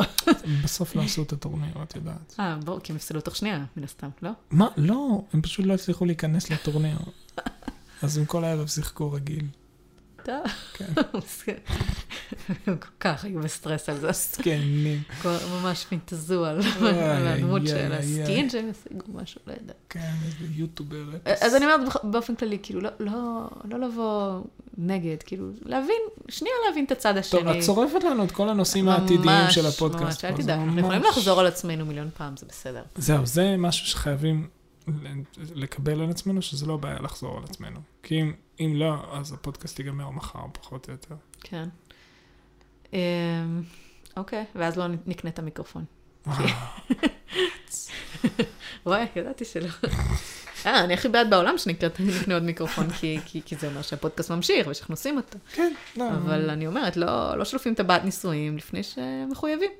בסוף 0.64 0.96
לא 0.96 1.02
עשו 1.02 1.22
את 1.22 1.32
הטורניר, 1.32 1.82
את 1.82 1.96
יודעת. 1.96 2.34
אה, 2.40 2.56
ברור, 2.64 2.80
כי 2.80 2.92
הם 2.92 2.96
הפסידו 2.96 3.20
תוך 3.20 3.36
שנייה, 3.36 3.64
מן 3.76 3.84
הסתם, 3.84 4.08
לא? 4.22 4.30
מה? 4.50 4.68
לא, 4.76 5.22
הם 5.32 5.42
פשוט 5.42 5.66
לא 5.66 5.74
הצליחו 5.74 6.04
להיכנס 6.04 6.50
לטורניר. 6.50 6.98
אז 8.02 8.18
הם 8.18 8.24
כל 8.24 8.44
הערב 8.44 8.66
שיחקו 8.66 9.12
רגיל. 9.12 9.44
טוב. 10.24 10.42
הם 12.66 12.76
כל 12.76 12.88
כך 13.00 13.24
היו 13.24 13.40
בסטרס 13.40 13.88
על 13.88 13.98
זה. 13.98 14.12
זקנים. 14.12 15.02
כבר 15.20 15.36
ממש 15.62 15.86
נתזו 15.92 16.44
על 16.44 16.60
הדמות 17.26 17.62
של 17.66 17.92
ה 17.92 18.04
skin 18.04 18.50
שהם 18.50 18.70
השיגו 18.70 19.04
משהו, 19.14 19.40
לא 19.46 19.52
יודעת. 19.52 19.76
כן, 19.90 20.00
איזה 20.26 20.52
יוטיובר. 20.54 21.04
אז 21.40 21.54
אני 21.54 21.64
אומרת 21.64 21.80
באופ- 21.88 22.04
באופן 22.04 22.34
כללי, 22.34 22.58
כאילו, 22.62 22.80
לא- 22.80 22.90
לא 23.00 23.12
לא 23.64 23.80
לבוא 23.80 24.40
נגד, 24.78 25.16
כאילו, 25.26 25.46
להבין, 25.64 26.00
שנייה 26.28 26.54
להבין 26.68 26.84
את 26.84 26.92
הצד 26.92 27.16
השני. 27.16 27.40
טוב, 27.40 27.48
את 27.48 27.60
שורפת 27.62 28.04
לנו 28.04 28.24
את 28.24 28.30
כל 28.32 28.48
הנושאים 28.48 28.88
העתידיים 28.88 29.22
ממש, 29.44 29.54
של 29.54 29.66
הפודקאסט. 29.66 30.04
ממש, 30.04 30.24
אל 30.24 30.30
פה, 30.30 30.36
זה 30.36 30.42
תדאג, 30.42 30.58
אנחנו 30.58 30.72
ממש- 30.72 30.82
יכולים 30.84 31.02
לחזור 31.02 31.40
על 31.40 31.46
עצמנו 31.46 31.86
מיליון 31.86 32.08
פעם, 32.16 32.36
זה 32.36 32.46
בסדר. 32.48 32.82
זהו, 32.96 33.26
זה 33.26 33.54
משהו 33.58 33.86
שחייבים 33.86 34.48
לקבל 35.54 36.00
על 36.02 36.10
עצמנו, 36.10 36.42
שזה 36.42 36.66
לא 36.66 36.76
בעיה 36.76 36.98
לחזור 37.02 37.38
על 37.38 37.44
עצמנו. 37.44 37.80
כי 38.02 38.20
אם, 38.20 38.32
אם 38.60 38.72
לא, 38.76 39.16
אז 39.18 39.32
הפודקאסט 39.32 39.78
ייגמר 39.78 40.10
מחר, 40.10 40.38
פחות 40.52 40.86
או 40.88 40.92
יותר. 40.92 41.14
כן. 41.40 41.68
אמ, 42.92 42.98
אוקיי, 44.16 44.44
ואז 44.54 44.76
לא 44.76 44.84
נקנה 45.06 45.30
את 45.30 45.38
המיקרופון. 45.38 45.84
וואי, 48.86 49.06
ידעתי 49.16 49.44
שלא. 49.44 49.68
אה, 50.66 50.84
אני 50.84 50.94
הכי 50.94 51.08
בעד 51.08 51.30
בעולם 51.30 51.58
שנקנה 51.58 51.88
עוד 52.34 52.42
מיקרופון, 52.42 52.90
כי- 52.90 53.18
כי 53.26 53.42
כי 53.44 53.56
זה 53.56 53.68
אומר 53.68 53.82
שהפודקאסט 53.82 54.30
ממשיך 54.30 54.66
ושאנחנו 54.70 54.92
עושים 54.92 55.16
אותו. 55.16 55.38
כן, 55.52 55.72
לא. 55.96 56.08
אבל 56.08 56.50
אני 56.50 56.66
אומרת, 56.66 56.96
לא 56.96 57.38
לא 57.38 57.44
שולפים 57.44 57.74
טבעת 57.74 58.04
נישואים 58.04 58.56
לפני 58.56 58.80
שמחויבים. 58.82 59.70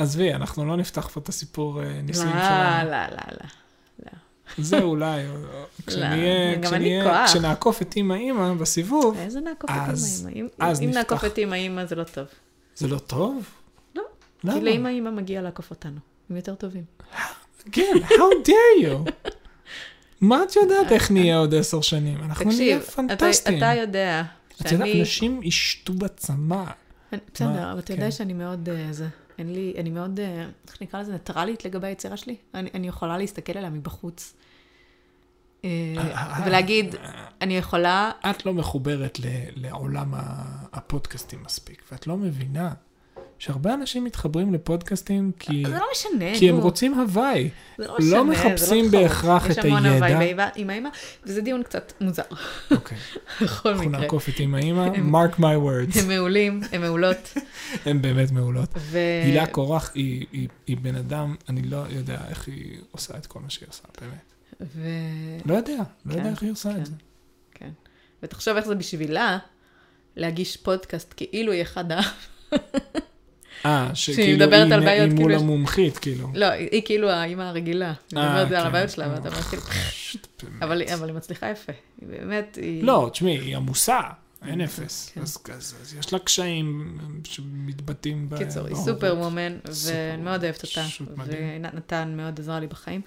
עזבי, 0.00 0.34
אנחנו 0.34 0.64
לא 0.64 0.76
נפתח 0.76 1.08
פה 1.08 1.20
את 1.20 1.28
הסיפור 1.28 1.82
אה, 1.82 2.00
נישואים 2.02 2.36
לא, 2.36 2.42
שלנו. 2.42 2.90
לא, 2.90 2.96
לא, 3.06 3.16
לא. 3.32 3.48
זה 4.58 4.82
אולי, 4.82 5.28
או- 5.28 5.34
או- 5.34 5.64
כשנהיה. 5.86 7.24
כשנעקוף 7.26 7.82
את 7.82 7.96
אימא 7.96 8.14
אימא 8.14 8.54
בסיבוב, 8.54 9.16
איזה 9.18 9.40
נעקוף 9.40 9.70
את 9.70 9.76
אז- 9.88 10.26
אימא 10.28 10.36
אימא? 10.36 10.48
אז 10.58 10.80
אם 10.82 10.86
נפתח. 10.88 10.98
נעקוף 10.98 11.24
את 11.24 11.38
אימא 11.38 11.54
אימא 11.54 11.84
זה 11.86 11.94
לא 11.94 12.04
טוב. 12.04 12.26
זה 12.76 12.88
לא 12.88 12.98
טוב? 12.98 13.44
לא. 13.94 14.02
למה? 14.44 14.54
כי 14.54 14.60
לאימא 14.64 14.88
אימא 14.88 15.10
מגיע 15.10 15.42
לעקוף 15.42 15.70
אותנו. 15.70 15.98
הם 16.30 16.36
יותר 16.36 16.54
טובים. 16.54 16.84
כן, 17.72 17.92
how 18.08 18.46
dare 18.48 18.84
you? 18.84 19.10
מה 20.20 20.42
את 20.42 20.56
יודעת 20.56 20.92
איך 20.92 21.10
נהיה 21.10 21.38
עוד 21.38 21.54
עשר 21.54 21.80
שנים? 21.80 22.18
אנחנו 22.24 22.50
נהיה 22.50 22.80
פנטסטיים. 22.80 23.58
אתה 23.58 23.74
יודע 23.74 24.20
את 24.20 24.60
יודעת, 24.72 24.78
שאני... 24.78 25.02
נשים 25.02 25.40
ישתו 25.42 25.92
בצמא. 25.92 26.64
בסדר? 27.34 27.70
אבל 27.72 27.78
אתה 27.78 27.86
כן. 27.86 27.94
יודע 27.94 28.10
שאני 28.10 28.32
מאוד, 28.32 28.68
אה, 28.68 28.86
זה, 28.90 29.06
אין 29.40 29.52
לי, 29.52 29.74
אני 29.78 29.90
מאוד, 29.90 30.20
אה, 30.20 30.46
איך 30.68 30.82
נקרא 30.82 31.00
לזה, 31.00 31.12
ניטרלית 31.12 31.64
לגבי 31.64 31.86
היצירה 31.86 32.16
שלי. 32.16 32.36
אני, 32.54 32.70
אני 32.74 32.88
יכולה 32.88 33.18
להסתכל 33.18 33.58
עליה 33.58 33.70
מבחוץ. 33.70 34.34
אה, 35.64 35.94
אה, 35.98 36.46
ולהגיד, 36.46 36.94
אני 37.40 37.56
יכולה, 37.56 38.10
את 38.30 38.46
לא 38.46 38.54
מחוברת 38.54 39.18
לעולם 39.56 40.14
הפודקאסטים 40.72 41.42
מספיק, 41.42 41.82
ואת 41.92 42.06
לא 42.06 42.16
מבינה 42.16 42.72
שהרבה 43.40 43.74
אנשים 43.74 44.04
מתחברים 44.04 44.54
לפודקאסטים 44.54 45.32
כי, 45.38 45.62
זה 45.66 45.72
לא 45.78 45.86
משנה, 45.92 46.38
כי 46.38 46.48
הם. 46.48 46.56
רוצים 46.56 46.94
הוואי. 46.94 47.50
זה 47.78 47.86
לא 47.86 47.96
לא 48.00 48.24
משנה, 48.24 48.42
זה 48.42 48.48
מחפשים. 48.48 48.90
בהכרח 48.90 49.46
את 49.46 49.50
יש 49.50 49.58
המון 49.58 49.86
הידע. 49.86 50.06
הוואי 50.06 50.34
עם 50.54 50.70
האמא, 50.70 50.88
וזה 51.24 51.40
דיון 51.40 51.62
קצת 51.62 51.92
מוזר, 52.00 52.22
אוקיי, 52.70 52.98
בכל 53.42 53.68
אנחנו 53.68 53.88
מקרה. 53.88 54.00
נעקוף 54.00 54.28
את 54.28 54.40
אימא, 54.40 54.56
הם- 54.58 55.14
mark 55.14 55.34
my 55.38 55.40
words, 55.40 56.00
הם 56.00 56.08
מעולים, 56.08 56.60
הם 56.72 56.80
מעולות. 56.80 57.34
הן 57.86 58.02
באמת 58.02 58.30
מעולות. 58.30 58.68
ו... 58.76 58.98
הילה 59.24 59.46
קורח 59.46 59.90
היא, 59.94 60.26
היא, 60.32 60.48
היא 60.66 60.76
בן 60.76 60.94
אדם, 60.94 61.36
אני 61.48 61.62
לא 61.62 61.84
יודע 61.90 62.18
איך 62.28 62.46
היא 62.48 62.78
עושה 62.90 63.16
את 63.16 63.26
כל 63.26 63.40
מה 63.40 63.50
שהיא 63.50 63.68
עושה, 63.68 63.82
באמת. 64.00 64.32
ו... 64.60 64.82
לא 65.46 65.54
יודע, 65.54 65.76
לא 66.06 66.12
כן, 66.12 66.18
יודע 66.18 66.30
איך 66.30 66.42
היא 66.42 66.52
עושה 66.52 66.72
כן. 66.74 66.80
את 66.80 66.86
זה. 66.86 66.92
כן. 67.54 67.70
ותחשוב 68.22 68.56
איך 68.56 68.66
זה 68.66 68.74
בשבילה 68.74 69.38
להגיש 70.16 70.56
פודקאסט 70.56 71.14
כאילו 71.16 71.52
היא 71.52 71.62
אחד 71.62 71.92
ה... 71.92 72.00
אה, 73.66 73.90
שכאילו 73.94 74.36
מדברת 74.46 74.66
היא 74.66 74.74
על 74.74 74.80
היא 74.82 74.88
מול 75.08 75.16
כאילו 75.16 75.30
יש- 75.34 75.42
לא, 76.34 76.46
היא 76.46 76.82
כאילו 76.84 77.10
האימא 77.10 77.42
הרגילה. 77.42 77.92
היא 78.12 78.18
אה, 78.18 78.44
מדברת 78.44 78.52
על 78.58 78.60
כן. 78.62 78.66
הבעיות 78.66 78.90
שלה, 78.90 79.08
ואתה 79.14 79.28
אומר 79.28 79.42
כאילו. 79.42 79.62
אבל 80.62 81.08
היא 81.08 81.14
מצליחה 81.16 81.50
יפה. 81.50 81.72
היא 82.00 82.08
באמת, 82.08 82.58
היא... 82.62 82.84
לא, 82.84 83.08
תשמעי, 83.12 83.38
היא 83.38 83.56
עמוסה, 83.56 84.00
אין 84.46 84.60
אפס. 84.60 85.10
כן. 85.14 85.20
אז 85.20 85.38
אז- 85.56 85.74
אז 85.82 85.94
יש 85.98 86.12
לה 86.12 86.18
קשיים 86.18 86.98
שמתבטאים 87.24 88.28
ב... 88.28 88.38
קיצור, 88.38 88.66
היא 88.66 88.74
בהורות. 88.74 88.88
סופר 88.94 89.16
וומן, 89.18 89.56
ואני 89.84 90.22
מאוד 90.22 90.44
אוהבת 90.44 90.64
אותה. 90.64 90.84
פשוט 90.84 91.08
מדהים. 91.16 91.48
ועינת 91.48 91.74
נתן 91.74 92.12
מאוד 92.16 92.40
עזרה 92.40 92.60
לי 92.60 92.66
בחיים. 92.66 93.00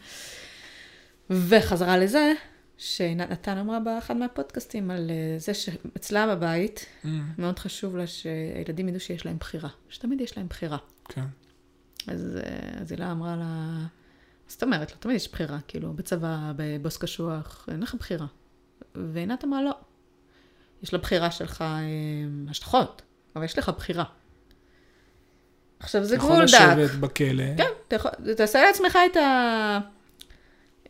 וחזרה 1.29 1.97
לזה, 1.97 2.31
שעינת 2.77 3.29
נתן 3.29 3.57
אמרה 3.57 3.79
באחד 3.79 4.17
מהפודקאסטים 4.17 4.91
על 4.91 5.11
אה, 5.11 5.39
זה 5.39 5.53
שאצלה 5.53 6.35
בבית, 6.35 6.85
Mm, 7.03 7.07
מאוד 7.37 7.59
חשוב 7.59 7.97
לה 7.97 8.07
שהילדים 8.07 8.87
ידעו 8.87 8.99
שיש 8.99 9.25
להם 9.25 9.37
בחירה. 9.37 9.69
שתמיד 9.89 10.21
יש 10.21 10.37
להם 10.37 10.47
בחירה. 10.47 10.77
כן. 11.09 11.25
אז, 12.07 12.37
אה, 12.43 12.81
אז 12.81 12.91
הילה 12.91 13.11
אמרה 13.11 13.35
לה, 13.35 13.77
זאת 14.47 14.63
אומרת, 14.63 14.91
לא 14.91 14.97
תמיד 14.97 15.15
יש 15.15 15.31
בחירה, 15.31 15.57
כאילו, 15.67 15.93
בצבא, 15.93 16.51
בבוס 16.55 16.97
קשוח, 16.97 17.65
אין 17.71 17.83
לך 17.83 17.95
בחירה. 17.95 18.27
ועינת 18.95 19.43
אמרה, 19.43 19.61
לא. 19.63 19.71
יש 20.83 20.93
לבחירה 20.93 21.31
שלך 21.31 21.61
אה, 21.61 21.77
השלכות, 22.49 23.01
אבל 23.35 23.45
יש 23.45 23.57
לך 23.57 23.69
בחירה. 23.69 24.03
עכשיו, 25.79 26.03
זה 26.03 26.15
יכול 26.15 26.29
גבול 26.29 26.45
דק. 26.45 26.53
לשבת 26.53 26.91
בכלא. 26.99 27.57
כן, 27.57 27.69
אתה 27.87 27.95
יכול, 27.95 28.11
תעשה 28.37 28.61
לעצמך 28.61 28.97
את, 29.11 29.17
ה... 29.17 29.79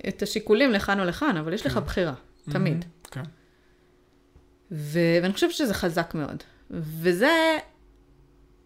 את 0.08 0.22
השיקולים 0.22 0.72
לכאן 0.72 0.99
או 0.99 1.06
לכאן, 1.06 1.38
אבל 1.38 1.54
יש 1.54 1.66
לך 1.66 1.74
כן. 1.74 1.80
בחירה, 1.80 2.14
תמיד. 2.51 2.86
Mhm, 3.06 3.10
כן. 3.12 3.24
ו... 4.72 4.99
ואני 5.22 5.34
חושבת 5.34 5.51
שזה 5.51 5.74
חזק 5.74 6.14
מאוד. 6.16 6.43
וזה 6.72 7.58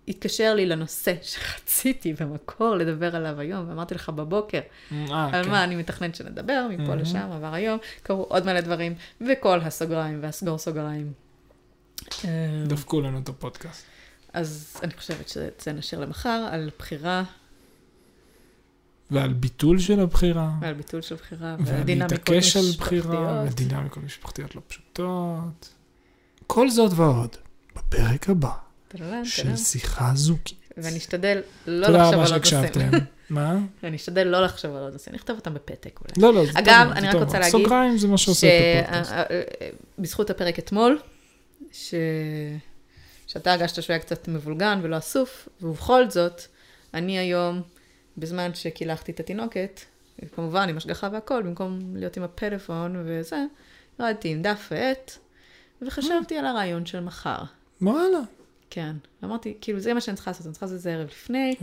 התקשר 0.07 0.53
לי 0.55 0.65
לנושא 0.65 1.13
שרציתי 1.31 2.13
במקור 2.13 2.75
לדבר 2.75 3.15
עליו 3.15 3.39
היום, 3.39 3.69
ואמרתי 3.69 3.95
לך 3.95 4.09
בבוקר, 4.09 4.59
אה, 4.91 5.29
על 5.33 5.43
כן. 5.43 5.49
מה 5.49 5.63
אני 5.63 5.75
מתכננת 5.75 6.15
שנדבר, 6.15 6.67
מפה 6.69 6.93
Mhm. 6.93 6.95
לשם, 6.95 7.31
עבר 7.31 7.53
היום, 7.53 7.79
קרו 8.03 8.23
עוד 8.23 8.45
מלא 8.45 8.61
דברים, 8.61 8.95
וכל 9.27 9.59
הסוגריים 9.59 10.19
והסגור 10.21 10.57
סוגריים. 10.57 11.13
דפקו 12.67 13.01
לנו 13.01 13.19
את 13.19 13.29
הפודקאסט. 13.29 13.85
אז 14.33 14.79
אני 14.83 14.93
חושבת 14.93 15.29
שאת 15.29 15.61
זה 15.65 15.73
נשאיר 15.73 16.01
למחר, 16.01 16.47
על 16.51 16.69
בחירה 16.79 17.23
ועל 19.11 19.33
ביטול 19.33 19.79
של 19.79 19.99
הבחירה. 19.99 20.51
ועל 20.61 20.73
ביטול 20.73 21.01
של 21.01 21.15
בחירה, 21.15 21.55
ועל 21.59 21.83
דינמיקות 21.83 22.29
ולהתעקש 22.29 22.57
על 22.57 22.63
בחירה, 22.77 23.43
משפחתיות. 23.43 23.51
ודינמיקות 23.51 24.03
משפחתיות 24.03 24.55
לא 24.55 24.61
פשוטות. 24.67 25.73
כל 26.47 26.69
זאת 26.69 26.91
ועוד, 26.95 27.35
בפרק 27.75 28.29
הבא 28.29 28.51
של. 29.23 29.55
שיחה 29.55 30.11
זוגית. 30.15 30.57
ואני 30.77 30.97
אשתדל 30.97 31.41
לא 31.67 31.87
תודה 31.87 31.97
לחשוב 31.97 32.13
רבה 32.13 32.25
על 32.25 32.33
עוד 32.33 32.41
נושאים. 32.41 32.61
שהקשבתם. 32.61 32.97
מה? 33.29 33.57
אני 33.83 33.95
אשתדל 33.95 34.23
לא 34.23 34.43
לחשוב 34.43 34.75
על 34.75 34.83
עוד 34.83 34.93
נושאים, 34.93 35.15
נכתוב 35.15 35.37
אותם 35.37 35.53
בפתק 35.53 35.99
אולי. 36.01 36.13
לא, 36.17 36.33
לא, 36.33 36.45
זה 36.45 36.51
טוב 36.51 36.57
אגב, 36.57 36.89
אני 36.91 37.07
רק 37.07 37.15
רוצה. 37.15 37.39
להגיד 37.39 37.51
סוגריים 37.51 37.97
זה 37.97 38.07
מה 38.07 38.17
שעושה 38.17 38.47
את 38.79 38.85
הפודקאסט. 38.85 39.13
שבזכות 39.97 40.29
הפרק 40.29 40.59
אתמול. 40.59 40.99
שאתה 43.27 43.53
הרגשת 43.53 43.83
שהוא 43.83 43.93
היה 43.93 43.99
קצת 43.99 44.27
מבולגן 44.27 44.79
ולא 44.83 44.97
אסוף, 44.97 45.49
ובכל 45.61 46.09
זאת, 46.09 46.41
אני 46.93 47.19
היום, 47.19 47.61
בזמן 48.17 48.53
שקילחתי 48.53 49.11
את 49.11 49.19
התינוקת, 49.19 49.81
כמובן 50.35 50.69
עם 50.69 50.77
השגחה 50.77 51.09
והכל, 51.11 51.43
במקום 51.43 51.95
להיות 51.95 52.17
עם 52.17 52.23
הפלאפון 52.23 53.03
וזה, 53.05 53.45
ירדתי 53.99 54.29
עם 54.29 54.41
דף 54.41 54.67
ועט, 54.71 55.11
וחשבתי 55.81 56.37
על 56.37 56.45
הרעיון 56.45 56.85
של 56.85 56.99
מחר. 56.99 57.39
וואלה. 57.81 58.19
כן. 58.69 58.95
אמרתי, 59.23 59.57
כאילו, 59.61 59.79
זה 59.79 59.93
מה 59.93 60.01
שאני 60.01 60.15
צריכה 60.15 60.31
לעשות, 60.31 60.45
אני 60.45 60.53
צריכה 60.53 60.65
לעשות 60.65 60.77
את 60.77 60.81
זה 60.81 60.93
ערב 60.93 61.07
לפני. 61.07 61.55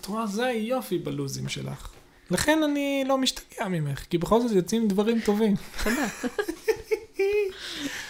את 0.00 0.06
רואה, 0.06 0.26
זה 0.26 0.46
היופי 0.46 0.98
בלוזים 0.98 1.48
שלך. 1.48 1.92
לכן 2.30 2.62
אני 2.62 3.04
לא 3.06 3.18
משתגע 3.18 3.68
ממך, 3.68 4.04
כי 4.10 4.18
בכל 4.18 4.40
זאת 4.40 4.50
יוצאים 4.52 4.88
דברים 4.88 5.20
טובים. 5.20 5.54
תודה. 5.84 6.06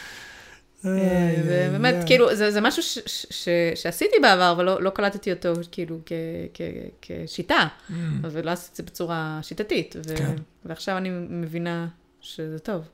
איי, 0.86 1.42
ובאמת, 1.44 1.94
איי. 1.94 2.06
כאילו, 2.06 2.34
זה, 2.34 2.50
זה 2.50 2.60
משהו 2.60 2.82
ש, 2.82 2.98
ש, 3.06 3.26
ש, 3.30 3.48
שעשיתי 3.74 4.16
בעבר, 4.22 4.52
אבל 4.52 4.64
לא, 4.64 4.82
לא 4.82 4.90
קלטתי 4.90 5.32
אותו 5.32 5.52
כאילו 5.70 5.98
כ, 6.06 6.12
כ, 6.54 6.60
כשיטה, 7.02 7.68
Mm, 7.90 7.92
ולא 8.22 8.50
עשיתי 8.50 8.72
את 8.72 8.76
זה 8.76 8.82
בצורה 8.82 9.38
שיטתית, 9.42 9.96
ו, 10.08 10.16
כן. 10.16 10.34
ועכשיו 10.64 10.96
אני 10.96 11.10
מבינה 11.10 11.88
שזה 12.20 12.58
טוב. 12.58 12.88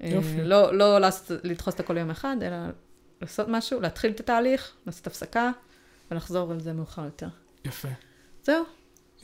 יופי. 0.00 0.38
אה, 0.38 0.44
לא, 0.44 0.74
לא 0.74 0.98
לעשות, 0.98 1.40
לדחוס 1.44 1.74
את 1.74 1.80
הכל 1.80 1.96
יום 1.96 2.10
אחד, 2.10 2.36
אלא 2.42 2.56
לעשות 3.20 3.46
משהו, 3.48 3.80
להתחיל 3.80 4.10
את 4.10 4.20
התהליך, 4.20 4.72
לעשות 4.86 5.06
הפסקה, 5.06 5.50
ולחזור 6.10 6.52
על 6.52 6.60
זה 6.60 6.72
מאוחר 6.72 7.04
יותר. 7.04 7.28
יפה. 7.64 7.88
זהו, 8.44 8.64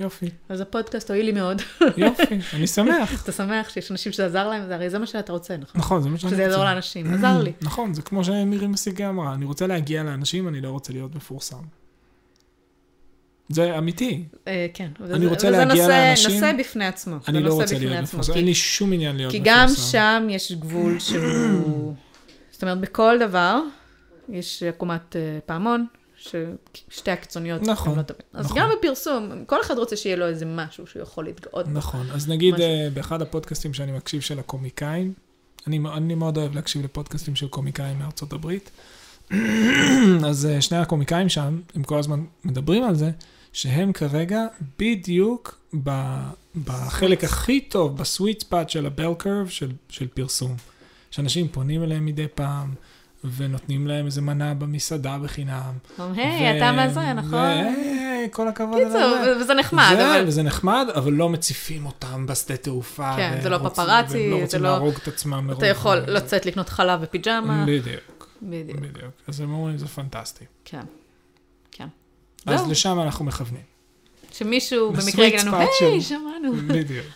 יופי, 0.01 0.27
אז 0.49 0.61
הפודקאסט 0.61 1.11
הועיל 1.11 1.27
לי 1.27 1.33
מאוד. 1.33 1.63
יופי, 1.97 2.23
אני 2.53 2.67
שמח. 2.67 3.23
אתה 3.23 3.33
שמח 3.33 3.69
שיש 3.69 3.91
אנשים 3.91 4.13
שזה 4.13 4.27
עזר 4.27 4.49
להם, 4.49 4.73
הרי 4.73 4.91
זה 4.91 4.99
מה 4.99 5.07
שאתה 5.07 5.33
רוצה, 5.33 5.57
נכון? 5.57 5.81
נכון, 5.81 6.03
זה 6.03 6.09
מה 6.09 6.19
שאני 6.19 6.31
שזה 6.31 6.37
רוצה. 6.43 6.51
יעזור 6.51 6.65
לאנשים, 6.65 7.15
עזר 7.15 7.43
לי. 7.43 7.53
נכון, 7.63 7.95
זה 7.95 8.03
כמו 8.03 8.25
שמירי 8.25 8.67
משיגה 8.67 9.09
אמרה, 9.09 9.35
אני 9.35 9.45
רוצה 9.45 9.67
להגיע 9.67 10.03
לאנשים, 10.03 10.49
אני 10.49 10.61
לא 10.61 10.69
רוצה 10.71 10.93
להיות 10.93 11.15
מפורסם. 11.15 11.63
זה 13.49 13.79
אמיתי. 13.79 14.25
אה, 14.49 14.67
כן. 14.75 14.89
אני 15.01 15.17
וזה- 15.17 15.29
רוצה 15.29 15.49
וזה 15.49 15.65
להגיע 15.65 15.89
לאנשים- 15.89 16.31
נושא 16.31 16.53
בפני 16.59 16.87
עצמו. 16.87 17.17
אני 17.29 17.43
לא 17.43 17.55
רוצה 17.55 17.79
להיות 17.79 18.03
מפורסם, 18.03 18.33
כי- 18.33 18.39
אין 18.39 18.47
לי 18.47 18.55
שום 18.55 18.93
עניין 18.93 19.17
להיות 19.17 19.33
כי 19.33 19.41
מפורסם. 19.41 19.61
גם 19.61 19.69
שם 19.75 20.27
יש 20.31 20.53
גבול 20.53 20.99
שהוא... 20.99 21.95
זאת 22.53 22.63
אומרת, 22.63 22.81
בכל 22.81 23.17
דבר 23.29 23.61
יש 24.29 24.63
עקומת 24.63 25.17
אה, 25.17 25.39
פעמון, 25.47 25.87
ששתי 26.27 27.11
הקיצוניות 27.11 27.63
נכון, 27.63 27.99
לא 27.99 28.03
טובות. 28.03 28.23
אז 28.33 28.45
נכון. 28.47 28.59
גם 28.59 28.71
בפרסום, 28.79 29.45
כל 29.47 29.61
אחד 29.61 29.79
רוצה 29.79 29.97
שיהיה 29.97 30.17
לו 30.17 30.27
איזה 30.27 30.47
משהו 30.47 30.87
שהוא 30.87 31.03
יכול 31.03 31.25
להתגאות 31.25 31.67
בו. 31.67 31.73
נכון, 31.73 32.07
אז 32.11 32.29
נגיד 32.29 32.55
משהו. 32.55 32.67
אה, 32.67 32.89
באחד 32.95 33.23
הפודקאסטים 33.23 33.75
שאני 33.75 33.93
מקשיב 33.93 34.21
של 34.21 34.39
הקומיקאים, 34.39 35.13
אני, 35.67 35.81
אני 35.95 36.15
מאוד 36.15 36.37
אוהב 36.37 36.55
להקשיב 36.55 36.85
לפודקאסטים 36.85 37.37
של 37.37 37.49
קומיקאים 37.49 37.99
מארצות 37.99 38.33
הברית, 38.33 38.71
אז 40.29 40.47
אה, 40.47 40.61
שני 40.61 40.79
הקומיקאים 40.79 41.29
שם, 41.29 41.61
הם 41.75 41.83
כל 41.83 41.99
הזמן 41.99 42.25
מדברים 42.45 42.85
על 42.85 42.95
זה, 42.95 43.11
שהם 43.53 43.93
כרגע 43.93 44.47
בדיוק 44.79 45.59
ב, 45.85 45.91
בחלק 46.65 47.25
הכי 47.25 47.61
טוב, 47.61 47.97
בסוויט 47.97 48.41
ספאט 48.41 48.71
של 48.71 48.87
הבל 48.87 49.15
קרב 49.19 49.49
של, 49.49 49.73
של 49.89 50.07
פרסום. 50.07 50.57
שאנשים 51.11 51.49
פונים 51.49 51.83
אליהם 51.83 52.07
מדי 52.07 52.27
פעם, 52.35 52.75
ונותנים 53.37 53.87
להם 53.87 54.07
איזה 54.07 54.21
מנה 54.21 54.55
במסעדה 54.55 55.19
בחינם. 55.19 55.73
היי, 55.99 56.57
אתה 56.57 56.73
מה 56.73 56.89
זה, 56.89 57.13
נכון? 57.13 57.33
והי, 57.33 58.29
כל 58.33 58.49
הכבוד. 58.49 58.79
קיצור, 58.79 59.25
זה. 59.25 59.37
וזה 59.41 59.55
נחמד, 59.55 59.95
זה, 59.97 60.17
אבל... 60.17 60.25
וזה 60.27 60.43
נחמד, 60.43 60.87
אבל 60.95 61.13
לא 61.13 61.29
מציפים 61.29 61.87
אותם 61.87 62.27
בשדה 62.27 62.57
תעופה. 62.57 63.17
כן, 63.17 63.39
זה 63.43 63.49
לא 63.49 63.59
פפראצי, 63.59 64.19
והם 64.19 64.31
לא 64.31 64.37
זה 64.37 64.43
רוצים 64.43 64.63
לא- 64.63 64.69
להרוג 64.69 64.95
את 65.03 65.09
עצמם 65.09 65.47
מרוב... 65.47 65.59
אתה 65.59 65.67
יכול 65.67 65.97
לצאת 65.97 66.47
לקנות 66.47 66.69
חלב 66.69 67.01
ופיג'מה. 67.03 67.65
בדיוק, 67.67 68.29
בדיוק, 68.43 68.81
בדיוק. 68.81 69.13
אז 69.29 69.41
הם 69.41 69.53
אומרים, 69.53 69.79
זה 69.79 69.87
פנטסטי. 69.87 70.45
כן. 70.65 70.85
כן. 71.73 71.89
אז. 72.47 72.71
לשם 72.71 73.01
אנחנו 73.01 73.25
מכוונים. 73.25 73.63
שמישהו 74.33 74.93
במקרה 74.93 75.27
יגיד 75.27 75.41
לנו, 75.41 75.57
היי, 75.57 76.01
שמענו. 76.01 76.53
בדיוק. 76.67 77.07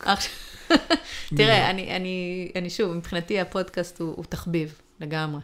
תראה, 1.36 1.70
אני, 1.70 2.70
שוב, 2.70 2.92
מבחינתי 2.92 3.40
הפודקאסט 3.40 4.00
הוא 4.00 4.24
תחביב 4.28 4.74
לגמרי. 5.00 5.40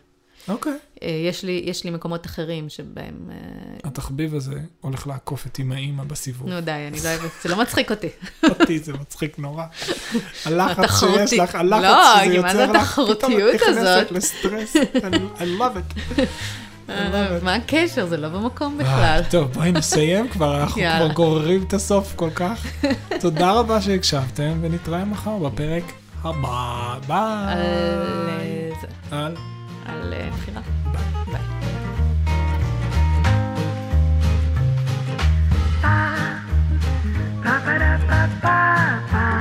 אוקיי. 0.48 0.72
אה, 1.02 1.08
יש 1.08 1.44
לי, 1.44 1.62
יש 1.64 1.84
לי 1.84 1.90
מקומות 1.90 2.26
אחרים 2.26 2.68
שבהם... 2.68 3.30
אה, 3.30 3.36
התחביב 3.84 4.34
הזה 4.34 4.60
הולך 4.80 5.06
לעקוף 5.06 5.46
את 5.46 5.58
אמא 5.58 5.74
אימא 5.74 6.04
בסיבוב. 6.04 6.48
נו 6.48 6.60
די, 6.60 6.70
אני 6.70 6.98
לא 7.04 7.08
אוהבת, 7.08 7.30
זה 7.42 7.48
לא 7.48 7.56
מצחיק 7.56 7.90
אותי. 7.90 8.08
אותי 8.44 8.78
זה 8.78 8.92
מצחיק 8.92 9.38
נורא. 9.38 9.64
הלחץ 10.44 11.00
שיש 11.00 11.32
לך, 11.32 11.54
הלחץ 11.54 11.82
לא, 11.82 12.24
שזה 12.24 12.34
יוצר 12.34 12.72
לך, 12.72 13.00
פתאום 13.10 13.32
את 13.32 13.54
נכנסת? 13.54 14.06
לסטרס. 14.10 14.76
I 15.36 15.60
love 15.60 15.76
it. 15.76 16.22
מה 17.42 17.54
הקשר? 17.54 18.06
זה 18.06 18.16
לא 18.16 18.28
במקום 18.28 18.80
אה, 18.80 18.84
בכלל. 18.84 19.22
טוב, 19.30 19.52
בואי 19.52 19.72
נסיים 19.72 20.28
כבר, 20.28 20.56
אנחנו. 20.62 20.82
כבר 20.82 21.08
גוררים 21.12 21.62
את 21.62 21.72
הסוף 21.72 22.12
כל 22.16 22.30
כך. 22.34 22.66
תודה 23.20 23.52
רבה 23.52 23.80
שהקשבתם, 23.80 24.58
ונתראה 24.60 25.04
מחר 25.04 25.38
בפרק 25.38 25.84
הבא. 26.24 26.98
ביי. 27.06 28.70
על 29.10 29.36
על... 29.88 30.14
אה, 30.14 30.28
בחירה. 30.30 30.60
ביי. 30.92 31.02
ביי. 31.32 31.42
Ba-ba-da-ba-ba-da-ba-ba. 35.82 35.82
Ba-ba. 35.82 36.36
Ba-ba-da-ba-ba. 37.44 39.35